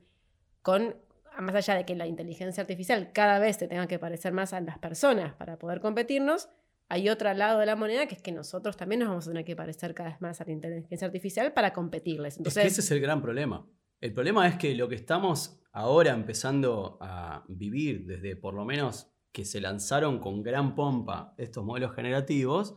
con, 0.62 0.96
más 1.38 1.54
allá 1.54 1.74
de 1.74 1.84
que 1.84 1.94
la 1.94 2.06
inteligencia 2.06 2.60
artificial 2.60 3.12
cada 3.12 3.38
vez 3.38 3.56
se 3.56 3.68
tenga 3.68 3.86
que 3.86 3.98
parecer 3.98 4.32
más 4.32 4.52
a 4.52 4.60
las 4.60 4.78
personas 4.78 5.34
para 5.34 5.58
poder 5.58 5.80
competirnos, 5.80 6.48
hay 6.92 7.08
otro 7.08 7.32
lado 7.32 7.58
de 7.58 7.64
la 7.64 7.74
moneda 7.74 8.06
que 8.06 8.16
es 8.16 8.20
que 8.20 8.32
nosotros 8.32 8.76
también 8.76 8.98
nos 8.98 9.08
vamos 9.08 9.26
a 9.26 9.30
tener 9.30 9.46
que 9.46 9.56
parecer 9.56 9.94
cada 9.94 10.10
vez 10.10 10.20
más 10.20 10.42
a 10.42 10.44
la 10.44 10.52
inteligencia 10.52 11.06
artificial 11.06 11.54
para 11.54 11.72
competirles. 11.72 12.36
Entonces, 12.36 12.66
ese 12.66 12.82
es 12.82 12.90
el 12.90 13.00
gran 13.00 13.22
problema. 13.22 13.66
El 13.98 14.12
problema 14.12 14.46
es 14.46 14.56
que 14.56 14.74
lo 14.74 14.90
que 14.90 14.96
estamos 14.96 15.58
ahora 15.72 16.12
empezando 16.12 16.98
a 17.00 17.46
vivir 17.48 18.04
desde 18.04 18.36
por 18.36 18.52
lo 18.52 18.66
menos 18.66 19.10
que 19.32 19.46
se 19.46 19.58
lanzaron 19.62 20.18
con 20.18 20.42
gran 20.42 20.74
pompa 20.74 21.32
estos 21.38 21.64
modelos 21.64 21.94
generativos, 21.94 22.76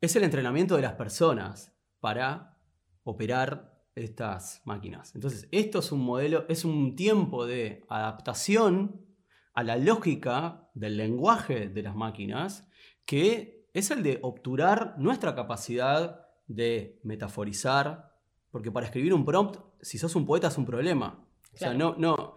es 0.00 0.16
el 0.16 0.24
entrenamiento 0.24 0.74
de 0.74 0.82
las 0.82 0.94
personas 0.94 1.72
para 2.00 2.58
operar 3.04 3.80
estas 3.94 4.60
máquinas. 4.64 5.14
Entonces, 5.14 5.46
esto 5.52 5.78
es 5.78 5.92
un 5.92 6.00
modelo, 6.00 6.46
es 6.48 6.64
un 6.64 6.96
tiempo 6.96 7.46
de 7.46 7.84
adaptación 7.88 9.06
a 9.52 9.62
la 9.62 9.76
lógica 9.76 10.68
del 10.74 10.96
lenguaje 10.96 11.68
de 11.68 11.82
las 11.84 11.94
máquinas, 11.94 12.66
que 13.04 13.68
es 13.72 13.90
el 13.90 14.02
de 14.02 14.18
obturar 14.22 14.94
nuestra 14.98 15.34
capacidad 15.34 16.28
de 16.46 17.00
metaforizar, 17.02 18.12
porque 18.50 18.70
para 18.70 18.86
escribir 18.86 19.14
un 19.14 19.24
prompt, 19.24 19.58
si 19.80 19.98
sos 19.98 20.14
un 20.14 20.26
poeta 20.26 20.48
es 20.48 20.58
un 20.58 20.64
problema, 20.64 21.24
o 21.52 21.56
sea, 21.56 21.74
no, 21.74 21.94
no. 21.98 22.36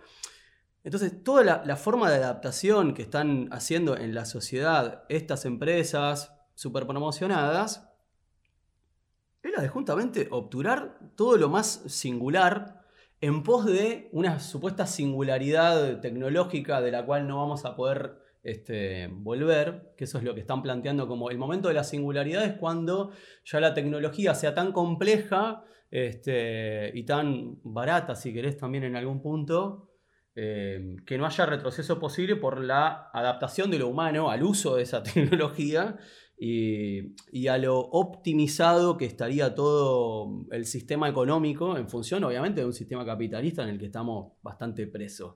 Entonces, 0.83 1.21
toda 1.21 1.43
la, 1.43 1.75
forma 1.75 2.09
de 2.09 2.15
adaptación 2.15 2.93
que 2.93 3.01
están 3.01 3.49
haciendo 3.51 3.97
en 3.97 4.15
la 4.15 4.23
sociedad 4.23 5.03
estas 5.09 5.43
empresas 5.43 6.33
super 6.55 6.87
promocionadas 6.87 7.89
es 9.43 9.51
la 9.51 9.61
de 9.61 9.67
justamente 9.67 10.29
obturar 10.31 10.97
todo 11.15 11.35
lo 11.35 11.49
más 11.49 11.83
singular 11.87 12.85
en 13.19 13.43
pos 13.43 13.65
de 13.65 14.09
una 14.13 14.39
supuesta 14.39 14.87
singularidad 14.87 15.99
tecnológica 15.99 16.79
de 16.79 16.91
la 16.91 17.05
cual 17.05 17.27
no 17.27 17.37
vamos 17.37 17.65
a 17.65 17.75
poder 17.75 18.21
este, 18.47 19.07
volver, 19.11 19.93
que 19.97 20.05
eso 20.05 20.19
es 20.19 20.23
lo 20.23 20.33
que 20.33 20.39
están 20.39 20.61
planteando 20.61 21.05
como 21.05 21.29
el 21.29 21.37
momento 21.37 21.67
de 21.67 21.73
la 21.73 21.83
singularidad 21.83 22.45
es 22.45 22.53
cuando 22.53 23.11
ya 23.43 23.59
la 23.59 23.73
tecnología 23.73 24.33
sea 24.33 24.55
tan 24.55 24.71
compleja 24.71 25.65
este, 25.91 26.97
y 26.97 27.03
tan 27.03 27.59
barata, 27.63 28.15
si 28.15 28.33
querés, 28.33 28.57
también 28.57 28.85
en 28.85 28.95
algún 28.95 29.21
punto, 29.21 29.91
eh, 30.33 30.95
que 31.05 31.17
no 31.17 31.25
haya 31.25 31.45
retroceso 31.45 31.99
posible 31.99 32.37
por 32.37 32.63
la 32.63 33.09
adaptación 33.13 33.69
de 33.69 33.79
lo 33.79 33.89
humano 33.89 34.29
al 34.29 34.43
uso 34.43 34.77
de 34.77 34.83
esa 34.83 35.03
tecnología 35.13 35.97
y, 36.39 37.47
a 37.47 37.57
lo 37.57 37.77
optimizado 37.79 38.95
que 38.95 39.05
estaría 39.05 39.55
todo 39.55 40.45
el 40.51 40.65
sistema 40.65 41.09
económico 41.09 41.75
en 41.75 41.89
función, 41.89 42.23
obviamente, 42.23 42.61
de 42.61 42.67
un 42.67 42.73
sistema 42.73 43.05
capitalista 43.05 43.63
en 43.63 43.69
el 43.69 43.79
que 43.79 43.87
estamos 43.87 44.33
bastante 44.41 44.87
presos. 44.87 45.35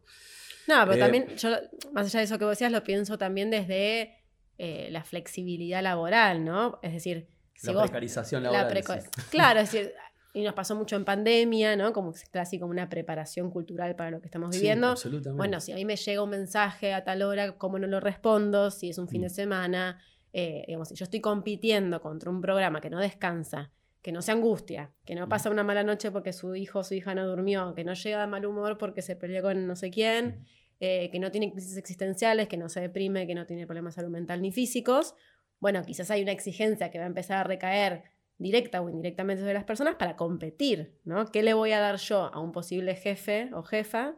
No, 0.67 0.81
pero 0.85 0.93
eh, 0.93 0.99
también, 0.99 1.27
yo, 1.37 1.49
más 1.91 2.05
allá 2.07 2.19
de 2.19 2.25
eso 2.25 2.37
que 2.37 2.45
vos 2.45 2.51
decías, 2.51 2.71
lo 2.71 2.83
pienso 2.83 3.17
también 3.17 3.49
desde 3.49 4.17
eh, 4.57 4.89
la 4.91 5.03
flexibilidad 5.03 5.81
laboral, 5.81 6.43
¿no? 6.45 6.79
Es 6.81 6.93
decir, 6.93 7.27
la 7.63 7.83
precarización 7.83 8.43
laboral. 8.43 8.83
claro, 9.31 9.59
es 9.59 9.71
decir, 9.71 9.93
y 10.33 10.43
nos 10.43 10.53
pasó 10.53 10.75
mucho 10.75 10.95
en 10.95 11.05
pandemia, 11.05 11.75
¿no? 11.75 11.93
Como 11.93 12.13
casi 12.31 12.59
como 12.59 12.71
una 12.71 12.89
preparación 12.89 13.51
cultural 13.51 13.95
para 13.95 14.11
lo 14.11 14.21
que 14.21 14.27
estamos 14.27 14.51
viviendo. 14.51 14.87
Sí, 14.87 15.07
absolutamente. 15.07 15.37
Bueno, 15.37 15.59
si 15.59 15.71
a 15.71 15.75
mí 15.75 15.85
me 15.85 15.95
llega 15.95 16.23
un 16.23 16.29
mensaje 16.29 16.93
a 16.93 17.03
tal 17.03 17.21
hora, 17.21 17.57
¿cómo 17.57 17.79
no 17.79 17.87
lo 17.87 17.99
respondo? 17.99 18.71
Si 18.71 18.89
es 18.89 18.97
un 18.97 19.07
fin 19.07 19.21
de 19.21 19.27
mm. 19.27 19.31
semana, 19.31 19.99
eh, 20.31 20.63
digamos, 20.67 20.87
si 20.87 20.95
yo 20.95 21.03
estoy 21.03 21.19
compitiendo 21.19 22.01
contra 22.01 22.29
un 22.29 22.39
programa 22.39 22.79
que 22.79 22.89
no 22.89 22.99
descansa, 22.99 23.71
que 24.01 24.11
no 24.11 24.21
se 24.21 24.31
angustia, 24.31 24.91
que 25.05 25.15
no 25.15 25.29
pasa 25.29 25.49
una 25.49 25.63
mala 25.63 25.83
noche 25.83 26.11
porque 26.11 26.33
su 26.33 26.55
hijo 26.55 26.79
o 26.79 26.83
su 26.83 26.95
hija 26.95 27.13
no 27.13 27.27
durmió, 27.27 27.73
que 27.75 27.83
no 27.83 27.93
llega 27.93 28.21
de 28.21 28.27
mal 28.27 28.45
humor 28.45 28.77
porque 28.77 29.01
se 29.01 29.15
peleó 29.15 29.43
con 29.43 29.67
no 29.67 29.75
sé 29.75 29.91
quién, 29.91 30.45
eh, 30.79 31.09
que 31.11 31.19
no 31.19 31.29
tiene 31.29 31.51
crisis 31.51 31.77
existenciales, 31.77 32.47
que 32.47 32.57
no 32.57 32.69
se 32.69 32.81
deprime, 32.81 33.27
que 33.27 33.35
no 33.35 33.45
tiene 33.45 33.67
problemas 33.67 33.95
salud 33.95 34.09
mental 34.09 34.41
ni 34.41 34.51
físicos, 34.51 35.15
bueno, 35.61 35.83
quizás 35.85 36.09
hay 36.09 36.23
una 36.23 36.31
exigencia 36.31 36.89
que 36.89 36.97
va 36.97 37.05
a 37.05 37.07
empezar 37.07 37.37
a 37.37 37.43
recaer 37.43 38.03
directa 38.39 38.81
o 38.81 38.89
indirectamente 38.89 39.41
sobre 39.41 39.53
las 39.53 39.63
personas 39.63 39.95
para 39.95 40.15
competir, 40.15 40.97
¿no? 41.05 41.27
¿Qué 41.27 41.43
le 41.43 41.53
voy 41.53 41.71
a 41.71 41.79
dar 41.79 41.97
yo 41.97 42.33
a 42.33 42.39
un 42.39 42.51
posible 42.51 42.95
jefe 42.95 43.51
o 43.53 43.61
jefa 43.61 44.15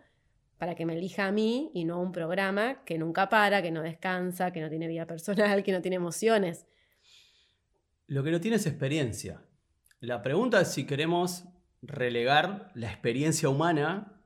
para 0.57 0.75
que 0.75 0.86
me 0.86 0.93
elija 0.93 1.25
a 1.25 1.34
mí 1.34 1.69
y 1.73 1.84
no 1.84 1.95
a 1.95 1.99
un 1.99 2.13
programa 2.13 2.86
que 2.86 2.97
nunca 2.97 3.27
para, 3.27 3.61
que 3.61 3.71
no 3.71 3.81
descansa, 3.81 4.53
que 4.53 4.61
no 4.61 4.69
tiene 4.69 4.88
vida 4.88 5.05
personal, 5.05 5.63
que 5.63 5.73
no 5.73 5.81
tiene 5.81 5.97
emociones? 5.97 6.65
Lo 8.07 8.23
que 8.23 8.31
no 8.31 8.39
tiene 8.39 8.55
es 8.55 8.65
experiencia. 8.65 9.43
La 10.03 10.21
pregunta 10.21 10.59
es 10.59 10.67
si 10.67 10.85
queremos 10.85 11.45
relegar 11.81 12.73
la 12.75 12.91
experiencia 12.91 13.47
humana 13.47 14.21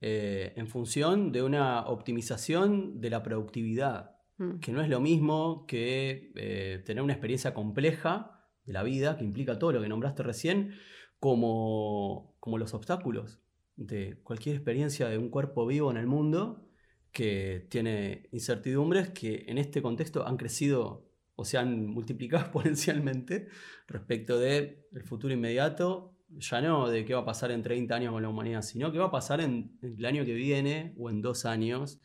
eh, 0.00 0.52
en 0.54 0.68
función 0.68 1.32
de 1.32 1.42
una 1.42 1.80
optimización 1.88 3.00
de 3.00 3.10
la 3.10 3.24
productividad, 3.24 4.18
mm. 4.38 4.60
que 4.60 4.70
no 4.70 4.80
es 4.80 4.88
lo 4.88 5.00
mismo 5.00 5.66
que 5.66 6.30
eh, 6.36 6.80
tener 6.86 7.02
una 7.02 7.12
experiencia 7.12 7.54
compleja 7.54 8.46
de 8.64 8.72
la 8.72 8.84
vida, 8.84 9.16
que 9.16 9.24
implica 9.24 9.58
todo 9.58 9.72
lo 9.72 9.82
que 9.82 9.88
nombraste 9.88 10.22
recién, 10.22 10.76
como, 11.18 12.36
como 12.38 12.56
los 12.56 12.72
obstáculos 12.72 13.40
de 13.74 14.20
cualquier 14.22 14.54
experiencia 14.54 15.08
de 15.08 15.18
un 15.18 15.28
cuerpo 15.28 15.66
vivo 15.66 15.90
en 15.90 15.96
el 15.96 16.06
mundo 16.06 16.68
que 17.10 17.66
tiene 17.68 18.28
incertidumbres 18.30 19.10
que 19.10 19.44
en 19.48 19.58
este 19.58 19.82
contexto 19.82 20.24
han 20.24 20.36
crecido 20.36 21.09
o 21.40 21.44
se 21.46 21.56
han 21.56 21.86
multiplicado 21.86 22.42
exponencialmente 22.44 23.48
respecto 23.88 24.38
del 24.38 24.84
el 24.92 25.02
futuro 25.04 25.32
inmediato, 25.32 26.14
ya 26.28 26.60
no 26.60 26.90
de 26.90 27.06
qué 27.06 27.14
va 27.14 27.20
a 27.20 27.24
pasar 27.24 27.50
en 27.50 27.62
30 27.62 27.94
años 27.94 28.12
con 28.12 28.22
la 28.22 28.28
humanidad, 28.28 28.60
sino 28.60 28.92
qué 28.92 28.98
va 28.98 29.06
a 29.06 29.10
pasar 29.10 29.40
en, 29.40 29.78
el 29.80 30.04
año 30.04 30.26
que 30.26 30.34
viene 30.34 30.94
o 30.98 31.08
en 31.08 31.22
dos 31.22 31.46
años 31.46 31.98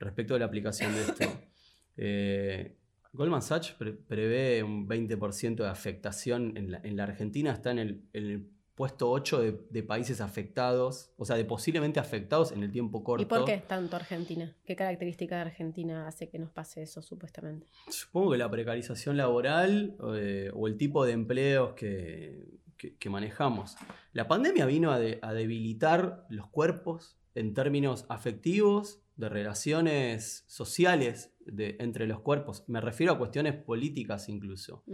respecto 0.00 0.34
de 0.34 0.40
la 0.40 0.46
aplicación 0.46 0.92
de 0.94 1.00
esto. 1.00 1.24
Eh, 1.98 2.78
Goldman 3.12 3.42
Sachs 3.42 3.76
prevé 4.08 4.62
un 4.62 4.88
20% 4.88 5.56
de 5.56 5.68
afectación 5.68 6.56
en 6.56 6.96
la, 6.96 7.02
Argentina, 7.04 7.52
está 7.52 7.70
en 7.70 7.78
el, 8.14 8.50
puesto 8.74 9.10
8 9.10 9.40
de, 9.70 9.82
países 9.82 10.20
afectados, 10.20 11.12
o 11.16 11.24
sea, 11.24 11.36
de 11.36 11.44
posiblemente 11.44 12.00
afectados 12.00 12.52
en 12.52 12.62
el 12.62 12.72
tiempo 12.72 13.04
corto. 13.04 13.22
¿Y 13.22 13.26
por 13.26 13.44
qué 13.44 13.58
tanto 13.58 13.96
Argentina? 13.96 14.56
¿Qué 14.64 14.76
característica 14.76 15.36
de 15.36 15.42
Argentina 15.42 16.06
hace 16.06 16.28
que 16.28 16.38
nos 16.38 16.50
pase 16.50 16.82
eso 16.82 17.02
supuestamente? 17.02 17.66
Supongo 17.88 18.32
que 18.32 18.38
la 18.38 18.50
precarización 18.50 19.16
laboral 19.16 19.96
eh, 20.14 20.50
o 20.54 20.66
el 20.66 20.76
tipo 20.76 21.04
de 21.04 21.12
empleos 21.12 21.74
que, 21.74 22.60
manejamos. 23.08 23.76
La 24.12 24.26
pandemia 24.26 24.66
vino 24.66 24.90
a 24.90 24.98
debilitar 24.98 26.26
los 26.28 26.48
cuerpos 26.48 27.16
en 27.34 27.54
términos 27.54 28.06
afectivos 28.08 29.02
de 29.16 29.28
relaciones 29.28 30.44
sociales 30.48 31.32
entre 31.46 32.06
los 32.06 32.20
cuerpos. 32.20 32.64
Me 32.68 32.80
refiero 32.80 33.12
a 33.12 33.18
cuestiones 33.18 33.54
políticas 33.54 34.28
incluso. 34.28 34.84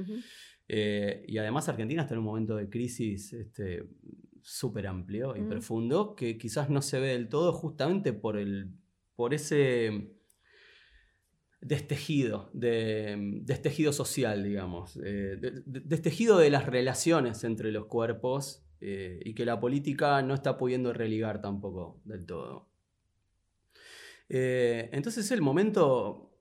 Eh, 0.68 1.24
y 1.26 1.38
además 1.38 1.68
Argentina 1.68 2.02
está 2.02 2.14
en 2.14 2.20
un 2.20 2.26
momento 2.26 2.54
de 2.54 2.68
crisis 2.68 3.34
súper 4.42 4.84
este, 4.84 4.88
amplio 4.88 5.34
y 5.34 5.42
profundo 5.42 6.14
que 6.14 6.36
quizás 6.36 6.68
no 6.68 6.82
se 6.82 7.00
ve 7.00 7.08
del 7.08 7.28
todo 7.28 7.52
justamente 7.52 8.12
por, 8.12 8.36
el, 8.36 8.74
por 9.16 9.32
ese 9.32 10.18
destejido, 11.60 12.50
de, 12.52 13.40
destejido 13.42 13.92
social, 13.92 14.44
digamos, 14.44 14.98
eh, 15.02 15.38
destejido 15.66 16.38
de 16.38 16.50
las 16.50 16.66
relaciones 16.66 17.42
entre 17.44 17.72
los 17.72 17.86
cuerpos 17.86 18.64
eh, 18.80 19.20
y 19.24 19.34
que 19.34 19.44
la 19.44 19.58
política 19.58 20.22
no 20.22 20.34
está 20.34 20.56
pudiendo 20.56 20.92
religar 20.92 21.40
tampoco 21.40 22.00
del 22.04 22.26
todo. 22.26 22.68
Eh, 24.28 24.90
entonces 24.92 25.24
es 25.24 25.30
el 25.32 25.40
momento 25.40 26.37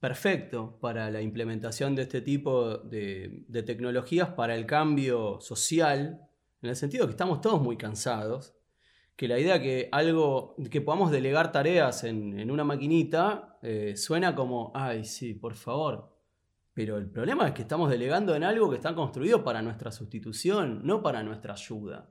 perfecto 0.00 0.78
para 0.80 1.10
la 1.10 1.20
implementación 1.20 1.94
de 1.94 2.02
este 2.02 2.20
tipo 2.20 2.78
de, 2.78 3.44
tecnologías 3.66 4.30
para 4.30 4.54
el 4.54 4.66
cambio 4.66 5.40
social, 5.40 6.20
en 6.62 6.70
el 6.70 6.76
sentido 6.76 7.06
que 7.06 7.12
estamos 7.12 7.40
todos 7.40 7.60
muy 7.60 7.76
cansados, 7.76 8.54
que 9.16 9.26
la 9.26 9.38
idea 9.38 9.60
que 9.60 9.88
algo, 9.90 10.54
que 10.70 10.80
podamos 10.80 11.10
delegar 11.10 11.50
tareas 11.50 12.04
en, 12.04 12.50
una 12.50 12.64
maquinita, 12.64 13.58
eh, 13.62 13.96
suena 13.96 14.34
como, 14.34 14.70
ay, 14.74 15.04
sí, 15.04 15.34
por 15.34 15.54
favor. 15.56 16.16
Pero 16.72 16.96
el 16.96 17.10
problema 17.10 17.48
es 17.48 17.54
que 17.54 17.62
estamos 17.62 17.90
delegando 17.90 18.36
en 18.36 18.44
algo 18.44 18.70
que 18.70 18.76
está 18.76 18.94
construido 18.94 19.42
para 19.42 19.62
nuestra 19.62 19.90
sustitución, 19.90 20.82
no 20.84 21.02
para 21.02 21.24
nuestra 21.24 21.54
ayuda. 21.54 22.08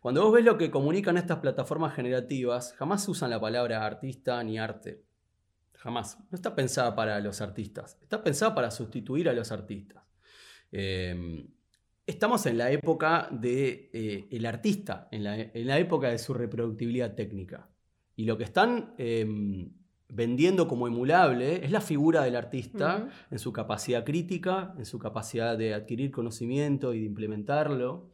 Cuando 0.00 0.22
vos 0.22 0.34
ves 0.34 0.44
lo 0.44 0.58
que 0.58 0.70
comunican 0.70 1.16
estas 1.16 1.38
plataformas 1.38 1.94
generativas, 1.94 2.74
jamás 2.74 3.08
usan 3.08 3.30
la 3.30 3.40
palabra 3.40 3.86
artista 3.86 4.44
ni 4.44 4.58
arte. 4.58 5.05
Jamás. 5.86 6.18
No 6.32 6.34
está 6.34 6.52
pensada 6.52 6.96
para 6.96 7.20
los 7.20 7.40
artistas. 7.40 7.96
Está 8.02 8.24
pensada 8.24 8.56
para 8.56 8.72
sustituir 8.72 9.28
a 9.28 9.32
los 9.32 9.52
artistas. 9.52 10.02
Em, 10.72 11.46
estamos 12.04 12.44
en 12.46 12.58
la 12.58 12.72
época 12.72 13.28
del 13.30 13.40
de, 13.40 14.28
eh, 14.32 14.48
artista, 14.48 15.06
en 15.12 15.22
la, 15.22 15.78
época 15.78 16.08
de 16.08 16.18
su 16.18 16.34
reproductibilidad 16.34 17.14
técnica. 17.14 17.68
Y 18.16 18.24
lo 18.24 18.36
que 18.36 18.42
están 18.42 18.94
em, 18.98 19.70
vendiendo 20.08 20.66
como 20.66 20.88
emulable 20.88 21.64
es 21.64 21.70
la 21.70 21.80
figura 21.80 22.24
del 22.24 22.34
artista 22.34 23.08
en 23.30 23.38
su 23.38 23.52
capacidad 23.52 24.04
crítica, 24.04 24.74
en 24.78 24.86
su 24.86 24.98
capacidad 24.98 25.56
de 25.56 25.72
adquirir 25.72 26.10
conocimiento 26.10 26.94
y 26.94 26.98
de 26.98 27.06
implementarlo, 27.06 28.10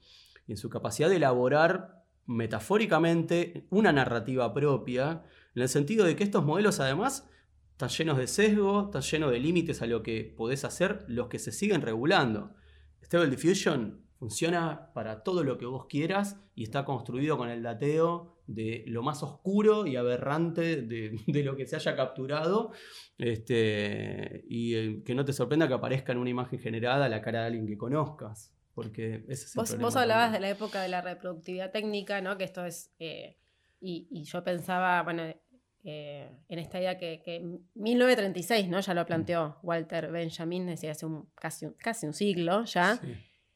y 0.47 0.53
en 0.53 0.59
su 0.59 0.68
capacidad 0.68 1.09
de 1.09 1.16
elaborar 1.16 2.05
metafóricamente 2.27 3.66
una 3.70 3.95
narrativa 3.95 4.53
propia, 4.53 5.23
en 5.55 5.62
el 5.62 5.70
sentido 5.70 6.05
de 6.05 6.16
que 6.16 6.25
estos 6.25 6.45
modelos 6.45 6.79
además 6.79 7.31
están 7.73 7.89
llenos 7.89 8.18
de 8.18 8.27
sesgo, 8.27 8.85
están 8.87 9.03
llenos 9.03 9.31
de 9.33 9.41
límites 9.41 9.83
a 9.83 9.87
lo 9.87 10.03
que 10.03 10.33
podés 10.37 10.64
hacer, 10.64 11.05
los 11.09 11.29
que 11.29 11.39
se 11.39 11.53
siguen 11.53 11.83
regulando. 11.83 12.55
Stable 13.03 13.29
Diffusion 13.29 14.01
funciona 14.18 14.93
para 14.95 15.25
todo 15.25 15.43
lo 15.43 15.59
que 15.59 15.66
vos 15.66 15.87
quieras 15.87 16.41
y 16.55 16.62
está 16.62 16.85
construido 16.85 17.37
con 17.37 17.51
el 17.51 17.62
dateo 17.62 18.33
de 18.47 18.85
lo 18.87 19.03
más 19.03 19.23
oscuro 19.23 19.87
y 19.87 19.97
aberrante 19.97 20.83
de, 20.83 21.43
lo 21.43 21.57
que 21.57 21.66
se 21.66 21.77
haya 21.77 21.97
capturado. 21.97 22.73
Este, 23.18 24.45
y 24.49 24.75
eh, 24.75 25.03
que 25.05 25.14
no 25.14 25.25
te 25.25 25.33
sorprenda 25.33 25.66
que 25.66 25.75
aparezca 25.75 26.12
en 26.12 26.18
una 26.18 26.31
imagen 26.31 26.59
generada 26.59 27.09
la 27.09 27.20
cara 27.20 27.41
de 27.41 27.47
alguien 27.47 27.66
que 27.66 27.77
conozcas. 27.77 28.55
Porque 28.75 29.25
ese 29.29 29.47
es 29.47 29.55
vos, 29.55 29.79
vos 29.79 29.97
hablabas 29.97 30.33
de 30.33 30.41
la 30.41 30.49
época 30.49 30.81
de 30.83 30.89
la 30.89 31.03
reproductividad 31.03 31.70
técnica, 31.73 32.20
¿no? 32.20 32.39
Que 32.39 32.45
esto 32.45 32.64
es. 32.64 32.91
Eh, 32.99 33.37
y, 33.81 34.23
yo 34.23 34.45
pensaba, 34.45 35.03
bueno, 35.03 35.25
eh, 35.85 36.30
en 36.49 36.59
esta 36.59 36.78
idea 36.78 36.97
que, 36.97 37.22
que 37.24 37.41
1936, 37.74 38.68
¿no? 38.68 38.80
Ya 38.80 38.95
lo 38.95 39.05
planteó 39.05 39.59
Walter 39.62 40.11
Benjamin, 40.12 40.66
decía 40.66 40.93
hace 40.93 41.07
un, 41.07 41.28
casi, 41.35 41.66
un, 41.66 41.72
casi 41.74 42.07
un 42.07 42.14
siglo 42.14 42.64
ya. 42.64 43.01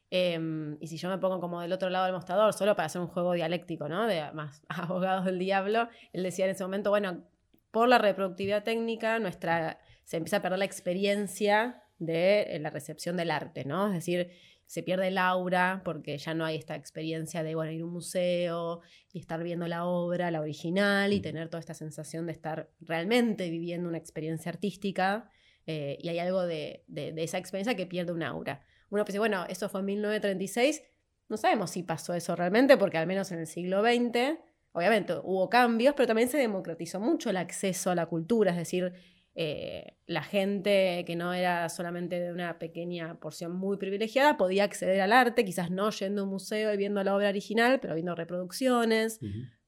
Em, 0.09 0.77
y 0.79 0.87
si 0.87 0.97
yo 0.97 1.09
me 1.09 1.17
pongo 1.17 1.39
como 1.39 1.61
del 1.61 1.73
otro 1.73 1.89
lado 1.89 2.05
del 2.05 2.13
mostrador, 2.13 2.53
solo 2.53 2.75
para 2.75 2.85
hacer 2.85 3.01
un 3.01 3.07
juego 3.07 3.33
dialéctico, 3.33 3.89
¿no? 3.89 4.07
De 4.07 4.31
más 4.33 4.61
abogados 4.69 5.25
del 5.25 5.39
diablo, 5.39 5.89
él 6.13 6.23
decía 6.23 6.45
en 6.45 6.51
ese 6.51 6.63
momento, 6.63 6.89
bueno, 6.89 7.23
por 7.71 7.87
la 7.87 7.97
reproductividad 7.97 8.63
técnica, 8.63 9.19
nuestra, 9.19 9.79
se 10.03 10.17
empieza 10.17 10.37
a 10.37 10.41
perder 10.41 10.59
la 10.59 10.65
experiencia 10.65 11.83
de 11.99 12.41
eh, 12.41 12.59
la 12.59 12.69
recepción 12.69 13.17
del 13.17 13.31
arte, 13.31 13.65
¿no? 13.65 13.87
Es 13.87 13.93
decir, 13.93 14.31
se 14.67 14.83
pierde 14.83 15.07
el 15.07 15.17
aura 15.17 15.81
porque 15.83 16.17
ya 16.19 16.35
no 16.35 16.45
hay 16.45 16.57
esta 16.57 16.75
experiencia 16.75 17.41
de, 17.41 17.55
bueno, 17.55 17.71
ir 17.71 17.81
a 17.81 17.85
un 17.85 17.93
museo 17.93 18.81
y 19.11 19.19
estar 19.19 19.41
viendo 19.41 19.67
la 19.67 19.85
obra, 19.85 20.29
la 20.29 20.41
original, 20.41 21.11
y 21.11 21.19
tener 21.19 21.49
toda 21.49 21.59
esta 21.59 21.73
sensación 21.73 22.27
de 22.27 22.33
estar 22.33 22.69
realmente 22.79 23.49
viviendo 23.49 23.89
una 23.89 23.97
experiencia 23.97 24.51
artística. 24.51 25.29
Eh, 25.65 25.97
y 25.99 26.09
hay 26.09 26.19
algo 26.19 26.45
de, 26.45 26.83
de, 26.87 27.11
de 27.11 27.23
esa 27.23 27.39
experiencia 27.39 27.75
que 27.75 27.87
pierde 27.87 28.11
un 28.11 28.21
aura 28.21 28.63
uno 28.89 29.03
piensa, 29.05 29.19
bueno, 29.19 29.45
eso 29.49 29.69
fue 29.69 29.81
en 29.81 29.87
1936, 29.87 30.83
no 31.29 31.37
sabemos 31.37 31.71
si 31.71 31.83
pasó 31.83 32.13
eso 32.13 32.35
realmente, 32.35 32.77
porque 32.77 32.97
al 32.97 33.07
menos 33.07 33.31
en 33.31 33.39
el 33.39 33.47
siglo 33.47 33.81
XX, 33.81 34.39
obviamente 34.71 35.13
hubo 35.23 35.49
cambios, 35.49 35.93
pero 35.95 36.07
también 36.07 36.29
se 36.29 36.37
democratizó 36.37 36.99
mucho 36.99 37.29
el 37.29 37.37
acceso 37.37 37.91
a 37.91 37.95
la 37.95 38.05
cultura, 38.05 38.51
es 38.51 38.57
decir, 38.57 38.93
eh, 39.39 39.93
la 40.07 40.23
gente 40.23 41.03
que 41.05 41.15
no 41.15 41.31
era 41.31 41.69
solamente 41.69 42.19
de 42.19 42.31
una 42.33 42.57
pequeña 42.57 43.19
porción 43.19 43.55
muy 43.55 43.77
privilegiada 43.77 44.35
podía 44.35 44.63
acceder 44.63 44.99
al 44.99 45.13
arte, 45.13 45.45
quizás 45.45 45.69
no 45.69 45.91
yendo 45.91 46.21
a 46.21 46.23
un 46.23 46.31
museo 46.31 46.73
y 46.73 46.77
viendo 46.77 47.03
la 47.03 47.15
obra 47.15 47.29
original, 47.29 47.79
pero 47.79 47.93
viendo 47.93 48.15
reproducciones. 48.15 49.19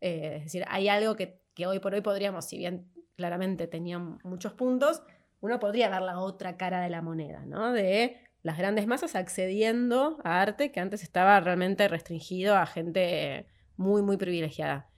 Eh, 0.02 0.38
es 0.38 0.44
decir, 0.46 0.66
hay 0.70 0.88
algo 0.88 1.16
que, 1.16 1.40
que, 1.54 1.68
hoy 1.68 1.78
por 1.78 1.94
hoy 1.94 2.02
podríamos, 2.02 2.46
si 2.46 2.58
bien 2.58 2.92
claramente 3.16 3.68
tenían 3.68 4.18
muchos 4.24 4.54
puntos, 4.54 5.04
uno 5.40 5.60
podría 5.60 5.88
ver 5.90 6.02
la 6.02 6.18
otra 6.18 6.58
cara 6.58 6.82
de 6.82 6.90
la 6.90 7.04
moneda, 7.04 7.46
¿no? 7.46 7.72
De 7.72 8.18
las 8.42 8.58
grandes 8.58 8.88
masas 8.88 9.16
accediendo 9.16 10.18
a 10.24 10.42
arte 10.42 10.72
que 10.72 10.80
antes 10.80 11.04
estaba 11.04 11.40
realmente 11.42 11.88
restringido 11.88 12.56
a 12.56 12.66
gente 12.66 13.46
muy, 13.78 14.02
muy 14.02 14.18
privilegiada. 14.18 14.90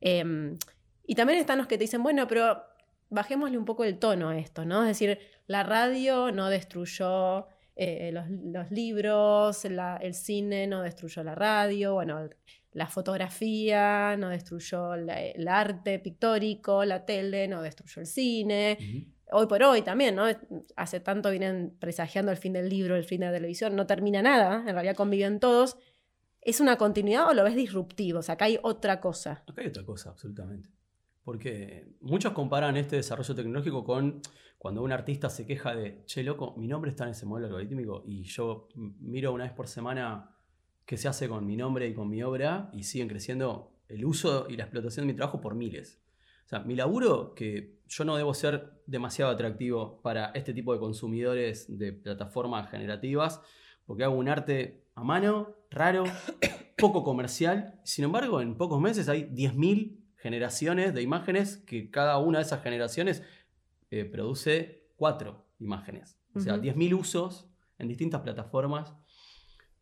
Em, 0.00 0.56
y 1.04 1.16
también 1.16 1.40
están 1.40 1.58
los 1.58 1.66
que 1.66 1.78
te 1.78 1.82
dicen, 1.82 2.04
bueno, 2.04 2.28
pero 2.28 2.69
bajémosle 3.10 3.58
un 3.58 3.64
poco 3.64 3.84
el 3.84 3.98
tono 3.98 4.30
a 4.30 4.38
esto, 4.38 4.64
¿no? 4.64 4.82
Es 4.82 4.88
decir, 4.88 5.18
la 5.46 5.62
radio 5.62 6.32
no 6.32 6.48
destruyó 6.48 7.46
eh, 7.76 8.12
los, 8.12 8.70
libros, 8.70 9.64
el 9.64 10.14
cine 10.14 10.66
no 10.66 10.82
destruyó 10.82 11.22
la 11.24 11.34
radio, 11.34 11.94
bueno, 11.94 12.28
la 12.72 12.86
fotografía 12.86 14.16
no 14.16 14.28
destruyó 14.28 14.94
el 14.94 15.48
arte 15.48 15.98
pictórico, 15.98 16.84
la 16.84 17.04
tele 17.04 17.48
no 17.48 17.62
destruyó 17.62 18.00
el 18.00 18.06
cine. 18.06 18.78
Hoy 19.32 19.46
por 19.46 19.62
hoy 19.62 19.82
también, 19.82 20.14
¿no? 20.14 20.24
Hace 20.76 21.00
tanto 21.00 21.30
vienen 21.30 21.76
presagiando 21.78 22.30
el 22.30 22.38
fin 22.38 22.52
del 22.52 22.68
libro, 22.68 22.96
el 22.96 23.04
fin 23.04 23.20
de 23.20 23.26
la 23.26 23.32
televisión, 23.32 23.74
no 23.74 23.86
termina 23.86 24.22
nada, 24.22 24.64
en 24.66 24.74
realidad 24.74 24.94
conviven 24.94 25.40
todos. 25.40 25.76
¿Es 26.42 26.60
una 26.60 26.76
continuidad 26.76 27.28
o 27.28 27.34
lo 27.34 27.44
ves 27.44 27.54
disruptivo? 27.54 28.20
O 28.20 28.22
sea, 28.22 28.34
acá 28.34 28.46
hay 28.46 28.58
otra 28.62 29.00
cosa. 29.00 29.42
Acá 29.46 29.62
hay 29.62 29.68
otra 29.68 29.84
cosa, 29.84 30.10
absolutamente. 30.10 30.70
Porque 31.24 31.96
muchos 32.00 32.32
comparan 32.32 32.76
este 32.76 32.96
desarrollo 32.96 33.34
tecnológico 33.34 33.84
con 33.84 34.20
cuando 34.58 34.82
un 34.82 34.92
artista 34.92 35.30
se 35.30 35.46
queja 35.46 35.74
de, 35.74 36.04
che, 36.04 36.22
loco, 36.22 36.54
mi 36.56 36.66
nombre 36.66 36.90
está 36.90 37.04
en 37.04 37.10
ese 37.10 37.24
modelo 37.24 37.46
algorítmico 37.46 38.02
y 38.06 38.24
yo 38.24 38.68
miro 38.74 39.32
una 39.32 39.44
vez 39.44 39.52
por 39.52 39.68
semana 39.68 40.36
qué 40.84 40.96
se 40.96 41.08
hace 41.08 41.28
con 41.28 41.46
mi 41.46 41.56
nombre 41.56 41.88
y 41.88 41.94
con 41.94 42.10
mi 42.10 42.22
obra 42.22 42.70
y 42.74 42.82
siguen 42.82 43.08
creciendo 43.08 43.72
el 43.88 44.04
uso 44.04 44.46
y 44.48 44.56
la 44.56 44.64
explotación 44.64 45.06
de 45.06 45.12
mi 45.12 45.16
trabajo 45.16 45.40
por 45.40 45.54
miles. 45.54 46.02
O 46.44 46.48
sea, 46.50 46.60
mi 46.60 46.74
laburo, 46.74 47.34
que 47.34 47.80
yo 47.86 48.04
no 48.04 48.16
debo 48.16 48.34
ser 48.34 48.82
demasiado 48.86 49.30
atractivo 49.30 50.00
para 50.02 50.26
este 50.34 50.52
tipo 50.52 50.72
de 50.72 50.80
consumidores 50.80 51.78
de 51.78 51.92
plataformas 51.92 52.70
generativas, 52.70 53.40
porque 53.86 54.04
hago 54.04 54.16
un 54.16 54.28
arte 54.28 54.84
a 54.94 55.04
mano, 55.04 55.54
raro, 55.70 56.04
poco 56.76 57.02
comercial. 57.02 57.80
Sin 57.84 58.04
embargo, 58.04 58.40
en 58.40 58.56
pocos 58.56 58.80
meses 58.80 59.08
hay 59.08 59.24
10.000 59.24 59.99
generaciones 60.20 60.94
de 60.94 61.02
imágenes 61.02 61.56
que 61.58 61.90
cada 61.90 62.18
una 62.18 62.38
de 62.38 62.44
esas 62.44 62.62
generaciones 62.62 63.22
eh, 63.90 64.04
produce 64.04 64.88
cuatro 64.96 65.46
imágenes. 65.58 66.18
O 66.34 66.40
sea, 66.40 66.56
10.000 66.56 66.98
usos 66.98 67.48
en 67.78 67.88
distintas 67.88 68.20
plataformas. 68.20 68.94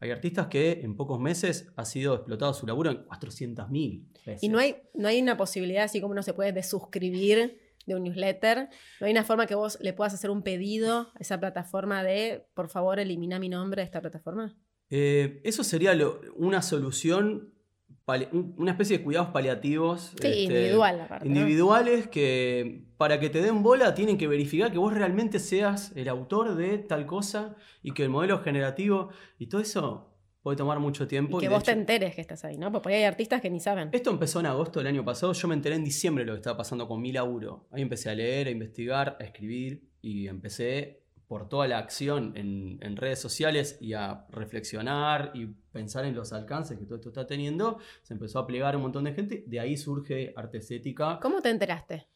Hay 0.01 0.11
artistas 0.11 0.47
que 0.47 0.81
en 0.83 0.97
pocos 0.97 1.21
meses 1.21 1.71
ha 1.77 1.85
sido 1.85 2.15
explotado 2.15 2.55
su 2.55 2.67
laburo 2.67 2.91
en 2.91 3.05
400.000 3.05 4.07
veces. 4.25 4.43
Y 4.43 4.49
no 4.49 4.59
hay, 4.59 4.77
no 4.95 5.09
hay 5.09 5.21
una 5.21 5.37
posibilidad, 5.37 5.85
así 5.85 6.01
como 6.01 6.13
uno 6.13 6.23
se 6.23 6.33
puede 6.33 6.53
desuscribir 6.53 7.61
de 7.85 7.95
un 7.97 8.05
newsletter, 8.05 8.69
no 9.01 9.07
hay 9.07 9.13
una 9.13 9.25
forma 9.25 9.47
que 9.47 9.55
vos 9.55 9.79
le 9.81 9.93
puedas 9.93 10.15
hacer 10.15 10.31
un 10.31 10.43
pedido 10.43 11.11
a 11.15 11.19
esa 11.19 11.41
plataforma 11.41 12.05
de, 12.05 12.47
por 12.55 12.69
favor, 12.69 13.01
elimina 13.01 13.39
mi 13.39 13.49
nombre 13.49 13.83
de 13.83 13.87
esta 13.87 14.01
plataforma. 14.01 14.57
Eh, 14.91 15.41
eso 15.45 15.65
sería 15.65 15.93
una 16.37 16.63
solución 16.63 17.53
una 18.57 18.71
especie 18.71 18.99
de 18.99 19.05
cuidados 19.05 19.31
paliativos. 19.31 20.15
Este, 20.15 20.41
individual, 20.41 21.07
individuales 21.25 22.09
que 22.09 22.87
para 22.97 23.21
que 23.21 23.29
te 23.29 23.43
den 23.43 23.63
bola 23.63 23.95
tienen 23.95 24.17
que 24.17 24.27
verificar 24.27 24.73
que 24.73 24.79
vos 24.79 24.95
realmente 24.95 25.39
seas 25.39 25.93
el 25.95 26.09
autor 26.09 26.55
de 26.55 26.79
tal 26.79 27.07
cosa 27.07 27.57
y 27.83 27.93
que 27.93 28.05
el 28.05 28.09
modelo 28.09 28.41
generativo 28.41 29.11
y 29.39 29.49
todo 29.49 29.61
eso 29.61 30.15
puede 30.43 30.57
tomar 30.57 30.79
mucho 30.79 31.07
tiempo. 31.07 31.39
Y 31.39 31.43
que 31.43 31.49
vos 31.49 31.63
te 31.63 31.73
enteres 31.73 32.15
que 32.15 32.23
estás 32.23 32.45
ahí, 32.45 32.57
¿no? 32.57 32.73
Porque 32.73 32.95
hay 32.95 33.05
artistas 33.05 33.43
que 33.43 33.51
ni 33.51 33.61
saben. 33.61 33.91
Esto 33.93 34.11
empezó 34.11 34.41
en 34.41 34.47
agosto 34.47 34.81
del 34.81 34.87
año 34.87 35.05
pasado, 35.05 35.33
yo 35.33 35.49
me 35.49 35.55
enteré 35.55 35.77
en 35.77 35.85
diciembre 35.85 36.25
de 36.25 36.29
lo 36.29 36.35
que 36.35 36.39
estaba 36.39 36.57
pasando 36.57 36.89
con 36.89 37.01
mi 37.01 37.13
laburo. 37.13 37.69
Ahí 37.71 37.83
empecé 37.83 38.09
a 38.09 38.15
leer, 38.15 38.47
a 38.47 38.51
investigar, 38.51 39.19
a 39.21 39.25
escribir 39.25 39.91
y 40.01 40.29
empecé 40.29 41.08
por 41.29 41.47
toda 41.49 41.69
la 41.69 41.79
acción 41.79 42.33
en, 42.37 42.97
redes 42.97 43.21
sociales 43.21 43.77
y 43.81 43.93
a 43.93 44.27
reflexionar 44.31 45.31
y 45.35 45.47
pensar 45.47 46.07
en 46.07 46.17
los 46.17 46.33
alcances 46.33 46.79
que 46.79 46.87
todo 46.87 46.97
esto 46.97 47.11
está 47.11 47.27
teniendo, 47.27 47.79
se 48.03 48.15
empezó 48.15 48.39
a 48.39 48.47
plegar 48.47 48.75
un 48.75 48.83
montón 48.83 49.05
de 49.05 49.13
gente. 49.13 49.45
De 49.47 49.61
ahí 49.61 49.77
surge 49.77 50.33
Arte 50.35 50.59
Estética. 50.59 51.21
¿Cómo 51.21 51.43
te 51.43 51.51
enteraste? 51.51 52.09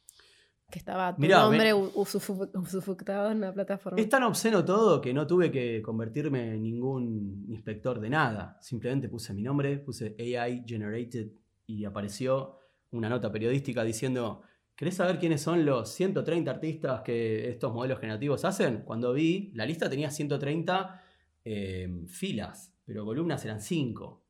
Que 0.70 0.78
estaba 0.78 1.14
tu 1.14 1.26
nombre 1.26 1.74
usufructado 1.74 3.30
en 3.30 3.42
la 3.42 3.52
plataforma. 3.52 4.00
Es 4.00 4.08
tan 4.08 4.22
obsceno 4.22 4.64
todo 4.64 5.02
que 5.02 5.12
no 5.12 5.26
tuve 5.26 5.52
que 5.52 5.82
convertirme 5.82 6.54
en 6.54 6.62
ningún 6.62 7.44
inspector 7.48 8.00
de 8.00 8.08
nada. 8.08 8.56
Simplemente 8.62 9.10
puse 9.10 9.34
mi 9.34 9.42
nombre, 9.42 9.76
puse 9.76 10.16
AI 10.18 10.64
Generated 10.66 11.28
y 11.66 11.84
apareció 11.84 12.56
una 12.92 13.10
nota 13.10 13.30
periodística 13.30 13.84
diciendo 13.84 14.42
¿Querés 14.76 14.96
saber 14.96 15.18
quiénes 15.18 15.40
son 15.40 15.64
los 15.64 15.90
130 15.90 16.50
artistas 16.50 17.02
que 17.02 17.48
estos 17.48 17.72
modelos 17.72 18.00
generativos 18.00 18.44
hacen? 18.44 18.82
Cuando 18.84 19.12
vi, 19.12 19.52
la 19.54 19.66
lista 19.66 19.88
tenía 19.88 20.10
130 20.10 21.02
eh, 21.44 22.04
filas, 22.08 22.74
pero 22.84 23.04
columnas 23.04 23.44
eran 23.44 23.60
5. 23.60 24.24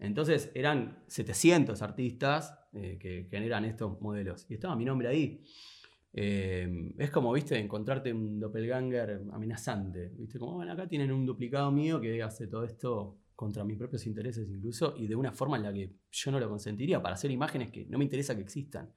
Entonces 0.00 0.50
eran 0.54 1.04
700 1.06 1.80
artistas 1.82 2.58
eh, 2.72 2.98
que 2.98 3.28
generan 3.30 3.64
estos 3.64 4.00
modelos. 4.00 4.46
Y 4.48 4.54
estaba 4.54 4.76
mi 4.76 4.84
nombre 4.84 5.08
ahí. 5.08 5.44
Eh, 6.12 6.92
es 6.98 7.10
como, 7.10 7.32
viste, 7.32 7.58
encontrarte 7.58 8.12
un 8.12 8.38
doppelganger 8.38 9.22
amenazante. 9.32 10.10
Viste, 10.16 10.38
como, 10.38 10.54
bueno, 10.54 10.72
acá 10.72 10.86
tienen 10.88 11.12
un 11.12 11.24
duplicado 11.24 11.70
mío 11.70 12.00
que 12.00 12.22
hace 12.22 12.46
todo 12.46 12.64
esto 12.64 13.18
contra 13.34 13.64
mis 13.64 13.76
propios 13.76 14.06
intereses 14.06 14.48
incluso 14.48 14.94
y 14.96 15.08
de 15.08 15.16
una 15.16 15.32
forma 15.32 15.56
en 15.56 15.64
la 15.64 15.72
que 15.72 15.90
yo 16.10 16.30
no 16.30 16.38
lo 16.38 16.48
consentiría 16.48 17.02
para 17.02 17.16
hacer 17.16 17.32
imágenes 17.32 17.70
que 17.70 17.84
no 17.86 17.98
me 17.98 18.04
interesa 18.04 18.36
que 18.36 18.42
existan. 18.42 18.92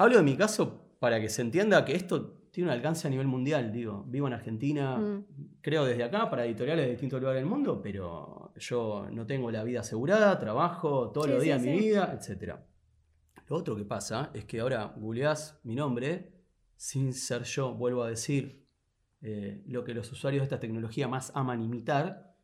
Hablo 0.00 0.16
de 0.16 0.22
mi 0.22 0.34
caso 0.34 0.96
para 0.98 1.20
que 1.20 1.28
se 1.28 1.42
entienda 1.42 1.84
que 1.84 1.94
esto 1.94 2.48
tiene 2.50 2.70
un 2.70 2.74
alcance 2.74 3.06
a 3.06 3.10
nivel 3.10 3.26
mundial, 3.26 3.70
digo, 3.70 4.02
vivo 4.08 4.28
en 4.28 4.32
Argentina, 4.32 4.96
mm. 4.96 5.58
creo 5.60 5.84
desde 5.84 6.02
acá 6.02 6.30
para 6.30 6.46
editoriales 6.46 6.86
de 6.86 6.92
distintos 6.92 7.20
lugares 7.20 7.42
del 7.42 7.50
mundo, 7.50 7.82
pero 7.82 8.50
yo 8.56 9.06
no 9.12 9.26
tengo 9.26 9.50
la 9.50 9.62
vida 9.62 9.80
asegurada, 9.80 10.38
trabajo 10.38 11.10
todos 11.10 11.28
los 11.28 11.42
días 11.42 11.62
de 11.62 11.70
mi 11.70 11.80
vida, 11.80 12.18
etc. 12.18 12.54
Lo 13.46 13.56
otro 13.56 13.76
que 13.76 13.84
pasa 13.84 14.30
es 14.32 14.46
que 14.46 14.60
ahora 14.60 14.94
googleás 14.96 15.60
mi 15.64 15.74
nombre, 15.74 16.32
sin 16.76 17.12
ser 17.12 17.42
yo, 17.42 17.74
vuelvo 17.74 18.02
a 18.02 18.08
decir, 18.08 18.64
eh, 19.20 19.62
lo 19.66 19.84
que 19.84 19.92
los 19.92 20.10
usuarios 20.10 20.40
de 20.40 20.44
esta 20.44 20.60
tecnología 20.60 21.08
más 21.08 21.30
aman 21.34 21.60
imitar, 21.60 22.34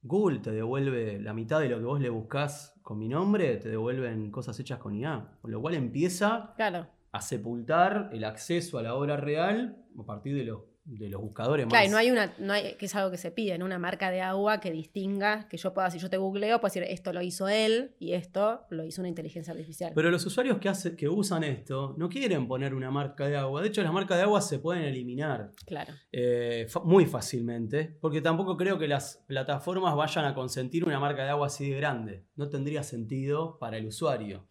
Google 0.00 0.38
te 0.38 0.52
devuelve 0.52 1.20
la 1.20 1.34
mitad 1.34 1.60
de 1.60 1.68
lo 1.68 1.76
que 1.76 1.84
vos 1.84 2.00
le 2.00 2.08
buscás 2.08 2.80
con 2.80 2.98
mi 2.98 3.08
nombre, 3.08 3.58
te 3.58 3.68
devuelven 3.68 4.30
cosas 4.30 4.58
hechas 4.58 4.78
con 4.78 4.94
IA. 4.94 5.38
Con 5.42 5.50
lo 5.50 5.60
cual 5.60 5.74
empieza 5.74 6.54
claro 6.56 6.93
a 7.14 7.20
sepultar 7.20 8.10
el 8.12 8.24
acceso 8.24 8.76
a 8.76 8.82
la 8.82 8.94
obra 8.94 9.16
real 9.16 9.76
a 9.96 10.02
partir 10.02 10.34
de 10.34 10.42
los, 10.42 10.62
de 10.84 11.08
los 11.08 11.20
buscadores 11.20 11.66
claro, 11.66 11.90
no 11.90 11.96
hay 11.96 12.10
una, 12.10 12.34
no 12.38 12.52
hay, 12.52 12.74
que 12.74 12.86
es 12.86 12.94
algo 12.94 13.10
que 13.10 13.16
se 13.16 13.30
pide, 13.30 13.62
una 13.62 13.78
marca 13.78 14.10
de 14.10 14.20
agua 14.20 14.60
que 14.60 14.70
distinga, 14.70 15.48
que 15.48 15.56
yo 15.56 15.72
pueda, 15.72 15.90
si 15.90 15.98
yo 15.98 16.10
te 16.10 16.18
googleo, 16.18 16.60
puedo 16.60 16.72
decir 16.72 16.82
esto 16.82 17.12
lo 17.12 17.22
hizo 17.22 17.48
él 17.48 17.94
y 17.98 18.12
esto 18.12 18.66
lo 18.68 18.84
hizo 18.84 19.00
una 19.00 19.08
inteligencia 19.08 19.52
artificial. 19.52 19.92
Pero 19.94 20.10
los 20.10 20.26
usuarios 20.26 20.58
que, 20.58 20.68
hace, 20.68 20.94
que 20.94 21.08
usan 21.08 21.42
esto 21.44 21.94
no 21.96 22.08
quieren 22.08 22.46
poner 22.46 22.74
una 22.74 22.90
marca 22.90 23.26
de 23.26 23.36
agua. 23.36 23.62
De 23.62 23.68
hecho, 23.68 23.82
las 23.82 23.92
marcas 23.92 24.18
de 24.18 24.24
agua 24.24 24.42
se 24.42 24.58
pueden 24.58 24.84
eliminar. 24.84 25.52
Claro. 25.64 25.94
Eh, 26.12 26.66
muy 26.84 27.06
fácilmente, 27.06 27.96
porque 28.00 28.20
tampoco 28.20 28.56
creo 28.56 28.78
que 28.78 28.88
las 28.88 29.24
plataformas 29.26 29.94
vayan 29.96 30.26
a 30.26 30.34
consentir 30.34 30.84
una 30.84 31.00
marca 31.00 31.24
de 31.24 31.30
agua 31.30 31.46
así 31.46 31.70
de 31.70 31.76
grande. 31.76 32.26
No 32.36 32.48
tendría 32.50 32.82
sentido 32.82 33.58
para 33.58 33.78
el 33.78 33.86
usuario. 33.86 34.48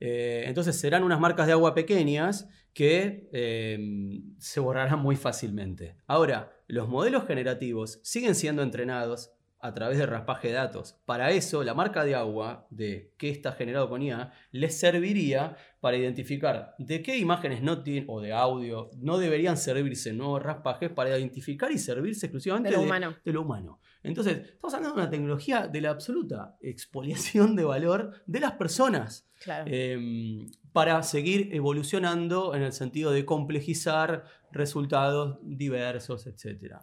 Eh, 0.00 0.44
entonces 0.46 0.78
serán 0.78 1.02
unas 1.02 1.18
marcas 1.18 1.46
de 1.46 1.52
agua 1.52 1.74
pequeñas 1.74 2.48
que 2.72 3.28
em, 3.32 4.34
se 4.38 4.60
borrarán 4.60 5.00
muy 5.00 5.16
fácilmente. 5.16 5.96
Ahora, 6.06 6.52
los 6.66 6.88
modelos 6.88 7.26
generativos 7.26 8.00
siguen 8.02 8.34
siendo 8.34 8.62
entrenados 8.62 9.32
a 9.62 9.72
través 9.72 9.96
de 9.96 10.06
raspaje 10.06 10.48
de 10.48 10.54
datos. 10.54 10.98
Para 11.06 11.30
eso, 11.30 11.62
la 11.62 11.72
marca 11.72 12.04
de 12.04 12.16
agua 12.16 12.66
de 12.70 13.14
qué 13.16 13.30
está 13.30 13.52
generado 13.52 13.88
con 13.88 14.02
IA 14.02 14.32
les 14.50 14.78
serviría 14.78 15.56
para 15.80 15.96
identificar 15.96 16.74
de 16.78 17.00
qué 17.00 17.16
imágenes 17.16 17.62
no 17.62 17.82
tienen, 17.82 18.04
o 18.08 18.20
de 18.20 18.32
audio, 18.32 18.90
no 18.98 19.18
deberían 19.18 19.56
servirse 19.56 20.12
nuevos 20.12 20.42
raspajes 20.42 20.90
para 20.90 21.16
identificar 21.16 21.70
y 21.70 21.78
servirse 21.78 22.26
exclusivamente 22.26 22.70
de 22.70 22.76
lo, 22.76 22.82
humano. 22.82 23.16
de 23.24 23.32
lo 23.32 23.42
humano. 23.42 23.80
Entonces, 24.02 24.38
estamos 24.54 24.74
hablando 24.74 24.96
de 24.96 25.02
una 25.02 25.10
tecnología 25.10 25.68
de 25.68 25.80
la 25.80 25.90
absoluta 25.90 26.56
expoliación 26.60 27.54
de 27.54 27.64
valor 27.64 28.22
de 28.26 28.40
las 28.40 28.52
personas. 28.52 29.28
Em, 29.66 30.48
para 30.72 31.02
seguir 31.02 31.48
evolucionando 31.52 32.54
en 32.54 32.62
el 32.62 32.72
sentido 32.72 33.10
de 33.10 33.24
complejizar 33.24 34.24
resultados 34.52 35.38
diversos, 35.42 36.26
etc. 36.26 36.76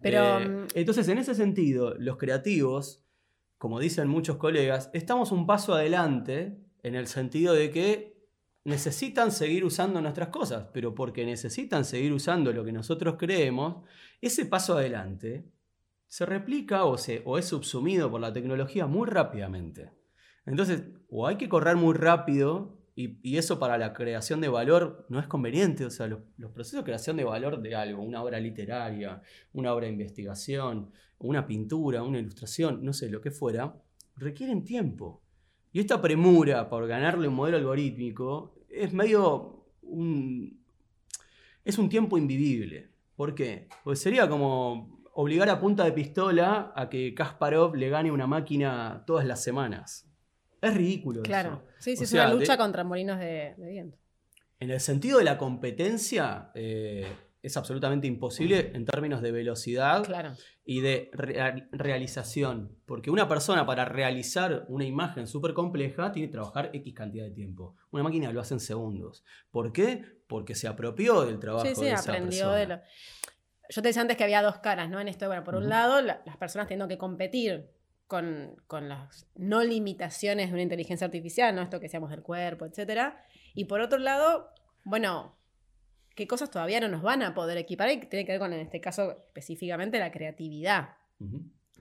Pero, 0.00 0.40
eh, 0.40 0.66
entonces, 0.74 1.08
en 1.08 1.18
ese 1.18 1.34
sentido, 1.34 1.94
los 1.98 2.16
creativos, 2.16 3.04
como 3.58 3.78
dicen 3.78 4.08
muchos 4.08 4.36
colegas, 4.36 4.90
estamos 4.92 5.32
un 5.32 5.46
paso 5.46 5.74
adelante 5.74 6.58
en 6.82 6.94
el 6.94 7.06
sentido 7.06 7.52
de 7.54 7.70
que 7.70 8.20
necesitan 8.64 9.32
seguir 9.32 9.64
usando 9.64 10.00
nuestras 10.00 10.28
cosas, 10.28 10.68
pero 10.72 10.94
porque 10.94 11.24
necesitan 11.24 11.84
seguir 11.84 12.12
usando 12.12 12.52
lo 12.52 12.64
que 12.64 12.72
nosotros 12.72 13.16
creemos, 13.18 13.84
ese 14.20 14.46
paso 14.46 14.76
adelante 14.76 15.44
se 16.06 16.26
replica 16.26 16.84
o, 16.84 16.98
se, 16.98 17.22
o 17.24 17.38
es 17.38 17.46
subsumido 17.46 18.10
por 18.10 18.20
la 18.20 18.32
tecnología 18.32 18.86
muy 18.86 19.08
rápidamente. 19.08 19.92
Entonces, 20.44 20.82
o 21.08 21.26
hay 21.26 21.36
que 21.36 21.48
correr 21.48 21.76
muy 21.76 21.94
rápido 21.94 22.79
y, 23.22 23.36
eso 23.36 23.58
para 23.58 23.78
la 23.78 23.92
creación 23.92 24.40
de 24.40 24.48
valor 24.48 25.06
no 25.08 25.18
es 25.20 25.26
conveniente. 25.26 25.84
O 25.84 25.90
sea, 25.90 26.06
los, 26.06 26.20
procesos 26.52 26.80
de 26.80 26.84
creación 26.84 27.16
de 27.16 27.24
valor 27.24 27.60
de 27.62 27.74
algo, 27.74 28.02
una 28.02 28.22
obra 28.22 28.38
literaria, 28.40 29.22
una 29.52 29.72
obra 29.72 29.86
de 29.86 29.92
investigación, 29.92 30.90
una 31.18 31.46
pintura, 31.46 32.02
una 32.02 32.18
ilustración, 32.18 32.84
no 32.84 32.92
sé, 32.92 33.08
lo 33.08 33.20
que 33.20 33.30
fuera, 33.30 33.74
requieren 34.16 34.64
tiempo. 34.64 35.22
Y 35.72 35.80
esta 35.80 36.00
premura 36.00 36.68
por 36.68 36.86
ganarle 36.86 37.28
un 37.28 37.34
modelo 37.34 37.58
algorítmico 37.58 38.54
es 38.68 38.92
medio 38.92 39.66
es 41.64 41.78
un 41.78 41.88
tiempo 41.88 42.18
invivible. 42.18 42.90
¿Por 43.16 43.34
qué? 43.34 43.68
Pues 43.84 44.00
sería 44.00 44.28
como 44.28 45.00
obligar 45.14 45.48
a 45.50 45.60
punta 45.60 45.84
de 45.84 45.92
pistola 45.92 46.72
a 46.74 46.88
que 46.88 47.14
Kasparov 47.14 47.74
le 47.74 47.88
gane 47.88 48.10
una 48.10 48.26
máquina 48.26 49.04
todas 49.06 49.26
las 49.26 49.42
semanas. 49.42 50.09
Es 50.60 50.74
ridículo. 50.74 51.22
Claro, 51.22 51.62
eso. 51.68 51.74
sí, 51.78 51.96
sí, 51.96 52.00
O 52.00 52.04
es 52.04 52.10
sea, 52.10 52.24
una 52.24 52.34
de- 52.34 52.40
lucha 52.40 52.56
contra 52.56 52.84
molinos 52.84 53.18
de, 53.18 53.54
de 53.56 53.68
viento. 53.70 53.96
En 54.58 54.70
el 54.70 54.80
sentido 54.80 55.18
de 55.18 55.24
la 55.24 55.38
competencia, 55.38 56.50
eh, 56.54 57.06
es 57.42 57.56
absolutamente 57.56 58.06
imposible 58.06 58.70
en 58.74 58.84
términos 58.84 59.22
de 59.22 59.32
velocidad 59.32 60.04
Claro. 60.04 60.32
y 60.66 60.80
de 60.80 61.08
rea- 61.14 61.66
realización. 61.72 62.76
Porque 62.84 63.10
una 63.10 63.26
persona 63.26 63.64
para 63.64 63.86
realizar 63.86 64.66
una 64.68 64.84
imagen 64.84 65.26
súper 65.26 65.54
compleja 65.54 66.12
tiene 66.12 66.28
que 66.28 66.32
trabajar 66.32 66.68
X 66.74 66.92
cantidad 66.94 67.24
de 67.24 67.30
tiempo. 67.30 67.76
Una 67.90 68.02
máquina 68.02 68.30
lo 68.32 68.40
hace 68.42 68.52
en 68.54 68.60
segundos. 68.60 69.24
¿Por 69.50 69.72
qué? 69.72 70.04
Porque 70.26 70.54
se 70.54 70.68
apropió 70.68 71.22
del 71.24 71.38
trabajo 71.40 71.64
Sí, 71.66 71.74
sí, 71.74 71.84
de 71.86 71.92
esa 71.92 72.00
aprendió 72.12 72.50
persona. 72.50 72.56
de 72.56 72.66
lo. 72.66 72.80
Yo 73.70 73.82
te 73.82 73.88
decía 73.88 74.02
antes 74.02 74.16
que 74.18 74.24
había 74.24 74.42
dos 74.42 74.58
caras, 74.58 74.90
¿no? 74.90 75.00
En 75.00 75.08
esto, 75.08 75.26
bueno, 75.26 75.42
por 75.44 75.54
un 75.54 75.68
lado, 75.70 76.02
la- 76.02 76.20
las 76.26 76.36
personas 76.36 76.66
teniendo 76.68 76.88
que 76.88 76.98
competir 76.98 77.70
con, 78.10 78.56
con 78.66 78.88
las 78.88 79.28
no 79.36 79.62
limitaciones 79.62 80.48
de 80.48 80.54
una 80.54 80.62
inteligencia 80.62 81.04
artificial, 81.04 81.54
¿no? 81.54 81.62
Esto 81.62 81.78
que 81.78 81.84
decíamos 81.84 82.10
del 82.10 82.22
cuerpo, 82.22 82.66
etcétera. 82.66 83.24
Y 83.54 83.66
por 83.66 83.80
otro 83.80 84.00
lado, 84.00 84.52
bueno, 84.82 85.36
qué 86.16 86.26
cosas 86.26 86.50
todavía 86.50 86.80
no 86.80 86.88
nos 86.88 87.02
van 87.02 87.22
a 87.22 87.34
poder 87.34 87.56
equipar 87.56 87.88
y 87.88 88.00
tiene 88.00 88.26
que 88.26 88.32
ver 88.32 88.40
con, 88.40 88.52
en 88.52 88.58
este 88.58 88.80
caso, 88.80 89.12
específicamente 89.12 90.00
la 90.00 90.10
creatividad. 90.10 90.96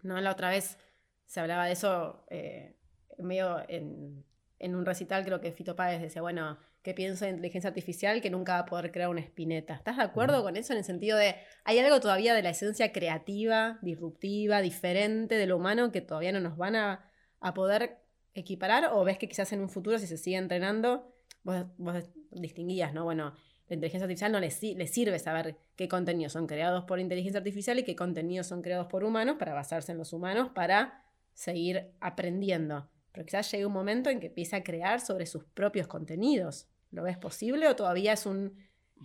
¿no? 0.03 0.21
La 0.21 0.30
otra 0.30 0.51
vez 0.51 0.77
se 1.25 1.39
hablaba 1.39 1.65
de 1.65 1.71
eso 1.71 2.23
eh, 2.30 2.75
medio 3.17 3.67
en, 3.67 4.23
en 4.59 4.75
un 4.75 4.86
recital, 4.86 5.25
creo 5.25 5.41
que 5.41 5.51
Fito 5.51 5.75
Páez 5.75 5.99
decía, 5.99 6.21
bueno, 6.21 6.59
¿qué 6.82 6.93
pienso 6.93 7.25
de 7.25 7.32
inteligencia 7.32 7.69
artificial 7.69 8.21
que 8.21 8.30
nunca 8.30 8.53
va 8.53 8.59
a 8.59 8.65
poder 8.65 8.91
crear 8.91 9.09
una 9.09 9.21
espineta? 9.21 9.75
¿Estás 9.75 9.97
de 9.97 10.03
acuerdo 10.03 10.43
con 10.43 10.55
eso 10.55 10.73
en 10.73 10.80
el 10.80 10.86
sentido 10.86 11.17
de, 11.17 11.36
hay 11.63 11.80
algo 11.80 11.99
todavía 11.99 12.34
de 12.34 12.41
la 12.41 12.49
esencia 12.49 12.91
creativa, 12.91 13.80
disruptiva, 13.82 14.61
diferente 14.61 15.36
de 15.36 15.45
lo 15.45 15.57
humano 15.57 15.91
que 15.91 16.01
todavía 16.01 16.32
no 16.32 16.39
nos 16.39 16.57
van 16.57 16.75
a, 16.75 17.05
a 17.39 17.53
poder 17.53 17.99
equiparar? 18.34 18.91
¿O 18.93 19.03
ves 19.03 19.17
que 19.17 19.27
quizás 19.27 19.51
en 19.53 19.61
un 19.61 19.69
futuro, 19.69 19.99
si 19.99 20.07
se 20.07 20.17
sigue 20.17 20.38
entrenando, 20.38 21.13
vos, 21.43 21.65
vos 21.77 21.95
distinguías, 22.32 22.93
¿no? 22.93 23.03
Bueno, 23.03 23.34
la 23.67 23.75
inteligencia 23.75 24.05
artificial 24.05 24.32
no 24.32 24.39
le, 24.39 24.49
le 24.49 24.88
sirve 24.88 25.19
saber 25.19 25.57
qué 25.75 25.88
contenidos 25.88 26.34
son 26.34 26.47
creados 26.47 26.86
por 26.86 26.99
inteligencia 26.99 27.38
artificial 27.38 27.77
y 27.80 27.84
qué 27.84 27.95
contenidos 27.95 28.47
son 28.47 28.61
creados 28.61 28.88
por 28.88 29.03
humanos 29.03 29.36
para 29.38 29.53
basarse 29.53 29.91
en 29.91 29.97
los 29.97 30.11
humanos 30.11 30.49
para 30.55 31.05
seguir 31.34 31.91
aprendiendo. 31.99 32.89
Pero 33.20 33.26
quizás 33.26 33.51
llegue 33.51 33.65
un 33.65 33.74
momento 33.74 34.09
en 34.09 34.22
que 34.22 34.28
empiece 34.28 34.55
a 34.55 34.63
crear 34.63 35.01
sobre 35.01 35.26
sus 35.26 35.43
propios 35.43 35.88
contenidos. 35.88 36.70
¿Lo 36.89 37.03
ves 37.03 37.17
posible 37.17 37.67
o 37.67 37.76
todavía 37.76 38.13
es 38.13 38.26
un, 38.26 38.55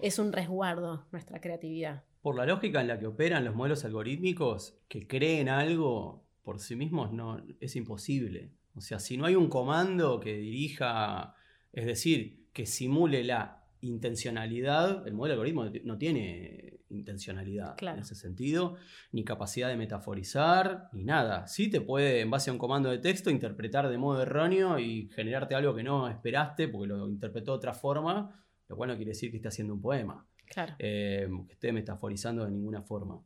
es 0.00 0.20
un 0.20 0.32
resguardo 0.32 1.04
nuestra 1.10 1.40
creatividad? 1.40 2.04
Por 2.22 2.36
la 2.36 2.46
lógica 2.46 2.80
en 2.80 2.86
la 2.86 3.00
que 3.00 3.08
operan 3.08 3.44
los 3.44 3.56
modelos 3.56 3.84
algorítmicos, 3.84 4.78
que 4.86 5.08
creen 5.08 5.48
algo 5.48 6.22
por 6.44 6.60
sí 6.60 6.76
mismos 6.76 7.12
no, 7.12 7.44
es 7.58 7.74
imposible. 7.74 8.52
O 8.76 8.80
sea, 8.80 9.00
si 9.00 9.16
no 9.16 9.26
hay 9.26 9.34
un 9.34 9.48
comando 9.48 10.20
que 10.20 10.36
dirija, 10.36 11.34
es 11.72 11.84
decir, 11.84 12.46
que 12.52 12.66
simule 12.66 13.24
la 13.24 13.64
intencionalidad, 13.80 15.08
el 15.08 15.14
modelo 15.14 15.32
algoritmo 15.32 15.64
no 15.82 15.98
tiene 15.98 16.73
intencionalidad 16.98 17.76
Claro. 17.76 17.96
en 17.98 18.02
ese 18.02 18.14
sentido, 18.14 18.76
ni 19.12 19.24
capacidad 19.24 19.68
de 19.68 19.76
metaforizar, 19.76 20.88
ni 20.92 21.04
nada. 21.04 21.46
Sí 21.46 21.68
te 21.70 21.80
puede, 21.80 22.20
en 22.20 22.30
base 22.30 22.50
a 22.50 22.52
un 22.52 22.58
comando 22.58 22.90
de 22.90 22.98
texto, 22.98 23.30
interpretar 23.30 23.88
de 23.88 23.98
modo 23.98 24.22
erróneo 24.22 24.78
y 24.78 25.08
generarte 25.14 25.54
algo 25.54 25.74
que 25.74 25.82
no 25.82 26.08
esperaste 26.08 26.68
porque 26.68 26.86
lo 26.88 27.08
interpretó 27.08 27.52
de 27.52 27.56
otra 27.58 27.72
forma, 27.74 28.44
lo 28.68 28.76
cual 28.76 28.90
no 28.90 28.96
quiere 28.96 29.10
decir 29.10 29.30
que 29.30 29.36
esté 29.36 29.48
haciendo 29.48 29.74
un 29.74 29.80
poema 29.80 30.26
Claro. 30.46 30.74
eh, 30.78 31.28
que 31.46 31.52
esté 31.54 31.72
metaforizando 31.72 32.44
de 32.44 32.50
ninguna 32.50 32.82
forma. 32.82 33.20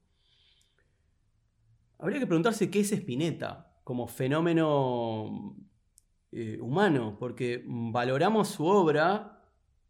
Habría 1.98 2.20
que 2.20 2.26
preguntarse 2.26 2.70
qué 2.70 2.80
es 2.80 2.92
Spinetta 2.92 3.72
como 3.82 4.06
fenómeno 4.06 5.56
eh, 6.30 6.58
humano, 6.60 7.16
porque 7.18 7.64
valoramos 7.66 8.48
su 8.48 8.64
obra 8.66 9.34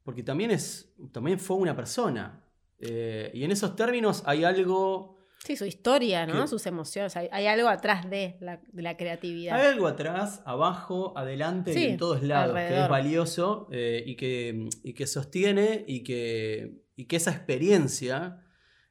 porque 0.04 0.22
también, 0.22 0.50
es, 0.52 0.94
también 1.12 1.38
fue 1.38 1.56
una 1.56 1.76
persona. 1.76 2.42
Eh, 2.80 3.30
y 3.34 3.44
en 3.44 3.50
esos 3.50 3.74
términos 3.76 4.22
hay 4.26 4.44
algo, 4.44 5.16
Sí, 5.44 5.56
su 5.56 5.64
historia, 5.64 6.26
¿no? 6.26 6.42
Que- 6.42 6.48
Sus 6.48 6.66
emociones. 6.66 7.16
Hay, 7.16 7.28
hay 7.30 7.46
algo 7.46 7.68
atrás 7.68 8.10
de 8.10 8.36
la, 8.40 8.60
de 8.72 8.82
la 8.82 8.96
creatividad. 8.96 9.58
hay 9.58 9.66
algo 9.68 9.86
atrás, 9.86 10.42
abajo, 10.44 11.12
adelante 11.16 11.72
Sí, 11.72 11.80
y 11.80 11.86
en 11.90 11.96
todos 11.96 12.22
lados 12.24 12.54
que 12.56 12.80
es 12.82 12.88
valioso 12.88 13.68
eh, 13.70 14.02
y, 14.04 14.16
que, 14.16 14.68
y 14.82 14.92
que 14.94 15.06
sostiene 15.06 15.84
y 15.86 16.02
que, 16.02 16.82
y 16.96 17.04
que 17.06 17.16
esa 17.16 17.30
experiencia 17.30 18.42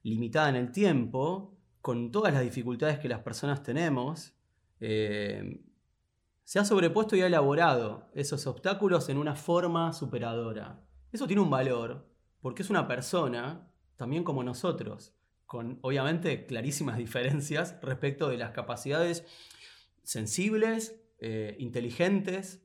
limitada 0.04 0.48
en 0.50 0.56
el 0.56 0.72
tiempo, 0.72 1.58
con 1.82 2.12
todas 2.12 2.34
las 2.34 2.44
dificultades 2.44 2.98
que 3.00 3.10
las 3.10 3.20
personas 3.20 3.62
tenemos, 3.62 4.34
eh, 4.80 5.62
se 6.46 6.60
ha 6.60 6.66
sobrepuesto 6.66 7.18
y 7.18 7.22
ha 7.22 7.28
elaborado 7.28 8.10
esos 8.14 8.48
obstáculos 8.48 9.10
en 9.10 9.18
una 9.18 9.36
forma 9.36 9.92
superadora. 9.92 10.80
Eso 11.12 11.28
tiene 11.28 11.42
un 11.42 11.50
valor, 11.50 12.10
porque 12.42 12.62
es 12.62 12.70
una 12.70 12.88
persona, 12.88 13.67
también 13.98 14.24
como 14.24 14.44
nosotros, 14.44 15.14
con 15.46 15.80
obviamente 15.82 16.46
clarísimas 16.46 16.98
diferencias 17.06 17.76
respecto 17.82 18.30
de 18.30 18.38
las 18.38 18.52
capacidades 18.52 19.26
sensibles, 20.04 21.02
eh, 21.20 21.56
inteligentes 21.60 22.64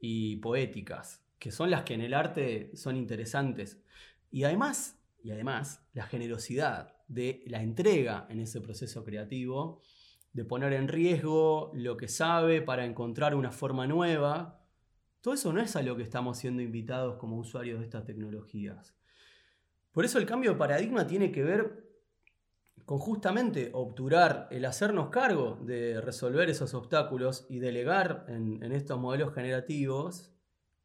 y 0.00 0.36
poéticas, 0.36 1.24
que 1.38 1.50
son 1.50 1.70
las 1.70 1.82
que 1.82 1.94
en 1.94 2.00
el 2.00 2.14
arte 2.14 2.70
son 2.74 2.96
interesantes. 2.96 3.82
Y 4.30 4.44
además, 4.44 4.98
y 5.22 5.32
además, 5.32 5.86
la 5.92 6.04
generosidad 6.04 6.94
de 7.08 7.42
la 7.46 7.62
entrega 7.62 8.26
en 8.30 8.40
ese 8.40 8.60
proceso 8.60 9.04
creativo, 9.04 9.82
de 10.32 10.44
poner 10.44 10.72
en 10.74 10.88
riesgo 10.88 11.72
lo 11.74 11.96
que 11.96 12.08
sabe 12.08 12.62
para 12.62 12.84
encontrar 12.84 13.34
una 13.34 13.50
forma 13.50 13.86
nueva. 13.86 14.60
Todo 15.20 15.34
eso 15.34 15.52
no 15.52 15.60
es 15.60 15.74
a 15.74 15.82
lo 15.82 15.96
que 15.96 16.02
estamos 16.02 16.38
siendo 16.38 16.62
invitados 16.62 17.16
como 17.16 17.38
usuarios 17.38 17.80
de 17.80 17.86
estas 17.86 18.04
tecnologías. 18.04 18.94
Por 19.98 20.04
eso 20.04 20.20
el 20.20 20.26
cambio 20.26 20.52
de 20.52 20.58
paradigma 20.58 21.08
tiene 21.08 21.32
que 21.32 21.42
ver 21.42 21.84
con 22.84 23.00
justamente 23.00 23.70
obturar 23.72 24.46
el 24.52 24.64
hacernos 24.64 25.08
cargo 25.08 25.58
de 25.62 26.00
resolver 26.00 26.48
esos 26.48 26.72
obstáculos 26.72 27.46
y 27.48 27.58
delegar 27.58 28.24
en, 28.28 28.62
en 28.62 28.70
estos 28.70 28.96
modelos 29.00 29.34
generativos, 29.34 30.30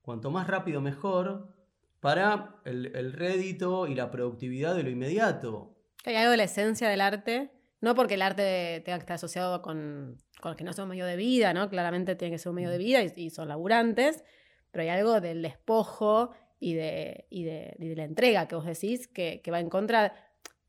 cuanto 0.02 0.32
más 0.32 0.48
rápido 0.48 0.82
mejor, 0.82 1.54
para 2.00 2.56
el, 2.66 2.88
el 2.96 3.14
rédito 3.14 3.86
y 3.86 3.94
la 3.94 4.10
productividad 4.10 4.76
de 4.76 4.82
lo 4.82 4.90
inmediato. 4.90 5.78
Hay 6.06 6.16
algo 6.16 6.32
de 6.32 6.38
la 6.38 6.46
esencia 6.46 6.90
del 6.90 7.02
arte, 7.02 7.52
no 7.82 7.94
porque 7.94 8.16
el 8.16 8.24
arte 8.24 8.82
tenga 8.84 8.98
que 8.98 9.04
estar 9.04 9.16
asociado 9.18 9.62
con, 9.62 10.18
con 10.42 10.56
que 10.56 10.64
no 10.64 10.74
sea 10.74 10.86
un 10.86 10.90
medio 10.90 11.06
de 11.06 11.18
vida, 11.18 11.54
¿no? 11.54 11.70
Claramente 11.70 12.16
tiene 12.16 12.34
que 12.34 12.40
ser 12.40 12.50
un 12.50 12.56
medio 12.56 12.72
de 12.72 12.80
vida 12.80 13.04
y, 13.04 13.14
y 13.16 13.30
son 13.30 13.48
laburantes, 13.48 14.24
pero 14.72 14.82
hay 14.82 14.90
algo 14.90 15.22
del 15.22 15.44
despojo 15.44 16.32
y 16.64 16.76
de, 16.76 17.26
y 17.30 17.44
de, 17.44 17.76
la 17.98 18.06
entrega 18.06 18.48
que 18.48 18.56
vos 18.56 18.66
decís 18.66 19.10
que, 19.10 19.42
que 19.44 19.52
va 19.52 19.60
en 19.60 19.70
contra 19.70 20.14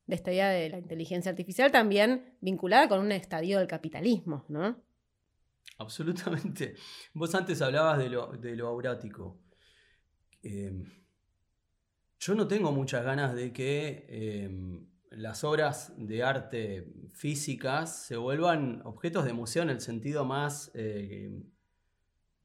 de 0.05 0.15
esta 0.15 0.31
idea 0.31 0.49
de 0.49 0.69
la 0.69 0.77
inteligencia 0.77 1.31
artificial, 1.31 1.71
también 1.71 2.35
vinculada 2.41 2.89
con 2.89 2.99
un 2.99 3.13
estadio 3.13 3.59
del 3.59 3.67
capitalismo, 3.67 4.43
¿no? 4.49 4.83
Absolutamente. 5.77 6.75
Vos 7.13 7.33
antes 7.33 7.61
hablabas 7.61 7.97
de 7.97 8.09
lo, 8.09 8.27
de 8.33 8.55
lo 8.57 8.67
aurático. 8.67 9.39
Eh, 10.43 10.83
yo 12.19 12.35
no 12.35 12.45
tengo 12.45 12.73
muchas 12.73 13.05
ganas 13.05 13.33
de 13.33 13.53
que 13.53 14.05
eh, 14.09 14.49
las 15.11 15.45
obras 15.45 15.93
de 15.97 16.23
arte 16.23 16.93
físicas 17.13 18.05
se 18.05 18.17
vuelvan 18.17 18.81
objetos 18.83 19.23
de 19.23 19.33
museo 19.33 19.63
en 19.63 19.69
el 19.69 19.79
sentido 19.79 20.25
más 20.25 20.71
eh, 20.75 21.41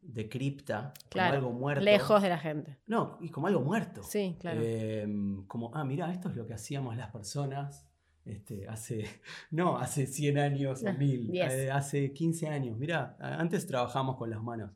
de 0.03 0.29
cripta, 0.29 0.93
Claro, 1.09 1.37
como 1.37 1.47
algo 1.49 1.59
muerto. 1.61 1.85
Lejos 1.85 2.23
de 2.23 2.29
la 2.29 2.39
gente. 2.39 2.79
No, 2.87 3.19
y 3.21 3.29
como 3.29 3.47
algo 3.47 3.61
muerto. 3.61 4.03
Sí, 4.03 4.37
claro. 4.41 4.61
Eh, 4.63 5.07
como, 5.47 5.71
ah, 5.75 5.85
mira, 5.85 6.11
esto 6.11 6.29
es 6.29 6.37
lo 6.37 6.47
que 6.47 6.55
hacíamos 6.55 6.97
las 6.97 7.11
personas 7.11 7.87
este, 8.25 8.67
hace, 8.69 9.05
no, 9.51 9.79
hace 9.79 10.07
100 10.07 10.39
años 10.39 10.83
o 10.83 10.89
Ah, 10.89 10.93
1000, 10.93 11.31
10. 11.31 11.53
eh, 11.53 11.71
hace 11.71 12.13
15 12.13 12.49
años. 12.49 12.79
Mira, 12.79 13.17
antes 13.21 13.67
trabajamos 13.67 14.17
con 14.17 14.31
las 14.31 14.43
manos. 14.43 14.73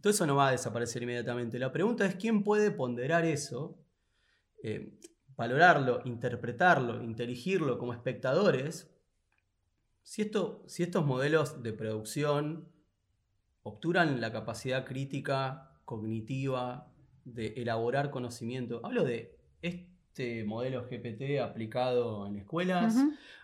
Todo 0.00 0.10
eso 0.12 0.26
no 0.26 0.36
va 0.36 0.48
a 0.48 0.52
desaparecer 0.52 1.02
inmediatamente. 1.02 1.58
La 1.58 1.72
pregunta 1.72 2.06
es 2.06 2.14
quién 2.14 2.44
puede 2.44 2.70
ponderar 2.70 3.24
eso, 3.24 3.78
eh, 4.62 4.98
valorarlo, 5.36 6.02
interpretarlo, 6.04 7.02
inteligirlo 7.02 7.78
como 7.78 7.92
espectadores. 7.92 8.90
Si, 10.02 10.22
esto, 10.22 10.62
si 10.66 10.82
estos 10.84 11.04
modelos 11.04 11.62
de 11.62 11.72
producción 11.72 12.68
obturan 13.68 14.20
la 14.20 14.32
capacidad 14.32 14.84
crítica, 14.84 15.70
cognitiva, 15.84 16.88
de 17.24 17.48
elaborar 17.56 18.10
conocimiento. 18.10 18.80
Hablo 18.84 19.04
de 19.04 19.36
este 19.62 20.44
modelo 20.44 20.86
GPT 20.88 21.40
aplicado 21.42 22.26
en 22.26 22.36
escuelas. 22.36 22.96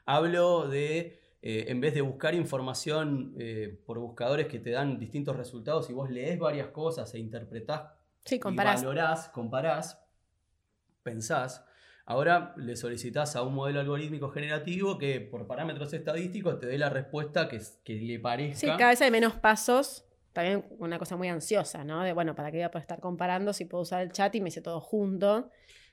Hablo 0.07 0.69
de, 0.69 1.21
eh, 1.43 1.67
en 1.69 1.81
vez 1.81 1.95
de 1.95 2.01
buscar 2.01 2.35
información 2.35 3.35
eh, 3.39 3.79
por 3.87 3.99
buscadores 3.99 4.47
que 4.49 4.59
te 4.59 4.71
dan 4.71 4.99
distintos 4.99 5.37
resultados 5.37 5.91
y 5.91 5.93
vos 5.93 6.11
lees 6.11 6.39
varias 6.39 6.69
cosas 6.69 7.13
e 7.15 7.19
interpretás 7.19 7.91
Sí, 8.25 8.37
y 8.37 8.39
comparás. 8.39 8.83
valorás, 8.83 9.29
comparás. 9.29 10.01
pensás, 11.03 11.65
ahora 12.07 12.55
le 12.57 12.75
solicitas 12.77 13.37
a 13.37 13.43
un 13.43 13.55
modelo 13.55 13.81
algorítmico 13.81 14.31
generativo 14.31 14.97
que 14.99 15.21
por 15.21 15.47
parámetros 15.47 15.93
estadísticos 15.93 16.59
te 16.59 16.67
dé 16.67 16.79
la 16.79 16.89
respuesta 16.89 17.49
que, 17.49 17.61
que 17.85 17.95
le 17.97 18.19
parezca. 18.19 18.59
Sí, 18.61 18.67
cada 18.67 18.89
vez 18.91 19.03
hay 19.03 19.11
menos 19.11 19.35
pasos. 19.35 20.07
También 20.35 20.65
una 20.79 20.99
cosa 20.99 21.17
muy 21.17 21.29
ansiosa, 21.29 21.85
¿no? 21.85 22.03
De, 22.03 22.13
bueno, 22.13 22.35
¿para 22.35 22.51
qué 22.51 22.59
voy 22.59 22.65
a 22.65 22.71
poder 22.71 22.83
estar 22.83 23.01
comparando 23.01 23.53
si 23.53 23.65
puedo 23.65 23.83
usar 23.83 24.03
el 24.03 24.11
chat 24.11 24.35
y 24.35 24.41
me 24.41 24.49
hice 24.49 24.61
todo 24.61 24.81
junto? 24.81 25.49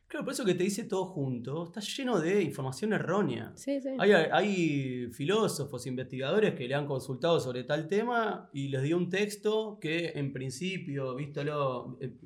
Claro, 0.08 0.26
por 0.26 0.34
eso 0.34 0.44
que 0.44 0.56
te 0.56 0.64
dice 0.64 0.84
todo 0.84 1.06
junto, 1.06 1.64
está 1.64 1.80
lleno 1.80 2.20
de 2.20 2.42
información 2.42 2.92
errónea. 2.92 3.54
Sí, 3.56 3.80
sí. 3.80 3.90
Hay, 4.00 4.12
hay, 4.12 5.08
filósofos, 5.14 5.86
investigadores 5.86 6.56
que 6.56 6.68
le 6.68 6.74
han 6.74 6.88
consultado 6.88 7.40
sobre 7.40 7.64
tal 7.64 7.88
tema 7.88 8.50
y 8.52 8.70
les 8.70 8.82
dio 8.82 8.98
un 8.98 9.10
texto 9.12 9.78
que 9.80 10.14
en 10.16 10.34
principio, 10.34 11.16
vístolo, 11.16 12.00
eh, 12.02 12.18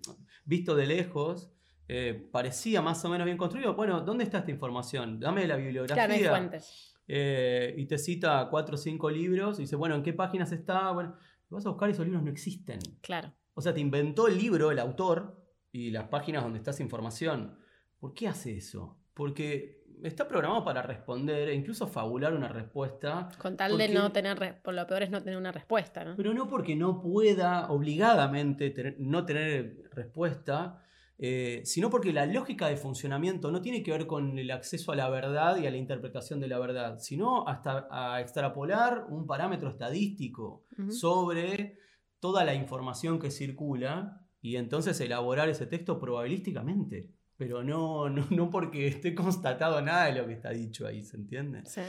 visto 0.45 0.73
de 0.73 0.87
lejos, 0.87 1.51
eh, 1.89 2.27
parecía 2.31 2.81
más 2.81 3.03
o 3.03 3.09
menos 3.09 3.25
bien 3.25 3.37
construido. 3.37 3.75
Bueno, 3.75 3.99
¿dónde 4.01 4.23
está 4.23 4.39
esta 4.39 4.51
información? 4.51 5.19
Dame 5.19 5.45
la 5.45 5.57
bibliografía. 5.57 6.07
Claro, 6.07 6.13
hay 6.13 6.23
fuentes. 6.23 6.95
Eh, 7.07 7.75
y 7.77 7.85
te 7.85 7.97
cita 7.97 8.47
cuatro 8.49 8.75
o 8.75 8.77
cinco 8.77 9.11
libros 9.11 9.59
y 9.59 9.63
dice, 9.63 9.75
bueno, 9.75 9.95
¿en 9.95 10.01
qué 10.01 10.13
páginas 10.13 10.51
está? 10.51 10.91
Bueno, 10.91 11.15
vas 11.49 11.65
a 11.65 11.69
buscar 11.69 11.89
y 11.89 11.91
esos 11.93 12.05
libros 12.05 12.23
no 12.23 12.31
existen. 12.31 12.79
Claro. 13.01 13.33
O 13.53 13.61
sea, 13.61 13.73
te 13.73 13.79
inventó 13.79 14.27
el 14.27 14.37
libro, 14.37 14.71
el 14.71 14.79
autor, 14.79 15.45
y 15.75 15.91
las 15.91 16.07
páginas 16.07 16.41
donde 16.41 16.59
está 16.59 16.71
esa 16.71 16.83
información. 16.83 17.57
¿Por 17.99 18.13
qué 18.13 18.29
hace 18.29 18.55
eso? 18.55 18.97
Porque 19.13 19.83
está 20.03 20.25
programado 20.25 20.63
para 20.63 20.81
responder 20.81 21.49
e 21.49 21.53
incluso 21.53 21.85
fabular 21.85 22.33
una 22.33 22.47
respuesta. 22.47 23.27
Con 23.37 23.57
tal 23.57 23.77
de 23.77 23.89
no 23.89 24.09
tener, 24.13 24.61
por 24.61 24.73
lo 24.73 24.87
peor 24.87 25.03
es 25.03 25.09
no 25.09 25.21
tener 25.21 25.37
una 25.37 25.51
respuesta, 25.51 26.05
¿no? 26.05 26.15
Pero 26.15 26.33
no 26.33 26.47
porque 26.47 26.77
no 26.77 27.01
pueda 27.01 27.69
obligadamente 27.69 28.95
no 28.99 29.25
tener 29.25 29.89
respuesta, 29.91 30.81
eh, 31.17 31.61
sino 31.63 31.89
porque 31.89 32.11
la 32.11 32.25
lógica 32.25 32.67
de 32.67 32.77
funcionamiento 32.77 33.51
no 33.51 33.61
tiene 33.61 33.83
que 33.83 33.91
ver 33.91 34.05
con 34.05 34.37
el 34.37 34.51
acceso 34.51 34.91
a 34.91 34.95
la 34.95 35.09
verdad 35.09 35.57
y 35.57 35.67
a 35.67 35.71
la 35.71 35.77
interpretación 35.77 36.39
de 36.39 36.47
la 36.47 36.59
verdad, 36.59 36.99
sino 36.99 37.47
hasta 37.47 37.87
a 37.89 38.21
extrapolar 38.21 39.05
un 39.09 39.25
parámetro 39.25 39.69
estadístico 39.69 40.65
sobre 40.89 41.77
toda 42.19 42.43
la 42.43 42.53
información 42.53 43.19
que 43.19 43.31
circula 43.31 44.27
y 44.41 44.57
entonces 44.57 44.99
elaborar 44.99 45.49
ese 45.49 45.67
texto 45.67 45.99
probabilísticamente 45.99 47.15
pero 47.37 47.63
no, 47.63 48.09
no, 48.09 48.49
porque 48.49 48.87
esté 48.87 49.13
constatado 49.13 49.81
nada 49.81 50.05
de 50.05 50.13
lo 50.13 50.27
que 50.27 50.33
está 50.33 50.51
dicho 50.51 50.87
ahí, 50.87 51.03
¿se 51.03 51.17
entiende? 51.17 51.63
Sí. 51.65 51.81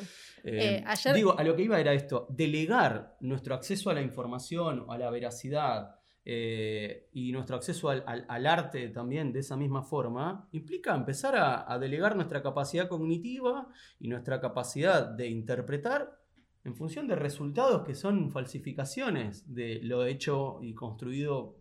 Eh, 0.44 0.84
eh, 0.84 1.12
digo, 1.14 1.38
a 1.38 1.44
lo 1.44 1.56
que 1.56 1.62
iba 1.62 1.80
era 1.80 1.92
esto, 1.92 2.26
delegar 2.30 3.16
nuestro 3.20 3.54
acceso 3.54 3.90
a 3.90 3.94
la 3.94 4.02
información, 4.02 4.86
a 4.88 4.98
la 4.98 5.10
veracidad 5.10 5.95
eh, 6.28 7.08
y 7.12 7.30
nuestro 7.30 7.54
acceso 7.54 7.88
al, 7.88 8.46
arte 8.46 8.88
también 8.88 9.32
de 9.32 9.40
esa 9.40 9.56
misma 9.56 9.84
forma, 9.84 10.48
implica 10.50 10.94
empezar 10.94 11.36
a, 11.36 11.72
a 11.72 11.78
delegar 11.78 12.16
nuestra 12.16 12.42
capacidad 12.42 12.88
cognitiva 12.88 13.68
y 14.00 14.08
nuestra 14.08 14.40
capacidad 14.40 15.06
de 15.06 15.28
interpretar 15.28 16.18
en 16.64 16.74
función 16.74 17.06
de 17.06 17.14
resultados 17.14 17.86
que 17.86 17.94
son 17.94 18.32
falsificaciones 18.32 19.54
de 19.54 19.78
lo 19.82 20.04
hecho 20.04 20.58
y 20.62 20.74
construido 20.74 21.54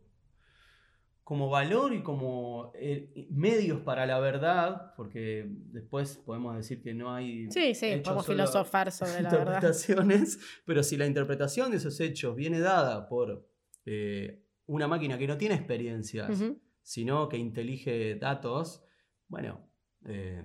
como 1.24 1.50
valor 1.50 1.94
y 1.94 2.04
como 2.04 2.72
eh, 2.76 3.28
medios 3.32 3.82
para 3.82 4.06
la 4.06 4.20
verdad, 4.20 4.94
porque 4.96 5.48
después 5.48 6.18
podemos 6.18 6.56
decir 6.56 6.84
que 6.84 6.94
no 6.94 7.14
hay... 7.14 7.52
Sí, 7.52 7.74
sí, 7.74 8.02
podemos 8.04 8.28
filosofar 8.28 8.92
sobre 8.92 9.22
la 9.24 9.30
interpretaciones, 9.30 10.40
pero 10.66 10.84
si 10.84 10.98
la 10.98 11.08
interpretación 11.08 11.72
de 11.72 11.78
esos 11.78 12.00
hechos 12.00 12.36
viene 12.36 12.60
dada 12.60 13.08
por 13.08 13.48
eh, 13.88 14.45
una 14.68 14.88
máquina 14.88 15.18
que 15.18 15.28
no 15.28 15.38
tiene 15.38 15.56
experiencias, 15.56 16.44
sino 16.82 17.30
que 17.30 17.38
intelige 17.38 18.16
datos, 18.16 18.84
bueno, 19.28 19.70
eh, 20.06 20.44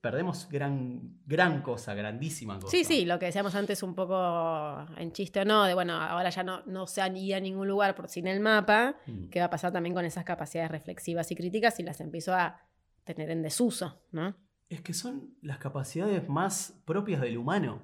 perdemos 0.00 0.48
gran, 0.48 1.18
gran 1.26 1.62
cosa, 1.62 1.94
grandísima 1.94 2.58
cosa. 2.58 2.70
Sí, 2.70 2.84
sí, 2.84 3.04
lo 3.04 3.18
que 3.18 3.26
decíamos 3.26 3.54
antes 3.54 3.82
un 3.82 3.94
poco 3.94 4.86
en 4.96 5.12
chiste 5.12 5.40
o 5.40 5.44
no, 5.44 5.64
de 5.64 5.74
bueno, 5.74 5.94
ahora 5.94 6.30
ya 6.30 6.42
no, 6.42 6.62
no 6.66 6.86
se 6.86 7.02
han 7.02 7.16
ido 7.16 7.36
a 7.36 7.40
ningún 7.40 7.68
lugar 7.68 7.94
por 7.94 8.08
sin 8.08 8.26
el 8.26 8.40
mapa, 8.40 8.96
mm. 9.06 9.28
¿qué 9.28 9.40
va 9.40 9.46
a 9.46 9.50
pasar 9.50 9.72
también 9.72 9.94
con 9.94 10.04
esas 10.04 10.24
capacidades 10.24 10.70
reflexivas 10.70 11.30
y 11.30 11.36
críticas 11.36 11.78
y 11.80 11.82
las 11.82 12.00
empiezo 12.00 12.34
a 12.34 12.60
tener 13.04 13.30
en 13.30 13.42
desuso, 13.42 14.02
¿no? 14.12 14.34
Es 14.68 14.80
que 14.80 14.94
son 14.94 15.36
las 15.42 15.58
capacidades 15.58 16.28
más 16.28 16.80
propias 16.84 17.20
del 17.20 17.36
humano. 17.36 17.82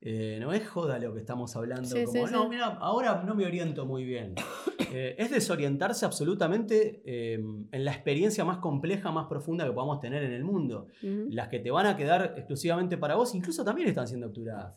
Eh, 0.00 0.38
no 0.40 0.52
es 0.52 0.68
joda 0.68 0.96
lo 1.00 1.12
que 1.12 1.18
estamos 1.20 1.56
hablando, 1.56 1.88
como, 2.04 2.28
no, 2.28 2.48
mira, 2.48 2.66
ahora 2.80 3.24
no 3.24 3.34
me 3.34 3.44
oriento 3.44 3.86
muy 3.86 4.04
bien. 4.04 4.34
Eh, 4.90 5.16
es 5.18 5.30
desorientarse 5.30 6.06
absolutamente 6.06 7.02
em, 7.04 7.66
en 7.72 7.84
la 7.84 7.92
experiencia 7.92 8.42
más 8.46 8.56
compleja, 8.56 9.12
más 9.12 9.26
profunda 9.26 9.66
que 9.66 9.72
podamos 9.72 10.00
tener 10.00 10.22
en 10.22 10.32
el 10.32 10.44
mundo. 10.44 10.86
Las 11.02 11.48
que 11.48 11.58
te 11.58 11.70
van 11.70 11.84
a 11.84 11.94
quedar 11.94 12.32
exclusivamente 12.38 12.96
para 12.96 13.14
vos, 13.14 13.34
incluso 13.34 13.62
también 13.64 13.88
están 13.88 14.08
siendo 14.08 14.28
capturadas. 14.28 14.76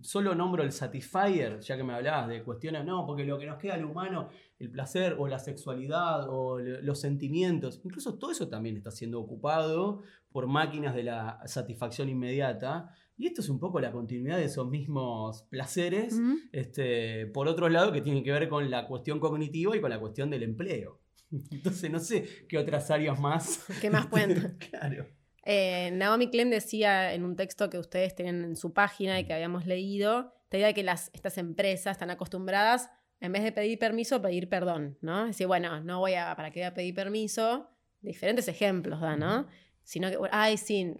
Solo 0.00 0.34
nombro 0.34 0.64
el 0.64 0.72
satisfier, 0.72 1.60
ya 1.60 1.76
que 1.76 1.84
me 1.84 1.94
hablabas 1.94 2.26
de 2.28 2.42
cuestiones, 2.42 2.84
no, 2.84 3.06
porque 3.06 3.24
lo 3.24 3.38
que 3.38 3.46
nos 3.46 3.56
queda 3.56 3.74
al 3.74 3.84
humano, 3.84 4.30
el 4.58 4.68
placer 4.68 5.14
o 5.16 5.28
la 5.28 5.38
sexualidad 5.38 6.26
o 6.28 6.58
los 6.58 6.98
sentimientos, 6.98 7.80
incluso 7.84 8.18
todo 8.18 8.32
eso 8.32 8.48
también 8.48 8.76
está 8.76 8.90
siendo 8.90 9.20
ocupado 9.20 10.02
por 10.32 10.48
máquinas 10.48 10.92
de 10.94 11.04
la 11.04 11.40
satisfacción 11.46 12.08
inmediata. 12.08 12.92
Y 13.16 13.26
esto 13.26 13.40
es 13.40 13.48
un 13.48 13.58
poco 13.58 13.80
la 13.80 13.92
continuidad 13.92 14.38
de 14.38 14.44
esos 14.44 14.68
mismos 14.68 15.44
placeres, 15.44 16.18
este, 16.50 17.26
por 17.26 17.46
otro 17.46 17.68
lado, 17.68 17.92
que 17.92 18.00
tienen 18.00 18.24
que 18.24 18.32
ver 18.32 18.48
con 18.48 18.70
la 18.70 18.86
cuestión 18.86 19.20
cognitiva 19.20 19.76
y 19.76 19.80
con 19.80 19.90
la 19.90 20.00
cuestión 20.00 20.30
del 20.30 20.42
empleo. 20.42 21.00
Entonces, 21.50 21.90
no 21.90 22.00
sé 22.00 22.46
qué 22.48 22.58
otras 22.58 22.90
áreas 22.90 23.20
más. 23.20 23.64
¿Qué 23.80 23.90
más 23.90 24.06
pueden? 24.06 24.56
claro. 24.70 25.06
Eh, 25.44 25.90
Naomi 25.92 26.30
Klein 26.30 26.50
decía 26.50 27.14
en 27.14 27.24
un 27.24 27.36
texto 27.36 27.68
que 27.68 27.78
ustedes 27.78 28.14
tienen 28.14 28.44
en 28.44 28.56
su 28.56 28.72
página 28.72 29.18
y 29.18 29.24
que 29.24 29.32
habíamos 29.32 29.66
leído, 29.66 30.32
te 30.48 30.58
idea 30.58 30.68
de 30.68 30.74
que 30.74 30.84
las, 30.84 31.10
estas 31.14 31.36
empresas 31.38 31.92
están 31.92 32.10
acostumbradas, 32.10 32.90
en 33.20 33.32
vez 33.32 33.42
de 33.42 33.52
pedir 33.52 33.78
permiso, 33.78 34.20
pedir 34.20 34.48
perdón, 34.48 34.98
¿no? 35.00 35.22
Es 35.22 35.28
decir, 35.28 35.46
bueno, 35.46 35.80
no 35.80 36.00
voy 36.00 36.14
a, 36.14 36.34
¿para 36.36 36.50
qué 36.50 36.60
voy 36.60 36.66
a 36.66 36.74
pedir 36.74 36.94
permiso? 36.94 37.70
Diferentes 38.00 38.48
ejemplos 38.48 39.00
da, 39.00 39.16
¿no? 39.16 39.46
Sino 39.84 40.10
que, 40.10 40.18
ay, 40.30 40.56
sí, 40.56 40.94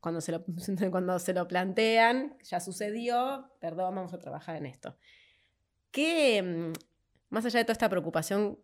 cuando 0.00 0.20
se, 0.20 0.32
lo, 0.32 0.44
cuando 0.90 1.18
se 1.18 1.32
lo 1.32 1.46
plantean, 1.46 2.36
ya 2.42 2.60
sucedió, 2.60 3.50
perdón, 3.60 3.94
vamos 3.94 4.14
a 4.14 4.18
trabajar 4.18 4.56
en 4.56 4.66
esto. 4.66 4.96
¿Qué, 5.90 6.42
mm, 6.42 6.72
más 7.30 7.44
allá 7.44 7.58
de 7.58 7.64
toda 7.64 7.72
esta 7.72 7.88
preocupación 7.88 8.58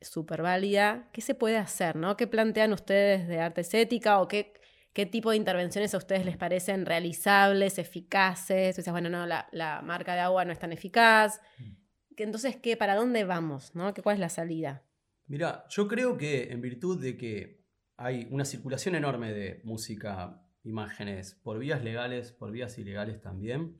súper 0.00 0.42
válida, 0.42 1.08
qué 1.12 1.20
se 1.20 1.34
puede 1.34 1.58
hacer? 1.58 1.96
¿no? 1.96 2.16
¿Qué 2.16 2.26
plantean 2.26 2.72
ustedes 2.72 3.28
de 3.28 3.40
arte 3.40 3.62
ética 3.72 4.20
o 4.20 4.28
qué, 4.28 4.54
qué 4.92 5.06
tipo 5.06 5.30
de 5.30 5.36
intervenciones 5.36 5.94
a 5.94 5.98
ustedes 5.98 6.24
les 6.24 6.36
parecen 6.36 6.86
realizables, 6.86 7.78
eficaces? 7.78 8.78
O 8.78 8.82
sea, 8.82 8.92
bueno, 8.92 9.10
no, 9.10 9.26
la, 9.26 9.82
marca 9.84 10.14
de 10.14 10.20
agua 10.20 10.44
no 10.44 10.52
es 10.52 10.58
tan 10.58 10.72
eficaz. 10.72 11.40
Mm. 11.58 11.80
Entonces, 12.16 12.56
¿qué, 12.56 12.76
¿para 12.76 12.96
dónde 12.96 13.24
vamos? 13.24 13.74
¿no? 13.74 13.94
¿Cuál 14.02 14.14
es 14.14 14.20
la 14.20 14.28
salida? 14.28 14.82
Mira, 15.26 15.64
yo 15.70 15.88
creo 15.88 16.16
que 16.16 16.50
en 16.50 16.60
virtud 16.60 17.00
de 17.00 17.16
que 17.16 17.59
hay 18.00 18.26
una 18.30 18.46
circulación 18.46 18.94
enorme 18.94 19.34
de 19.34 19.60
música, 19.62 20.42
imágenes, 20.64 21.34
por 21.34 21.58
vías 21.58 21.84
legales, 21.84 22.32
por 22.32 22.50
vías 22.50 22.78
ilegales 22.78 23.20
también. 23.20 23.78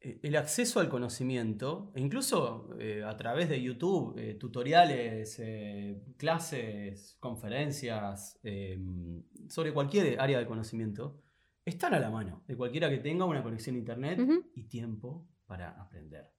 Eh, 0.00 0.20
el 0.22 0.36
acceso 0.36 0.80
al 0.80 0.88
conocimiento, 0.88 1.92
e 1.94 2.00
incluso 2.00 2.74
eh, 2.80 3.04
a 3.04 3.14
través 3.18 3.50
de 3.50 3.60
YouTube, 3.60 4.18
eh, 4.18 4.34
tutoriales, 4.34 5.38
clases, 6.16 7.18
conferencias, 7.20 8.40
sobre 9.48 9.74
cualquier 9.74 10.18
área 10.18 10.38
del 10.38 10.46
conocimiento, 10.46 11.20
están 11.66 11.92
a 11.92 12.00
la 12.00 12.08
mano 12.08 12.42
de 12.48 12.56
cualquiera 12.56 12.88
que 12.88 12.98
tenga 12.98 13.26
una 13.26 13.42
conexión 13.42 13.76
a 13.76 13.80
Internet 13.80 14.18
y 14.54 14.64
tiempo 14.64 15.28
para 15.46 15.78
aprender. 15.78 16.37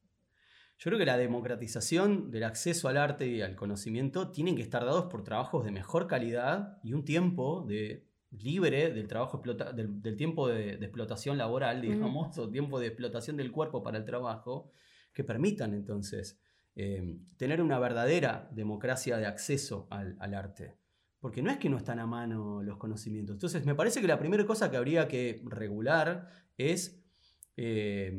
Yo 0.80 0.84
creo 0.84 0.98
que 0.98 1.06
la 1.06 1.18
democratización 1.18 2.32
del 2.32 2.46
acceso 2.46 2.88
al 2.88 2.96
arte 2.96 3.28
y 3.28 3.42
al 3.42 3.58
conocimiento 3.58 4.32
tienen 4.32 4.56
que 4.56 4.62
estar 4.62 4.86
dados 4.86 5.08
por 5.08 5.26
trabajos 5.26 5.66
de 5.66 5.72
mejor 5.72 6.08
calidad 6.08 6.80
y 6.84 6.94
un 6.94 7.04
tiempo 7.04 7.66
de, 7.68 8.08
libre 8.32 8.94
del, 8.94 9.08
trabajo 9.10 9.42
del, 9.44 10.16
tiempo 10.16 10.48
de, 10.48 10.76
explotación 10.76 11.38
laboral, 11.38 11.82
digamos, 11.82 12.38
o 12.38 12.50
tiempo 12.50 12.80
de 12.80 12.88
explotación 12.88 13.36
del 13.36 13.52
cuerpo 13.52 13.84
para 13.84 13.98
el 13.98 14.06
trabajo, 14.06 14.72
que 15.12 15.26
permitan 15.26 15.74
entonces 15.74 16.40
eh, 16.78 17.18
tener 17.36 17.62
una 17.62 17.78
verdadera 17.78 18.48
democracia 18.52 19.18
de 19.18 19.26
acceso 19.26 19.86
al, 19.90 20.34
arte. 20.34 20.78
Porque 21.20 21.42
no 21.42 21.52
es 21.52 21.58
que 21.58 21.70
no 21.70 21.76
están 21.76 22.00
a 22.00 22.06
mano 22.06 22.64
los 22.64 22.78
conocimientos. 22.78 23.34
Entonces, 23.34 23.66
me 23.66 23.76
parece 23.76 24.00
que 24.00 24.08
la 24.08 24.18
primera 24.18 24.46
cosa 24.46 24.72
que 24.72 24.78
habría 24.78 25.10
que 25.10 25.42
regular 25.44 26.30
es 26.58 27.04
eh, 27.58 28.18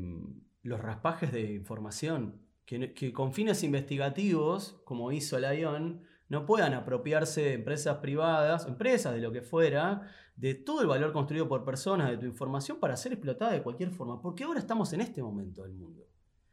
los 0.63 0.79
raspajes 0.79 1.33
de 1.33 1.55
información 1.55 2.50
que, 2.95 3.13
con 3.13 3.33
fines 3.33 3.65
investigativos, 3.65 4.81
como 4.85 5.11
hizo 5.11 5.39
Lyon, 5.41 6.03
no 6.29 6.47
puedan 6.47 6.75
apropiarse 6.75 7.55
empresas 7.55 7.97
privadas, 7.97 8.67
empresas 8.67 9.13
de 9.13 9.21
lo 9.21 9.33
que 9.33 9.43
fuera, 9.43 10.09
de 10.37 10.55
todo 10.55 10.81
el 10.81 10.87
valor 10.87 11.13
construido 11.13 11.49
por 11.49 11.65
personas 11.65 12.11
de 12.11 12.19
tu 12.19 12.27
información 12.27 12.79
para 12.79 12.97
ser 12.97 13.13
explotada 13.13 13.51
de 13.51 13.63
cualquier 13.63 13.91
forma. 13.91 14.23
Porque 14.23 14.45
ahora 14.45 14.61
estamos 14.61 14.93
en 14.93 15.01
este 15.01 15.21
momento 15.21 15.65
del 15.65 15.73
mundo. 15.73 16.07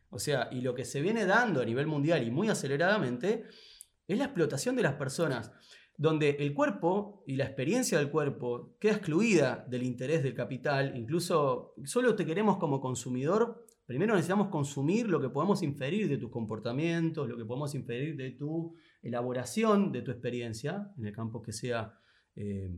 O 0.10 0.18
sea, 0.18 0.50
y 0.52 0.62
lo 0.62 0.74
que 0.74 0.86
se 0.86 1.02
viene 1.02 1.26
dando 1.26 1.62
a 1.62 1.66
nivel 1.66 1.86
mundial 1.86 2.26
y 2.26 2.32
muy 2.32 2.50
aceleradamente 2.50 3.44
es 4.08 4.18
la 4.18 4.26
explotación 4.26 4.76
de 4.76 4.84
las 4.84 4.94
personas. 4.94 5.52
donde 6.00 6.30
el 6.40 6.54
cuerpo 6.54 7.24
y 7.26 7.36
la 7.38 7.46
experiencia 7.46 7.98
del 7.98 8.12
cuerpo 8.12 8.78
queda 8.80 8.94
excluida 8.94 9.66
del 9.68 9.82
interés 9.82 10.22
del 10.22 10.36
capital, 10.36 10.96
incluso 10.96 11.74
solo 11.86 12.16
te 12.16 12.24
queremos 12.24 12.58
como 12.58 12.80
consumidor, 12.80 13.66
primero 13.88 14.14
necesitamos 14.14 14.50
consumir 14.50 15.08
lo 15.10 15.20
que 15.20 15.30
podemos 15.30 15.64
inferir 15.64 16.10
de 16.10 16.18
tus 16.18 16.30
comportamientos, 16.30 17.28
lo 17.28 17.38
que 17.38 17.46
podemos 17.46 17.74
inferir 17.74 18.18
de 18.18 18.32
tu 18.32 18.76
elaboración 19.02 19.94
de 19.94 20.02
tu 20.02 20.12
experiencia, 20.12 20.92
en 20.98 21.06
el 21.06 21.14
campo 21.14 21.42
que 21.42 21.54
sea 21.54 21.98
eh, 22.36 22.70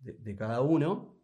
de, 0.00 0.36
cada 0.36 0.60
uno. 0.60 1.16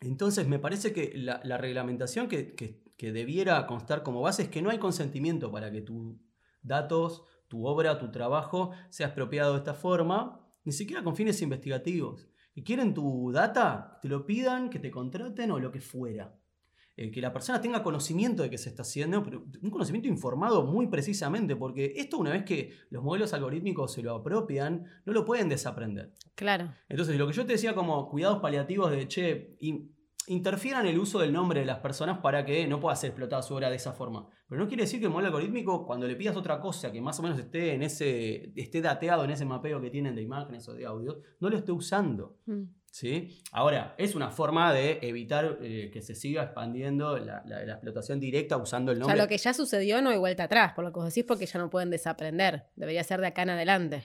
Entonces 0.00 0.48
me 0.48 0.58
parece 0.58 0.92
que 0.92 1.12
la, 1.14 1.56
reglamentación 1.56 2.28
que, 2.28 2.82
debiera 2.98 3.66
constar 3.66 4.02
como 4.02 4.20
base 4.20 4.42
es 4.42 4.48
que 4.48 4.60
no 4.60 4.70
hay 4.70 4.78
consentimiento 4.78 5.52
para 5.52 5.70
que 5.70 5.80
tus 5.80 6.16
datos, 6.60 7.24
tu 7.48 7.66
obra, 7.66 7.98
tu 7.98 8.10
trabajo 8.10 8.72
sea 8.90 9.06
expropiado 9.06 9.52
de 9.52 9.58
esta 9.58 9.74
forma 9.74 10.40
ni 10.64 10.72
siquiera 10.72 11.04
con 11.04 11.14
fines 11.14 11.40
investigativos. 11.42 12.28
Que 12.52 12.64
quieren 12.64 12.92
tu 12.92 13.30
data, 13.30 13.98
te 14.02 14.08
lo 14.08 14.26
pidan, 14.26 14.68
que 14.68 14.78
te 14.80 14.90
contraten 14.90 15.50
o 15.52 15.60
lo 15.60 15.70
que 15.70 15.80
fuera. 15.80 16.36
Eh, 16.96 17.10
que 17.10 17.20
la 17.20 17.32
persona 17.32 17.60
tenga 17.60 17.82
conocimiento 17.82 18.44
de 18.44 18.50
que 18.50 18.58
se 18.58 18.68
está 18.68 18.82
haciendo, 18.82 19.22
pero 19.24 19.44
un 19.62 19.70
conocimiento 19.70 20.06
informado 20.08 20.64
muy 20.64 20.86
precisamente, 20.86 21.56
porque 21.56 21.94
esto 21.96 22.18
una 22.18 22.30
vez 22.30 22.44
que 22.44 22.72
los 22.90 23.02
modelos 23.02 23.34
algorítmicos 23.34 23.92
se 23.92 24.02
lo 24.02 24.14
apropian, 24.14 24.84
no 25.04 25.12
lo 25.12 25.24
pueden 25.24 25.48
desaprender. 25.48 26.12
Claro. 26.36 26.72
Entonces, 26.88 27.18
lo 27.18 27.26
que 27.26 27.32
yo 27.32 27.44
te 27.46 27.54
decía 27.54 27.74
como 27.74 28.08
cuidados 28.08 28.38
paliativos 28.40 28.92
de, 28.92 29.08
che, 29.08 29.56
interfieran 30.26 30.86
el 30.86 30.98
uso 30.98 31.18
del 31.18 31.32
nombre 31.32 31.60
de 31.60 31.66
las 31.66 31.78
personas 31.78 32.18
para 32.18 32.44
que 32.44 32.66
no 32.66 32.80
pueda 32.80 32.96
ser 32.96 33.10
explotada 33.10 33.42
su 33.42 33.54
obra 33.54 33.70
de 33.70 33.76
esa 33.76 33.92
forma. 33.92 34.28
Pero 34.48 34.60
no 34.60 34.68
quiere 34.68 34.84
decir 34.84 35.00
que 35.00 35.06
el 35.06 35.12
modelo 35.12 35.28
algorítmico, 35.28 35.86
cuando 35.86 36.06
le 36.06 36.16
pidas 36.16 36.36
otra 36.36 36.60
cosa 36.60 36.90
que 36.92 37.00
más 37.00 37.18
o 37.18 37.22
menos 37.22 37.38
esté 37.38 37.74
en 37.74 37.82
ese, 37.82 38.52
esté 38.56 38.80
dateado 38.80 39.24
en 39.24 39.30
ese 39.30 39.44
mapeo 39.44 39.80
que 39.80 39.90
tienen 39.90 40.14
de 40.14 40.22
imágenes 40.22 40.68
o 40.68 40.74
de 40.74 40.86
audio, 40.86 41.20
no 41.40 41.50
lo 41.50 41.56
esté 41.56 41.72
usando. 41.72 42.38
Mm. 42.46 42.64
¿Sí? 42.90 43.42
Ahora, 43.50 43.96
es 43.98 44.14
una 44.14 44.30
forma 44.30 44.72
de 44.72 45.00
evitar 45.02 45.58
eh, 45.60 45.90
que 45.92 46.00
se 46.00 46.14
siga 46.14 46.44
expandiendo 46.44 47.18
la, 47.18 47.42
explotación 47.66 48.20
directa 48.20 48.56
usando 48.56 48.92
el 48.92 49.00
nombre. 49.00 49.14
O 49.14 49.16
sea, 49.16 49.24
lo 49.24 49.28
que 49.28 49.36
ya 49.36 49.52
sucedió 49.52 50.00
no 50.00 50.10
hay 50.10 50.18
vuelta 50.18 50.44
atrás, 50.44 50.74
por 50.74 50.84
lo 50.84 50.92
que 50.92 51.00
vos 51.00 51.06
decís, 51.06 51.24
porque 51.26 51.46
ya 51.46 51.58
no 51.58 51.70
pueden 51.70 51.90
desaprender. 51.90 52.66
Debería 52.76 53.02
ser 53.02 53.20
de 53.20 53.26
acá 53.26 53.42
en 53.42 53.50
adelante. 53.50 54.04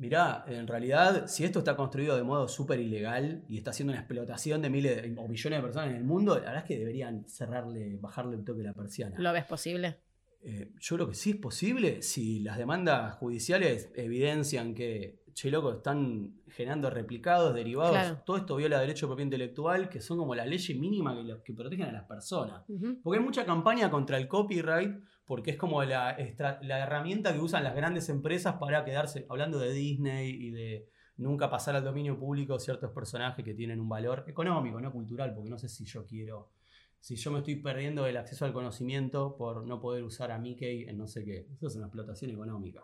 Mirá, 0.00 0.46
en 0.48 0.66
realidad, 0.66 1.26
si 1.26 1.44
esto 1.44 1.58
está 1.58 1.76
construido 1.76 2.16
de 2.16 2.22
modo 2.22 2.48
súper 2.48 2.80
ilegal 2.80 3.44
y 3.50 3.58
está 3.58 3.70
haciendo 3.70 3.92
una 3.92 4.00
explotación 4.00 4.62
de 4.62 4.70
miles 4.70 5.04
o 5.18 5.28
millones 5.28 5.58
de 5.58 5.62
personas 5.62 5.90
en 5.90 5.96
el 5.96 6.04
mundo, 6.04 6.36
la 6.36 6.40
verdad 6.40 6.58
es 6.60 6.64
que 6.64 6.78
deberían 6.78 7.28
cerrarle, 7.28 7.98
bajarle 8.00 8.36
el 8.36 8.42
toque 8.42 8.60
de 8.60 8.64
la 8.64 8.72
persiana. 8.72 9.16
¿Lo 9.18 9.30
ves 9.30 9.44
posible? 9.44 9.98
Eh, 10.42 10.72
yo 10.80 10.96
creo 10.96 11.06
que 11.06 11.14
sí 11.14 11.32
es 11.32 11.36
posible 11.36 12.00
si 12.00 12.40
las 12.40 12.56
demandas 12.56 13.14
judiciales 13.16 13.92
evidencian 13.94 14.74
que, 14.74 15.22
che, 15.34 15.50
loco, 15.50 15.70
están 15.70 16.40
generando 16.48 16.88
replicados, 16.88 17.54
derivados. 17.54 18.24
Todo 18.24 18.38
esto 18.38 18.56
viola 18.56 18.80
derecho 18.80 19.04
de 19.04 19.10
propiedad 19.10 19.26
intelectual, 19.26 19.90
que 19.90 20.00
son 20.00 20.16
como 20.16 20.34
la 20.34 20.46
ley 20.46 20.58
mínima 20.78 21.14
que, 21.14 21.42
que 21.44 21.52
protegen 21.52 21.88
a 21.88 21.92
las 21.92 22.04
personas. 22.04 22.62
Porque 23.02 23.18
hay 23.18 23.24
mucha 23.24 23.44
campaña 23.44 23.90
contra 23.90 24.16
el 24.16 24.28
copyright 24.28 24.96
porque 25.30 25.52
es 25.52 25.56
como 25.56 25.84
la, 25.84 26.16
herramienta 26.18 27.32
que 27.32 27.38
usan 27.38 27.62
las 27.62 27.76
grandes 27.76 28.08
empresas 28.08 28.56
para 28.56 28.84
quedarse, 28.84 29.26
hablando 29.28 29.60
de 29.60 29.72
Disney 29.72 30.28
y 30.28 30.50
de 30.50 30.88
nunca 31.18 31.48
pasar 31.48 31.76
al 31.76 31.84
dominio 31.84 32.18
público 32.18 32.58
ciertos 32.58 32.90
personajes 32.90 33.44
que 33.44 33.54
tienen 33.54 33.78
un 33.78 33.88
valor 33.88 34.24
económico, 34.26 34.80
no 34.80 34.90
cultural, 34.90 35.32
porque 35.32 35.48
no 35.48 35.56
sé 35.56 35.68
si 35.68 35.84
yo 35.84 36.04
quiero, 36.04 36.50
si 36.98 37.14
yo 37.14 37.30
me 37.30 37.38
estoy 37.38 37.54
perdiendo 37.62 38.06
el 38.06 38.16
acceso 38.16 38.44
al 38.44 38.52
conocimiento 38.52 39.36
por 39.36 39.64
no 39.64 39.80
poder 39.80 40.02
usar 40.02 40.32
a 40.32 40.38
Mickey 40.40 40.88
en 40.88 40.98
no 40.98 41.06
sé 41.06 41.24
qué. 41.24 41.46
Eso 41.54 41.68
es 41.68 41.76
una 41.76 41.86
explotación 41.86 42.32
económica. 42.32 42.82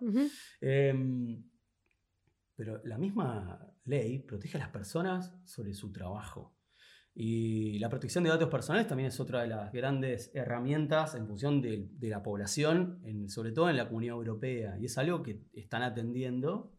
Em, 0.60 1.42
pero 2.54 2.80
la 2.84 2.96
misma 2.96 3.74
ley 3.86 4.20
protege 4.20 4.56
a 4.56 4.60
las 4.60 4.70
personas 4.70 5.34
sobre 5.44 5.74
su 5.74 5.90
trabajo. 5.90 6.55
Y 7.18 7.78
la 7.78 7.88
protección 7.88 8.24
de 8.24 8.30
datos 8.30 8.50
personales 8.50 8.86
también 8.86 9.08
es 9.08 9.18
otra 9.18 9.40
de 9.40 9.48
las 9.48 9.72
grandes 9.72 10.30
herramientas 10.34 11.14
en 11.14 11.26
función 11.26 11.62
de, 11.62 11.88
la 12.02 12.22
población, 12.22 13.00
sobre 13.28 13.52
todo 13.52 13.70
en 13.70 13.78
la 13.78 13.88
comunidad 13.88 14.16
europea. 14.16 14.76
Y 14.78 14.84
es 14.84 14.98
algo 14.98 15.22
que 15.22 15.40
están 15.54 15.82
atendiendo. 15.82 16.74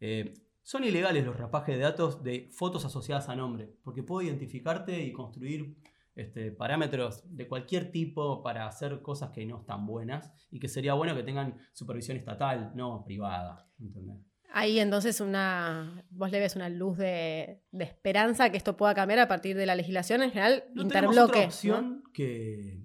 Eh, 0.00 0.34
son 0.64 0.82
ilegales 0.82 1.24
los 1.24 1.36
rapajes 1.36 1.76
de 1.76 1.82
datos 1.84 2.24
de 2.24 2.50
fotos 2.52 2.84
asociadas 2.84 3.28
a 3.28 3.36
nombre, 3.36 3.76
porque 3.84 4.02
puedo 4.02 4.26
identificarte 4.26 5.04
y 5.04 5.12
construir 5.12 5.76
este, 6.16 6.50
parámetros 6.50 7.22
de 7.36 7.46
cualquier 7.46 7.92
tipo 7.92 8.42
para 8.42 8.66
hacer 8.66 9.02
cosas 9.02 9.30
que 9.30 9.46
no 9.46 9.60
están 9.60 9.86
buenas 9.86 10.32
y 10.50 10.58
que 10.58 10.66
sería 10.66 10.94
bueno 10.94 11.14
que 11.14 11.22
tengan 11.22 11.58
supervisión 11.72 12.16
estatal, 12.16 12.72
no 12.74 13.04
privada. 13.04 13.70
¿entendés? 13.78 14.16
Ahí 14.58 14.80
entonces 14.80 15.20
una, 15.20 16.02
vos 16.08 16.30
le 16.30 16.40
ves 16.40 16.56
una 16.56 16.70
luz 16.70 16.96
de, 16.96 17.60
esperanza 17.72 18.48
que 18.48 18.56
esto 18.56 18.74
pueda 18.74 18.94
cambiar 18.94 19.18
a 19.18 19.28
partir 19.28 19.54
de 19.54 19.66
la 19.66 19.74
legislación 19.74 20.22
en 20.22 20.30
general, 20.30 20.64
no 20.72 20.80
interbloque. 20.80 21.20
Otra 21.20 21.44
opción 21.44 22.02
que 22.14 22.82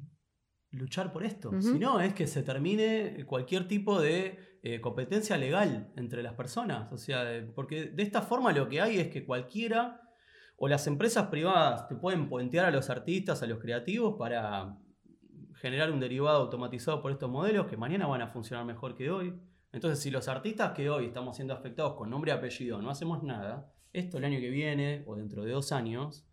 luchar 0.71 1.13
por 1.13 1.23
esto. 1.23 1.49
Si 1.61 1.79
no, 1.79 2.01
es 2.01 2.13
que 2.13 2.27
se 2.27 2.43
termine 2.43 3.25
cualquier 3.25 3.69
tipo 3.69 4.01
de 4.01 4.59
eh, 4.63 4.81
competencia 4.81 5.37
legal 5.37 5.93
entre 5.95 6.21
las 6.23 6.33
personas. 6.33 6.91
O 6.91 6.97
sea, 6.97 7.23
porque 7.55 7.85
de 7.85 8.03
esta 8.03 8.21
forma 8.21 8.51
lo 8.51 8.67
que 8.67 8.81
hay 8.81 8.99
es 8.99 9.07
que 9.07 9.25
cualquiera 9.25 10.01
o 10.57 10.67
las 10.67 10.87
empresas 10.87 11.27
privadas 11.27 11.87
te 11.87 11.95
pueden 11.95 12.27
puentear 12.27 12.65
a 12.65 12.71
los 12.71 12.89
artistas, 12.89 13.43
a 13.43 13.47
los 13.47 13.59
creativos 13.59 14.17
para 14.19 14.77
generar 15.55 15.89
un 15.89 16.01
derivado 16.01 16.41
automatizado 16.41 17.01
por 17.01 17.13
estos 17.13 17.29
modelos 17.29 17.67
que 17.67 17.77
mañana 17.77 18.07
van 18.07 18.23
a 18.23 18.27
funcionar 18.27 18.65
mejor 18.65 18.93
que 18.93 19.09
hoy. 19.09 19.39
Entonces, 19.71 19.99
si 19.99 20.11
los 20.11 20.27
artistas 20.27 20.73
que 20.73 20.89
hoy 20.89 21.05
estamos 21.05 21.35
siendo 21.35 21.53
afectados 21.53 21.95
con 21.95 22.09
nombre 22.09 22.31
y 22.31 22.35
apellido 22.35 22.81
no 22.81 22.89
hacemos 22.89 23.23
nada, 23.23 23.73
esto 23.93 24.17
el 24.17 24.25
año 24.25 24.39
que 24.39 24.49
viene 24.49 25.03
o 25.05 25.15
dentro 25.15 25.43
de 25.43 25.51
dos 25.51 25.71
años 25.71 26.25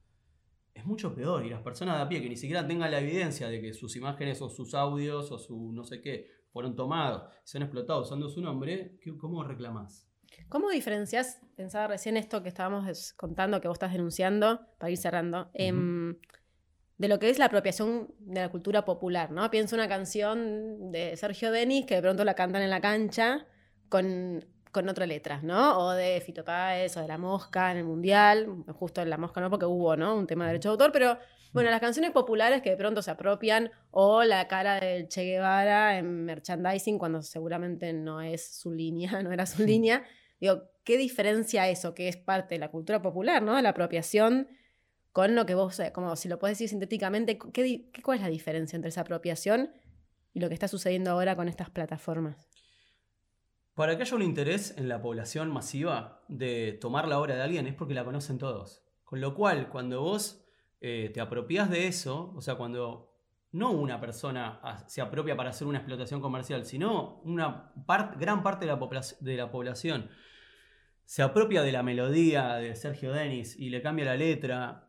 es 0.75 0.85
mucho 0.85 1.15
peor. 1.15 1.45
Y 1.45 1.51
las 1.51 1.63
personas 1.63 1.97
de 1.97 2.03
a 2.03 2.09
pie 2.09 2.23
que 2.23 2.29
ni 2.29 2.37
siquiera 2.37 2.67
tengan 2.67 2.91
la 2.91 3.01
evidencia 3.01 3.49
de 3.49 3.61
que 3.61 3.73
sus 3.75 3.97
imágenes 3.97 4.41
o 4.43 4.49
sus 4.49 4.75
audios 4.75 5.31
o 5.31 5.39
su 5.39 5.73
no 5.73 5.85
sé 5.85 6.01
qué 6.01 6.31
fueron 6.53 6.75
tomados, 6.75 7.25
se 7.45 7.59
han 7.59 7.63
explotado 7.63 8.03
usando 8.03 8.29
su 8.29 8.41
nombre, 8.41 8.99
¿cómo 9.21 9.45
reclamás? 9.45 10.09
¿Cómo 10.49 10.71
diferencias? 10.71 11.41
Pensaba 11.57 11.89
recién 11.89 12.17
esto 12.17 12.43
que 12.43 12.49
estábamos 12.49 13.13
contando, 13.15 13.61
que 13.61 13.69
vos 13.69 13.77
estás 13.77 13.93
denunciando, 13.93 14.61
para 14.79 14.91
ir 14.91 14.97
cerrando 14.99 15.51
de 16.99 17.09
lo 17.09 17.19
que 17.19 17.31
es 17.31 17.39
la 17.39 17.47
apropiación 17.47 18.13
de 18.19 18.41
la 18.41 18.49
cultura 18.49 18.85
popular, 18.85 19.31
¿no? 19.31 19.49
Pienso 19.51 19.77
una 19.77 19.89
canción 19.89 20.91
de 20.91 21.17
Sergio 21.17 21.53
Denis 21.53 21.87
que 21.87 21.95
de 21.95 22.03
pronto 22.03 22.25
la 22.25 22.35
cantan 22.35 22.63
en 22.63 22.71
la 22.71 22.81
cancha 22.81 23.47
con, 23.89 24.45
con 24.73 24.89
otra 24.89 25.07
letra, 25.07 25.41
¿no? 25.43 25.79
O 25.79 25.93
de 25.93 26.21
Fito 26.21 26.45
Páez 26.45 26.97
o 26.97 27.01
de 27.01 27.09
La 27.09 27.17
Mosca 27.17 27.71
en 27.71 27.79
el 27.79 27.85
Mundial, 27.85 28.65
justo 28.75 29.01
en 29.01 29.11
La 29.11 29.17
Mosca 29.17 29.41
no 29.41 29.49
porque 29.49 29.67
hubo, 29.67 29.97
¿no? 29.97 30.17
Un 30.17 30.27
tema 30.27 30.45
de 30.45 30.53
derecho 30.53 30.71
de 30.71 30.73
autor, 30.73 30.91
pero 30.93 31.19
bueno, 31.53 31.71
las 31.71 31.81
canciones 31.81 32.11
populares 32.11 32.63
que 32.63 32.71
de 32.71 32.77
pronto 32.77 33.01
se 33.01 33.13
apropian 33.13 33.71
o 33.93 34.25
la 34.25 34.49
cara 34.49 34.81
del 34.81 35.09
Che 35.09 35.25
Guevara 35.25 35.99
en 35.99 36.25
merchandising 36.25 36.99
cuando 36.99 37.23
seguramente 37.23 37.93
no 37.93 38.21
es 38.21 38.59
su 38.59 38.73
línea, 38.73 39.23
no 39.23 39.31
era 39.31 39.47
su 39.47 39.63
línea. 39.63 40.03
Digo, 40.41 40.65
¿qué 40.85 40.97
diferencia 40.99 41.69
eso 41.69 41.95
que 41.95 42.09
es 42.09 42.17
parte 42.17 42.57
de 42.57 42.59
la 42.59 42.71
cultura 42.71 43.01
popular, 43.01 43.41
¿no? 43.41 43.55
De 43.55 43.63
la 43.63 43.71
apropiación 43.71 44.49
con 45.19 45.35
lo 45.35 45.47
que 45.47 45.57
vos, 45.57 45.81
eh, 45.81 45.91
como 45.93 46.15
si 46.15 46.29
lo 46.29 46.39
puedes 46.39 46.57
decir 46.57 46.69
sintéticamente, 46.69 47.41
¿qué, 47.53 47.91
¿cuál 48.05 48.19
es 48.19 48.23
la 48.23 48.31
diferencia 48.31 48.77
entre 48.77 48.91
esa 48.91 49.01
apropiación 49.01 49.73
y 50.33 50.39
lo 50.39 50.47
que 50.47 50.55
está 50.55 50.69
sucediendo 50.69 51.11
ahora 51.11 51.35
con 51.35 51.49
estas 51.49 51.71
plataformas? 51.71 52.49
Para 53.75 53.97
que 53.97 54.05
haya 54.05 54.15
un 54.15 54.23
interés 54.23 54.77
en 54.79 54.89
la 54.89 55.03
población 55.03 55.51
masiva 55.51 56.23
de 56.29 56.79
tomar 56.81 57.09
la 57.09 57.19
obra 57.19 57.35
de 57.35 57.43
alguien 57.43 57.67
es 57.67 57.75
porque 57.75 57.95
la 57.95 58.05
conocen 58.05 58.39
todos. 58.39 58.85
Con 59.03 59.21
lo 59.21 59.35
cual, 59.35 59.71
cuando 59.71 60.03
vos 60.03 60.47
eh, 60.81 61.11
te 61.13 61.21
apropias 61.21 61.69
de 61.69 61.89
eso, 61.89 62.33
o 62.37 62.41
sea, 62.41 62.55
cuando 62.55 63.13
no 63.51 63.73
una 63.73 64.01
persona 64.01 64.61
se 64.87 65.01
apropia 65.01 65.37
para 65.37 65.51
hacer 65.51 65.67
una 65.67 65.79
explotación 65.79 66.21
comercial, 66.21 66.65
sino 66.65 67.23
una 67.25 67.73
gran 68.21 68.45
parte 68.45 68.67
de 68.67 68.71
la, 68.73 68.79
de 69.19 69.37
la 69.37 69.51
población 69.51 70.11
se 71.09 71.23
apropia 71.23 71.63
de 71.63 71.73
la 71.73 71.83
melodía 71.83 72.57
de 72.57 72.77
Sergio 72.77 73.15
Denis 73.15 73.59
y 73.59 73.71
le 73.71 73.81
cambia 73.81 74.05
la 74.05 74.17
letra 74.19 74.88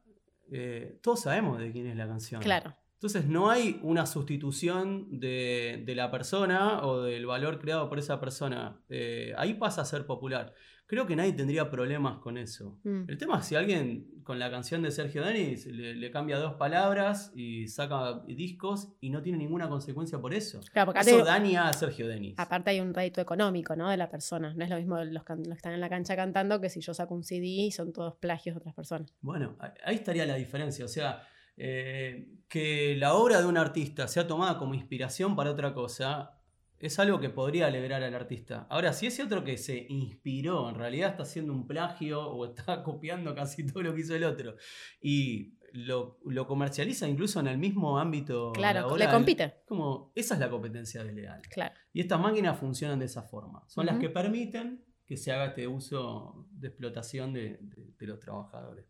eh, 0.52 1.00
todos 1.02 1.22
sabemos 1.22 1.60
de 1.60 1.72
quién 1.72 1.88
es 1.88 1.95
la 1.95 2.08
canción. 2.08 2.41
Claro. 2.41 2.76
Entonces 2.93 3.28
no 3.28 3.50
hay 3.50 3.80
una 3.82 4.06
sustitución 4.06 5.20
de, 5.20 5.84
la 5.95 6.12
persona 6.12 6.86
o 6.86 7.02
del 7.02 7.26
valor 7.26 7.60
creado 7.60 7.88
por 7.88 7.97
esa 7.97 8.20
persona. 8.20 8.84
Eh, 8.89 9.34
ahí 9.38 9.54
pasa 9.54 9.84
a 9.84 9.86
ser 9.86 10.06
popular. 10.06 10.54
Creo 10.90 11.06
que 11.06 11.16
nadie 11.16 11.34
tendría 11.34 11.70
problemas 11.70 12.18
con 12.18 12.36
eso. 12.36 12.80
Mm. 12.84 13.04
El 13.08 13.20
tema 13.20 13.38
es 13.38 13.46
si 13.46 13.54
alguien 13.54 14.24
con 14.24 14.40
la 14.40 14.50
canción 14.50 14.82
de 14.82 14.90
Sergio 14.90 15.24
Denis 15.24 15.68
le, 15.68 16.10
cambia 16.10 16.40
dos 16.40 16.56
palabras 16.56 17.32
y 17.36 17.68
saca 17.68 18.22
discos 18.26 18.92
y 19.00 19.12
no 19.12 19.22
tiene 19.22 19.38
ninguna 19.38 19.70
consecuencia 19.70 20.20
por 20.20 20.34
eso. 20.34 20.62
Claro, 20.74 20.92
eso 20.96 21.24
daña 21.24 21.70
a 21.70 21.74
Sergio 21.74 22.08
Denis. 22.08 22.34
Aparte 22.40 22.72
hay 22.72 22.80
un 22.80 22.92
rédito 22.92 23.22
económico 23.22 23.76
¿no? 23.76 23.88
de 23.88 23.98
la 23.98 24.10
persona. 24.10 24.52
No 24.56 24.64
es 24.64 24.70
lo 24.72 24.78
mismo 24.78 24.98
los, 25.04 25.24
que 25.24 25.34
están 25.52 25.74
en 25.74 25.80
la 25.80 25.90
cancha 25.90 26.16
cantando 26.16 26.60
que 26.60 26.70
si 26.70 26.82
yo 26.82 26.96
saco 26.96 27.14
un 27.14 27.24
CD 27.24 27.46
y 27.46 27.72
son 27.72 27.94
todos 27.94 28.16
plagios 28.16 28.56
de 28.56 28.58
otras 28.58 28.74
personas. 28.74 29.14
Bueno, 29.22 29.58
ahí 29.84 29.94
estaría 29.94 30.26
la 30.26 30.38
diferencia. 30.38 30.86
O 30.86 30.88
sea, 30.88 31.22
eh, 31.56 32.32
que 32.48 32.96
la 32.98 33.14
obra 33.14 33.42
de 33.42 33.46
un 33.46 33.58
artista 33.58 34.08
sea 34.08 34.26
tomada 34.26 34.58
como 34.58 34.74
inspiración 34.74 35.36
para 35.36 35.52
otra 35.52 35.72
cosa 35.76 36.39
es 36.80 36.98
algo 37.00 37.20
que 37.20 37.30
podría 37.30 37.68
alegrar 37.68 38.04
al 38.04 38.16
artista. 38.16 38.66
Ahora, 38.70 38.94
si 38.94 39.08
ese 39.08 39.24
otro 39.24 39.44
que 39.44 39.58
se 39.58 39.86
inspiró, 39.90 40.70
en 40.70 40.76
realidad 40.76 41.12
está 41.12 41.24
haciendo 41.24 41.54
un 41.54 41.68
plagio 41.68 42.22
o 42.32 42.46
está 42.46 42.84
copiando 42.84 43.36
casi 43.36 43.66
todo 43.66 43.84
lo 43.84 43.94
que 43.94 44.02
hizo 44.02 44.16
el 44.16 44.24
otro, 44.24 44.56
y 45.02 45.58
lo, 45.74 46.18
comercializa 46.48 47.08
incluso 47.08 47.40
en 47.40 47.48
el 47.48 47.58
mismo 47.58 48.00
ámbito. 48.00 48.52
Claro, 48.54 48.96
le 48.98 49.10
compite. 49.10 49.62
Como, 49.68 50.12
esa 50.16 50.34
es 50.34 50.40
la 50.40 50.50
competencia 50.50 51.04
desleal. 51.04 51.42
Claro. 51.50 51.76
Y 51.94 52.02
estas 52.02 52.20
máquinas 52.20 52.58
funcionan 52.58 53.00
de 53.00 53.06
esa 53.06 53.24
forma. 53.24 53.64
Son 53.68 53.86
las 53.86 54.00
que 54.00 54.10
permiten 54.10 54.84
que 55.06 55.18
se 55.18 55.32
haga 55.32 55.48
este 55.48 55.68
uso 55.68 56.48
de 56.52 56.68
explotación 56.68 57.34
de, 57.34 57.60
los 58.00 58.20
trabajadores. 58.20 58.86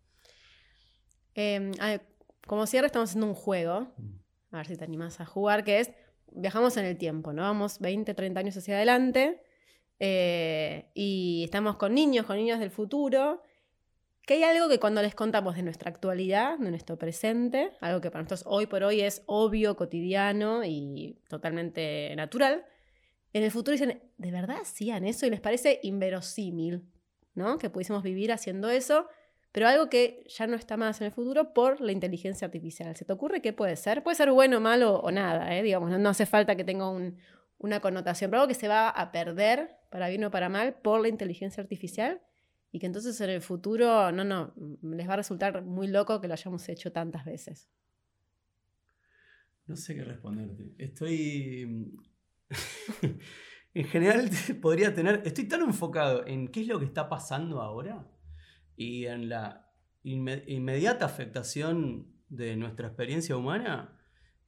Em, 1.34 1.72
como 2.46 2.66
cierre, 2.66 2.88
estamos 2.88 3.10
haciendo 3.10 3.28
un 3.28 3.36
juego. 3.36 3.94
Mm. 3.98 4.20
A 4.52 4.58
ver 4.58 4.68
si 4.68 4.78
te 4.78 4.84
animas 4.84 5.22
a 5.22 5.26
jugar, 5.26 5.64
que 5.64 5.80
es 5.80 5.92
viajamos 6.34 6.78
en 6.78 6.86
el 6.86 6.98
tiempo, 6.98 7.34
¿no? 7.34 7.44
Vamos 7.44 7.80
20, 7.80 8.14
30 8.14 8.40
años 8.40 8.58
hacia 8.58 8.76
adelante 8.76 9.42
eh, 10.00 10.90
y 10.94 11.44
estamos 11.44 11.76
con 11.78 11.94
niños, 11.94 12.26
con 12.26 12.38
niños 12.38 12.60
del 12.60 12.72
futuro, 12.72 13.44
que 14.26 14.36
hay 14.36 14.44
algo 14.44 14.70
que 14.70 14.80
cuando 14.80 15.02
les 15.02 15.16
contamos 15.16 15.56
de 15.56 15.64
nuestra 15.64 15.90
actualidad, 15.90 16.58
de 16.60 16.70
nuestro 16.70 16.98
presente, 16.98 17.72
algo 17.82 18.00
que 18.00 18.12
para 18.12 18.24
nosotros 18.24 18.44
hoy 18.46 18.68
por 18.68 18.84
hoy 18.84 19.02
es 19.02 19.24
obvio, 19.26 19.76
cotidiano 19.76 20.64
y 20.64 21.20
totalmente 21.28 22.14
natural, 22.16 22.66
en 23.34 23.44
el 23.44 23.52
futuro 23.52 23.74
dicen, 23.74 24.02
¿de 24.18 24.32
verdad 24.32 24.58
hacían 24.62 25.06
eso? 25.06 25.26
Y 25.26 25.30
les 25.30 25.42
parece 25.42 25.80
inverosímil, 25.84 26.84
¿no? 27.34 27.58
Que 27.58 27.70
pudiésemos 27.70 28.04
vivir 28.04 28.32
haciendo 28.32 28.70
eso 28.70 29.08
pero 29.52 29.68
algo 29.68 29.89
que 29.89 30.24
ya 30.28 30.47
no 30.47 30.56
está 30.56 30.78
más 30.78 31.02
en 31.02 31.08
el 31.08 31.12
futuro 31.12 31.54
por 31.54 31.82
la 31.82 31.91
inteligencia 31.91 32.45
artificial. 32.45 32.95
¿Se 32.95 33.06
te 33.06 33.14
ocurre 33.14 33.41
qué 33.41 33.54
puede 33.54 33.76
ser? 33.76 34.04
Puede 34.04 34.16
ser 34.16 34.32
bueno, 34.32 34.60
malo 34.60 35.00
o 35.00 35.12
nada, 35.12 35.56
¿eh? 35.56 35.64
digamos, 35.64 35.97
no, 35.97 36.10
hace 36.10 36.26
falta 36.26 36.56
que 36.56 36.64
tenga 36.64 36.89
una 37.58 37.80
connotación, 37.80 38.30
pero 38.30 38.41
algo 38.41 38.47
que 38.47 38.60
se 38.60 38.68
va 38.68 38.89
a 38.89 39.12
perder, 39.12 39.78
para 39.89 40.08
bien 40.10 40.24
o 40.24 40.32
para 40.32 40.50
mal, 40.50 40.76
por 40.76 41.02
la 41.02 41.08
inteligencia 41.08 41.62
artificial 41.62 42.22
y 42.72 42.80
que 42.80 42.86
entonces 42.86 43.20
en 43.22 43.32
el 43.32 43.41
futuro, 43.41 44.12
no, 44.12 44.24
no, 44.24 44.54
les 44.84 45.10
va 45.10 45.14
a 45.14 45.18
resultar 45.18 45.64
muy 45.64 45.88
loco 45.88 46.22
que 46.22 46.28
lo 46.28 46.34
hayamos 46.34 46.70
hecho 46.70 46.91
tantas 46.91 47.26
veces. 47.26 47.68
No 49.66 49.76
sé 49.76 49.95
qué 49.95 50.04
responderte. 50.04 50.74
Estoy... 50.78 51.91
en 53.74 53.86
general 53.86 54.30
podría 54.62 54.93
tener... 54.93 55.24
Estoy 55.26 55.47
tan 55.47 55.62
enfocado 55.62 56.26
en 56.28 56.50
qué 56.50 56.62
es 56.62 56.68
lo 56.68 56.78
que 56.80 56.86
está 56.86 57.10
pasando 57.10 57.62
ahora 57.62 58.08
y 58.80 59.08
en 59.08 59.28
la 59.28 59.70
inmediata 60.04 61.06
afectación 61.06 62.08
de 62.30 62.56
nuestra 62.56 62.88
experiencia 62.88 63.36
humana, 63.36 64.00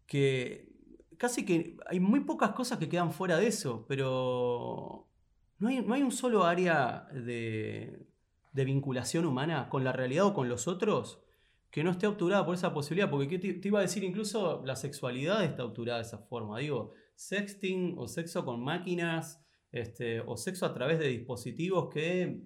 que 0.07 0.71
casi 1.17 1.45
que 1.45 1.75
hay 1.85 1.99
muy 1.99 2.21
pocas 2.21 2.51
cosas 2.51 2.79
que 2.79 2.87
quedan 2.87 3.11
fuera 3.11 3.37
de 3.37 3.47
eso, 3.47 3.85
pero 3.89 5.09
no 5.59 5.67
hay, 5.67 5.81
no 5.81 5.93
hay 5.93 6.01
un 6.01 6.13
solo 6.13 6.45
área 6.45 7.09
de, 7.13 8.07
vinculación 8.53 9.25
humana 9.25 9.67
con 9.67 9.83
la 9.83 9.91
realidad 9.91 10.27
o 10.27 10.33
con 10.33 10.47
los 10.47 10.65
otros 10.69 11.21
que 11.69 11.83
no 11.83 11.91
esté 11.91 12.07
obturada 12.07 12.45
por 12.45 12.55
esa 12.55 12.73
posibilidad, 12.73 13.09
porque 13.09 13.37
te, 13.37 13.67
iba 13.67 13.79
a 13.79 13.81
decir 13.81 14.05
incluso 14.05 14.63
la 14.65 14.77
sexualidad 14.77 15.43
está 15.43 15.65
obturada 15.65 15.99
de 15.99 16.05
esa 16.05 16.19
forma, 16.19 16.59
digo, 16.59 16.93
sexting 17.15 17.95
o 17.97 18.07
sexo 18.07 18.45
con 18.45 18.63
máquinas, 18.63 19.43
este, 19.73 20.21
o 20.21 20.37
sexo 20.37 20.65
a 20.65 20.73
través 20.73 20.99
de 20.99 21.09
dispositivos 21.09 21.89
que, 21.93 22.45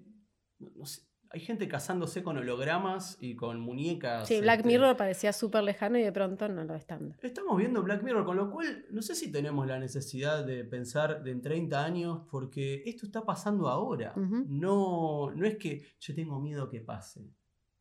no 0.58 0.84
sé, 0.84 1.06
hay 1.36 1.40
gente 1.40 1.68
casándose 1.68 2.22
con 2.22 2.38
hologramas 2.38 3.18
y 3.20 3.36
con 3.36 3.60
muñecas. 3.60 4.26
Sí, 4.26 4.40
Black 4.40 4.60
este, 4.60 4.68
Mirror 4.68 4.96
parecía 4.96 5.34
súper 5.34 5.64
lejano 5.64 5.98
y 5.98 6.02
de 6.02 6.10
pronto 6.10 6.48
no 6.48 6.64
lo 6.64 6.74
están. 6.74 7.14
Estamos 7.20 7.58
viendo 7.58 7.82
Black 7.82 8.02
Mirror, 8.02 8.24
con 8.24 8.38
lo 8.38 8.50
cual 8.50 8.86
no 8.90 9.02
sé 9.02 9.14
si 9.14 9.30
tenemos 9.30 9.66
la 9.66 9.78
necesidad 9.78 10.46
de 10.46 10.64
pensar 10.64 11.22
de 11.22 11.32
en 11.32 11.42
30 11.42 11.84
años, 11.84 12.22
porque 12.30 12.82
esto 12.86 13.04
está 13.04 13.26
pasando 13.26 13.68
ahora. 13.68 14.14
no, 14.16 15.30
no 15.30 15.46
es 15.46 15.58
que 15.58 15.82
yo 16.00 16.14
tengo 16.14 16.40
miedo 16.40 16.70
que 16.70 16.80
pase. 16.80 17.30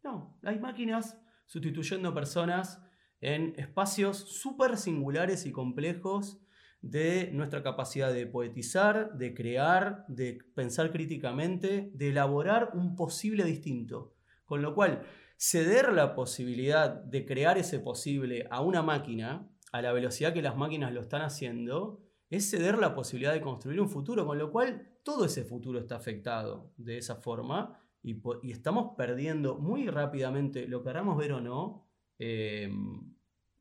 No, 0.04 0.38
hay 0.44 0.60
máquinas 0.60 1.18
sustituyendo 1.46 2.14
personas 2.14 2.84
en 3.22 3.54
espacios 3.56 4.18
súper 4.18 4.76
singulares 4.76 5.46
y 5.46 5.54
complejos 5.54 6.45
de 6.86 7.32
nuestra 7.34 7.64
capacidad 7.64 8.14
de 8.14 8.28
poetizar, 8.28 9.18
de 9.18 9.34
crear, 9.34 10.06
de 10.08 10.38
pensar 10.54 10.92
críticamente, 10.92 11.90
de 11.96 12.10
elaborar 12.10 12.70
un 12.76 12.96
posible 12.96 13.44
distinto. 13.44 14.14
Con 14.46 14.62
lo 14.62 14.76
cual, 14.76 15.02
ceder 15.36 15.92
la 15.92 16.14
posibilidad 16.14 16.92
de 16.92 17.26
crear 17.26 17.58
ese 17.58 17.80
posible 17.80 18.46
a 18.52 18.62
una 18.62 18.84
máquina, 18.84 19.50
a 19.72 19.82
la 19.82 19.94
velocidad 19.94 20.32
que 20.32 20.44
las 20.44 20.56
máquinas 20.56 20.94
lo 20.94 21.02
están 21.02 21.24
haciendo, 21.24 22.04
es 22.30 22.52
ceder 22.52 22.78
la 22.78 22.94
posibilidad 22.94 23.34
de 23.34 23.42
construir 23.42 23.82
un 23.82 23.90
futuro, 23.90 24.24
con 24.28 24.38
lo 24.38 24.52
cual 24.52 25.00
todo 25.02 25.26
ese 25.26 25.44
futuro 25.44 25.80
está 25.80 25.96
afectado 25.96 26.72
de 26.78 27.00
esa 27.00 27.16
forma 27.16 27.80
y, 28.04 28.22
estamos 28.52 28.96
perdiendo 28.96 29.58
muy 29.58 29.88
rápidamente, 29.88 30.68
lo 30.68 30.84
queramos 30.84 31.18
ver 31.18 31.34
o 31.34 31.42
no, 31.42 31.88
eh, 32.20 32.70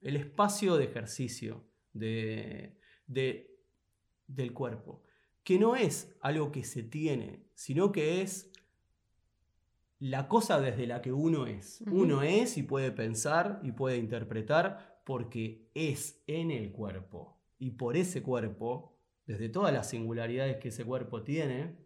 el 0.03 0.17
espacio 0.17 0.77
de 0.77 0.85
ejercicio, 0.85 1.65
de, 1.95 2.77
de, 3.07 3.59
del 4.27 4.53
cuerpo, 4.53 5.03
que 5.43 5.59
no 5.59 5.77
es 5.77 6.15
algo 6.21 6.51
que 6.53 6.65
se 6.65 6.83
tiene, 6.83 7.45
sino 7.55 7.93
que 7.93 8.23
es 8.23 8.51
la 9.99 10.29
cosa 10.29 10.61
desde 10.61 10.87
la 10.87 11.01
que 11.01 11.13
uno 11.13 11.47
es. 11.47 11.83
Uno 11.91 12.23
es 12.23 12.59
y 12.59 12.63
puede 12.63 12.91
pensar 12.91 13.61
y 13.63 13.73
puede 13.73 13.97
interpretar 13.97 15.01
porque 15.05 15.71
es 15.75 16.23
en 16.27 16.51
el 16.51 16.73
cuerpo. 16.73 17.39
Y 17.59 17.73
por 17.73 17.97
ese 17.97 18.23
cuerpo, 18.23 18.99
desde 19.27 19.49
todas 19.49 19.73
las 19.73 19.89
singularidades 19.89 20.57
que 20.59 20.69
ese 20.69 20.85
cuerpo 20.85 21.23
tiene, 21.23 21.79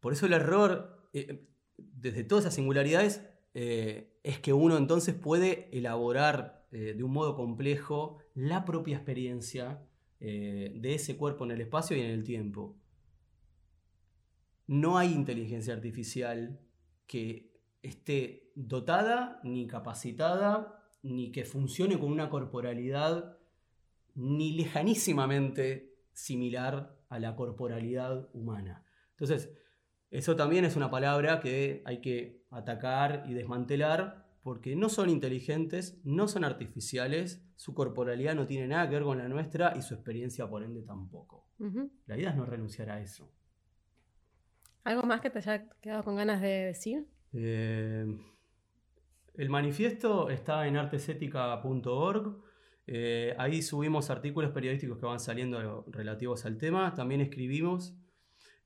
por 0.00 0.12
eso 0.12 0.26
el 0.26 0.32
error, 0.32 1.08
eh, 1.12 1.46
desde 1.76 2.24
todas 2.24 2.44
esas 2.44 2.54
singularidades, 2.54 3.22
eh, 3.54 4.18
es 4.22 4.38
que 4.38 4.52
uno 4.52 4.76
entonces 4.76 5.14
puede 5.14 5.68
elaborar 5.76 6.59
eh, 6.72 6.94
de 6.96 7.02
un 7.02 7.12
modo 7.12 7.34
complejo 7.34 8.18
la 8.34 8.64
propia 8.64 8.96
experiencia 8.96 9.82
eh, 10.20 10.72
de 10.76 10.94
ese 10.94 11.16
cuerpo 11.16 11.44
en 11.44 11.50
el 11.52 11.60
espacio 11.60 11.96
y 11.96 12.00
en 12.00 12.10
el 12.10 12.24
tiempo. 12.24 12.76
No 14.66 14.98
hay 14.98 15.12
inteligencia 15.12 15.74
artificial 15.74 16.60
que 17.06 17.50
esté 17.82 18.52
dotada, 18.54 19.40
ni 19.42 19.66
capacitada, 19.66 20.80
ni 21.02 21.32
que 21.32 21.44
funcione 21.44 21.98
con 21.98 22.12
una 22.12 22.30
corporalidad 22.30 23.38
ni 24.14 24.52
lejanísimamente 24.52 25.96
similar 26.12 26.96
a 27.08 27.18
la 27.18 27.34
corporalidad 27.34 28.28
humana. 28.32 28.84
Entonces, 29.12 29.50
eso 30.10 30.36
también 30.36 30.64
es 30.64 30.76
una 30.76 30.90
palabra 30.90 31.40
que 31.40 31.82
hay 31.84 32.00
que 32.00 32.44
atacar 32.50 33.24
y 33.28 33.34
desmantelar 33.34 34.29
porque 34.42 34.74
no 34.74 34.88
son 34.88 35.10
inteligentes, 35.10 36.00
no 36.04 36.28
son 36.28 36.44
artificiales, 36.44 37.44
su 37.56 37.74
corporalidad 37.74 38.34
no 38.34 38.46
tiene 38.46 38.66
nada 38.66 38.88
que 38.88 38.94
ver 38.94 39.04
con 39.04 39.18
la 39.18 39.28
nuestra 39.28 39.74
y 39.76 39.82
su 39.82 39.94
experiencia 39.94 40.48
por 40.48 40.62
ende 40.62 40.82
tampoco. 40.82 41.46
La 42.06 42.16
idea 42.16 42.30
es 42.30 42.36
no 42.36 42.46
renunciar 42.46 42.88
a 42.88 43.00
eso. 43.00 43.30
¿Algo 44.84 45.02
más 45.02 45.20
que 45.20 45.28
te 45.28 45.38
haya 45.38 45.68
quedado 45.82 46.04
con 46.04 46.16
ganas 46.16 46.40
de 46.40 46.48
decir? 46.48 47.06
Eh, 47.34 48.06
el 49.34 49.50
manifiesto 49.50 50.30
está 50.30 50.66
en 50.66 50.76
artesética.org. 50.76 52.42
Eh, 52.86 53.34
ahí 53.38 53.60
subimos 53.60 54.08
artículos 54.08 54.52
periodísticos 54.52 54.98
que 54.98 55.06
van 55.06 55.20
saliendo 55.20 55.84
relativos 55.88 56.46
al 56.46 56.56
tema. 56.56 56.94
También 56.94 57.20
escribimos 57.20 57.94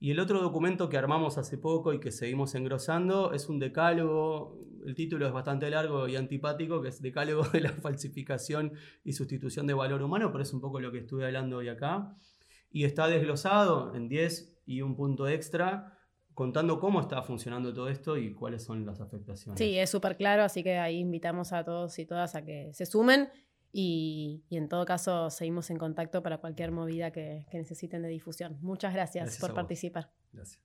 y 0.00 0.10
el 0.10 0.20
otro 0.20 0.40
documento 0.42 0.88
que 0.88 0.98
armamos 0.98 1.38
hace 1.38 1.56
poco 1.56 1.92
y 1.92 2.00
que 2.00 2.10
seguimos 2.10 2.54
engrosando 2.54 3.32
es 3.32 3.48
un 3.48 3.58
decálogo, 3.58 4.58
el 4.84 4.94
título 4.94 5.26
es 5.26 5.32
bastante 5.32 5.70
largo 5.70 6.08
y 6.08 6.16
antipático, 6.16 6.82
que 6.82 6.88
es 6.88 7.00
Decálogo 7.00 7.44
de 7.52 7.60
la 7.60 7.70
falsificación 7.70 8.72
y 9.02 9.12
sustitución 9.12 9.66
de 9.66 9.74
valor 9.74 10.02
humano, 10.02 10.30
pero 10.30 10.42
es 10.42 10.52
un 10.52 10.60
poco 10.60 10.80
lo 10.80 10.92
que 10.92 10.98
estuve 10.98 11.24
hablando 11.24 11.58
hoy 11.58 11.68
acá. 11.68 12.16
Y 12.70 12.84
está 12.84 13.06
desglosado 13.06 13.94
en 13.94 14.08
10 14.08 14.62
y 14.66 14.82
un 14.82 14.96
punto 14.96 15.28
extra 15.28 15.98
contando 16.34 16.80
cómo 16.80 17.00
está 17.00 17.22
funcionando 17.22 17.72
todo 17.72 17.88
esto 17.88 18.18
y 18.18 18.34
cuáles 18.34 18.64
son 18.64 18.84
las 18.84 19.00
afectaciones. 19.00 19.58
Sí, 19.58 19.78
es 19.78 19.88
súper 19.88 20.16
claro, 20.16 20.42
así 20.42 20.64
que 20.64 20.76
ahí 20.78 20.98
invitamos 20.98 21.52
a 21.52 21.64
todos 21.64 21.98
y 21.98 22.06
todas 22.06 22.34
a 22.34 22.44
que 22.44 22.72
se 22.72 22.86
sumen 22.86 23.28
y, 23.76 24.44
en 24.50 24.68
todo 24.68 24.84
caso, 24.84 25.30
seguimos 25.30 25.68
en 25.68 25.78
contacto 25.78 26.22
para 26.22 26.38
cualquier 26.38 26.70
movida 26.70 27.10
que, 27.10 27.44
necesiten 27.52 28.02
de 28.02 28.08
difusión. 28.08 28.56
Muchas 28.62 28.94
gracias, 28.94 29.36
por 29.38 29.52
participar. 29.52 30.12
Gracias. 30.32 30.60